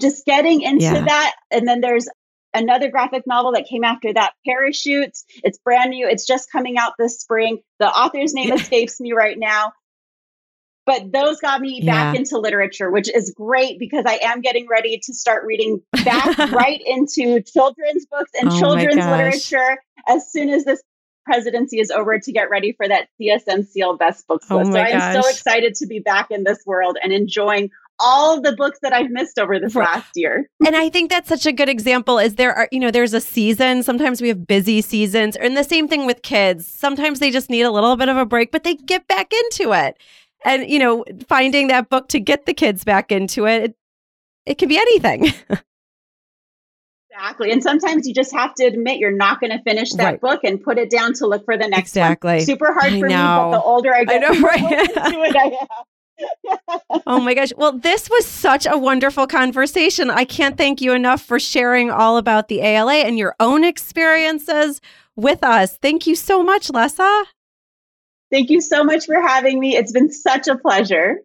Just 0.00 0.24
getting 0.24 0.62
into 0.62 0.84
yeah. 0.84 1.04
that. 1.04 1.34
And 1.50 1.66
then 1.66 1.80
there's 1.80 2.08
another 2.52 2.90
graphic 2.90 3.26
novel 3.26 3.52
that 3.52 3.66
came 3.66 3.84
after 3.84 4.12
that, 4.12 4.32
Parachutes. 4.46 5.24
It's 5.42 5.58
brand 5.58 5.90
new. 5.90 6.08
It's 6.08 6.26
just 6.26 6.50
coming 6.50 6.78
out 6.78 6.92
this 6.98 7.20
spring. 7.20 7.58
The 7.78 7.88
author's 7.88 8.32
name 8.32 8.52
escapes 8.52 9.00
me 9.00 9.12
right 9.12 9.38
now. 9.38 9.72
But 10.86 11.12
those 11.12 11.40
got 11.40 11.60
me 11.60 11.80
yeah. 11.82 11.92
back 11.92 12.16
into 12.16 12.38
literature, 12.38 12.90
which 12.90 13.08
is 13.14 13.32
great 13.34 13.78
because 13.78 14.04
I 14.06 14.18
am 14.22 14.40
getting 14.40 14.68
ready 14.68 14.98
to 14.98 15.14
start 15.14 15.44
reading 15.44 15.80
back 16.04 16.36
right 16.52 16.82
into 16.84 17.40
children's 17.42 18.06
books 18.06 18.30
and 18.38 18.50
oh 18.50 18.58
children's 18.58 19.04
literature 19.04 19.78
as 20.08 20.30
soon 20.30 20.50
as 20.50 20.64
this 20.64 20.82
presidency 21.24 21.80
is 21.80 21.90
over 21.90 22.18
to 22.18 22.32
get 22.32 22.50
ready 22.50 22.72
for 22.72 22.86
that 22.86 23.08
CSM 23.20 23.98
Best 23.98 24.26
Books 24.26 24.46
oh 24.50 24.58
list. 24.58 24.72
So 24.72 24.78
I'm 24.78 25.22
so 25.22 25.28
excited 25.28 25.74
to 25.76 25.86
be 25.86 25.98
back 25.98 26.30
in 26.30 26.44
this 26.44 26.58
world 26.66 26.98
and 27.02 27.12
enjoying 27.12 27.70
all 28.00 28.40
the 28.40 28.52
books 28.52 28.80
that 28.82 28.92
I've 28.92 29.10
missed 29.10 29.38
over 29.38 29.58
this 29.58 29.74
last 29.74 30.10
year. 30.16 30.48
and 30.66 30.74
I 30.74 30.88
think 30.90 31.10
that's 31.10 31.28
such 31.28 31.46
a 31.46 31.52
good 31.52 31.68
example 31.68 32.18
is 32.18 32.34
there 32.34 32.52
are, 32.52 32.68
you 32.72 32.80
know, 32.80 32.90
there's 32.90 33.14
a 33.14 33.20
season. 33.20 33.82
Sometimes 33.82 34.20
we 34.20 34.28
have 34.28 34.46
busy 34.46 34.80
seasons. 34.80 35.36
And 35.36 35.56
the 35.56 35.64
same 35.64 35.86
thing 35.86 36.04
with 36.04 36.22
kids. 36.22 36.66
Sometimes 36.66 37.20
they 37.20 37.30
just 37.30 37.50
need 37.50 37.62
a 37.62 37.70
little 37.70 37.96
bit 37.96 38.08
of 38.08 38.16
a 38.16 38.26
break, 38.26 38.50
but 38.50 38.64
they 38.64 38.74
get 38.74 39.06
back 39.06 39.32
into 39.32 39.72
it. 39.72 39.96
And, 40.44 40.68
you 40.68 40.78
know, 40.78 41.04
finding 41.28 41.68
that 41.68 41.88
book 41.88 42.08
to 42.08 42.20
get 42.20 42.46
the 42.46 42.54
kids 42.54 42.84
back 42.84 43.10
into 43.10 43.46
it, 43.46 43.64
it, 43.64 43.76
it 44.46 44.58
can 44.58 44.68
be 44.68 44.78
anything. 44.78 45.32
Exactly. 47.16 47.52
And 47.52 47.62
sometimes 47.62 48.08
you 48.08 48.14
just 48.14 48.32
have 48.32 48.54
to 48.54 48.64
admit 48.64 48.98
you're 48.98 49.16
not 49.16 49.40
going 49.40 49.52
to 49.52 49.62
finish 49.62 49.92
that 49.92 50.04
right. 50.04 50.20
book 50.20 50.40
and 50.42 50.60
put 50.60 50.78
it 50.78 50.90
down 50.90 51.12
to 51.14 51.28
look 51.28 51.44
for 51.44 51.56
the 51.56 51.68
next 51.68 51.90
exactly. 51.90 52.38
one. 52.38 52.40
Super 52.40 52.72
hard 52.72 52.92
I 52.92 53.00
for 53.00 53.08
know. 53.08 53.16
me, 53.16 53.22
but 53.22 53.50
the 53.52 53.62
older 53.62 53.94
I 53.94 54.04
get, 54.04 54.24
I 54.24 54.34
know, 54.34 54.40
right? 54.40 54.62
it 54.66 55.68
oh 57.06 57.20
my 57.20 57.34
gosh. 57.34 57.52
Well, 57.56 57.78
this 57.78 58.08
was 58.10 58.26
such 58.26 58.66
a 58.66 58.78
wonderful 58.78 59.26
conversation. 59.26 60.10
I 60.10 60.24
can't 60.24 60.56
thank 60.56 60.80
you 60.80 60.92
enough 60.92 61.22
for 61.22 61.38
sharing 61.38 61.90
all 61.90 62.16
about 62.16 62.48
the 62.48 62.60
ALA 62.60 62.94
and 62.94 63.18
your 63.18 63.34
own 63.40 63.64
experiences 63.64 64.80
with 65.16 65.42
us. 65.42 65.76
Thank 65.76 66.06
you 66.06 66.14
so 66.14 66.42
much, 66.42 66.68
Lessa. 66.68 67.24
Thank 68.34 68.50
you 68.50 68.60
so 68.60 68.82
much 68.82 69.06
for 69.06 69.20
having 69.20 69.60
me. 69.60 69.76
It's 69.76 69.92
been 69.92 70.10
such 70.10 70.48
a 70.48 70.58
pleasure. 70.58 71.20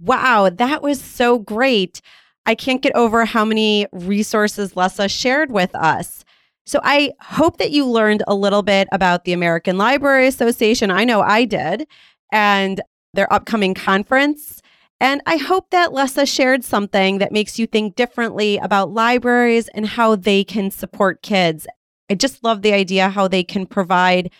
Wow, 0.00 0.48
that 0.48 0.82
was 0.82 0.98
so 1.02 1.38
great. 1.38 2.00
I 2.46 2.54
can't 2.54 2.80
get 2.80 2.96
over 2.96 3.26
how 3.26 3.44
many 3.44 3.86
resources 3.92 4.72
Lessa 4.72 5.06
shared 5.06 5.52
with 5.52 5.74
us. 5.74 6.24
So 6.64 6.80
I 6.82 7.12
hope 7.20 7.58
that 7.58 7.72
you 7.72 7.84
learned 7.84 8.22
a 8.26 8.34
little 8.34 8.62
bit 8.62 8.88
about 8.90 9.26
the 9.26 9.34
American 9.34 9.76
Library 9.76 10.26
Association. 10.28 10.90
I 10.90 11.04
know 11.04 11.20
I 11.20 11.44
did, 11.44 11.86
and 12.32 12.80
their 13.12 13.30
upcoming 13.30 13.74
conference. 13.74 14.62
And 14.98 15.20
I 15.26 15.36
hope 15.36 15.68
that 15.72 15.92
Lessa 15.92 16.24
shared 16.24 16.64
something 16.64 17.18
that 17.18 17.32
makes 17.32 17.58
you 17.58 17.66
think 17.66 17.96
differently 17.96 18.56
about 18.56 18.94
libraries 18.94 19.68
and 19.74 19.84
how 19.84 20.16
they 20.16 20.42
can 20.42 20.70
support 20.70 21.20
kids. 21.20 21.66
I 22.10 22.14
just 22.14 22.42
love 22.42 22.62
the 22.62 22.72
idea 22.72 23.10
how 23.10 23.28
they 23.28 23.44
can 23.44 23.66
provide 23.66 24.30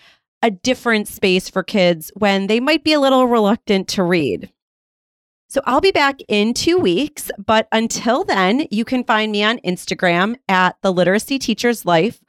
a 0.43 0.51
different 0.51 1.09
space 1.09 1.49
for 1.49 1.63
kids 1.63 2.13
when 2.15 2.47
they 2.47 2.61
might 2.61 2.85
be 2.85 2.93
a 2.93 3.01
little 3.01 3.27
reluctant 3.27 3.89
to 3.89 4.03
read. 4.03 4.53
So 5.49 5.63
I'll 5.65 5.81
be 5.81 5.91
back 5.91 6.21
in 6.29 6.53
two 6.55 6.79
weeks, 6.79 7.31
but 7.45 7.67
until 7.73 8.23
then, 8.23 8.69
you 8.71 8.85
can 8.85 9.03
find 9.03 9.33
me 9.33 9.43
on 9.43 9.59
Instagram 9.59 10.37
at 10.49 10.77
the 10.83 10.93
Literacy 10.93 11.41
Teacher's 11.41 11.85
Life, 11.85 12.21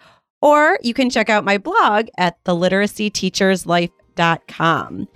or 0.42 0.80
you 0.82 0.96
can 0.96 1.12
check 1.12 1.30
out 1.30 1.46
my 1.46 1.60
blog 1.60 2.08
at 2.18 2.44
theliteracyteacherslife.com. 2.46 5.08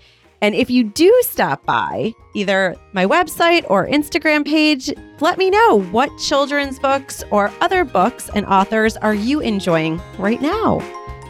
And 0.42 0.54
if 0.54 0.70
you 0.70 0.84
do 0.84 1.22
stop 1.24 1.66
by 1.66 2.14
either 2.36 2.76
my 2.94 3.08
website 3.08 3.66
or 3.68 3.88
Instagram 3.88 4.46
page, 4.46 4.94
let 5.20 5.40
me 5.40 5.50
know 5.50 5.82
what 5.82 6.16
children's 6.20 6.78
books 6.78 7.24
or 7.32 7.52
other 7.62 7.84
books 7.84 8.30
and 8.36 8.46
authors 8.46 8.98
are 8.98 9.16
you 9.16 9.40
enjoying 9.40 10.00
right 10.20 10.42
now. 10.42 10.82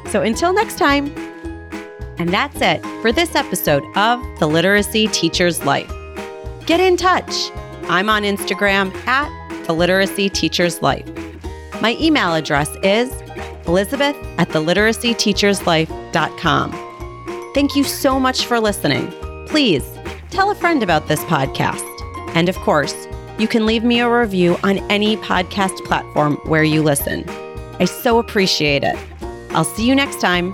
So 0.09 0.23
until 0.23 0.51
next 0.51 0.77
time. 0.77 1.34
And 2.17 2.29
that's 2.29 2.61
it 2.61 2.81
for 3.01 3.11
this 3.11 3.35
episode 3.35 3.83
of 3.97 4.21
The 4.39 4.47
Literacy 4.47 5.07
Teacher's 5.07 5.65
Life 5.65 5.91
get 6.65 6.79
in 6.79 6.97
touch. 6.97 7.51
I'm 7.87 8.09
on 8.09 8.23
Instagram 8.23 8.91
at 9.07 9.29
the 9.65 9.73
Literacy 9.73 10.29
Teacher's 10.29 10.81
Life. 10.81 11.07
My 11.81 11.95
email 11.99 12.33
address 12.33 12.69
is 12.83 13.11
elizabeth 13.67 14.15
at 14.37 14.49
the 14.49 14.59
literacyteacherslife.com. 14.59 17.51
Thank 17.53 17.75
you 17.75 17.83
so 17.83 18.19
much 18.19 18.45
for 18.45 18.59
listening. 18.59 19.11
Please 19.47 19.83
tell 20.29 20.51
a 20.51 20.55
friend 20.55 20.83
about 20.83 21.07
this 21.07 21.21
podcast. 21.21 21.83
And 22.35 22.49
of 22.49 22.55
course, 22.57 23.07
you 23.37 23.47
can 23.47 23.65
leave 23.65 23.83
me 23.83 23.99
a 23.99 24.09
review 24.09 24.57
on 24.63 24.79
any 24.91 25.17
podcast 25.17 25.83
platform 25.85 26.37
where 26.45 26.63
you 26.63 26.81
listen. 26.81 27.27
I 27.79 27.85
so 27.85 28.19
appreciate 28.19 28.83
it. 28.83 28.97
I'll 29.51 29.63
see 29.63 29.87
you 29.87 29.95
next 29.95 30.19
time. 30.19 30.53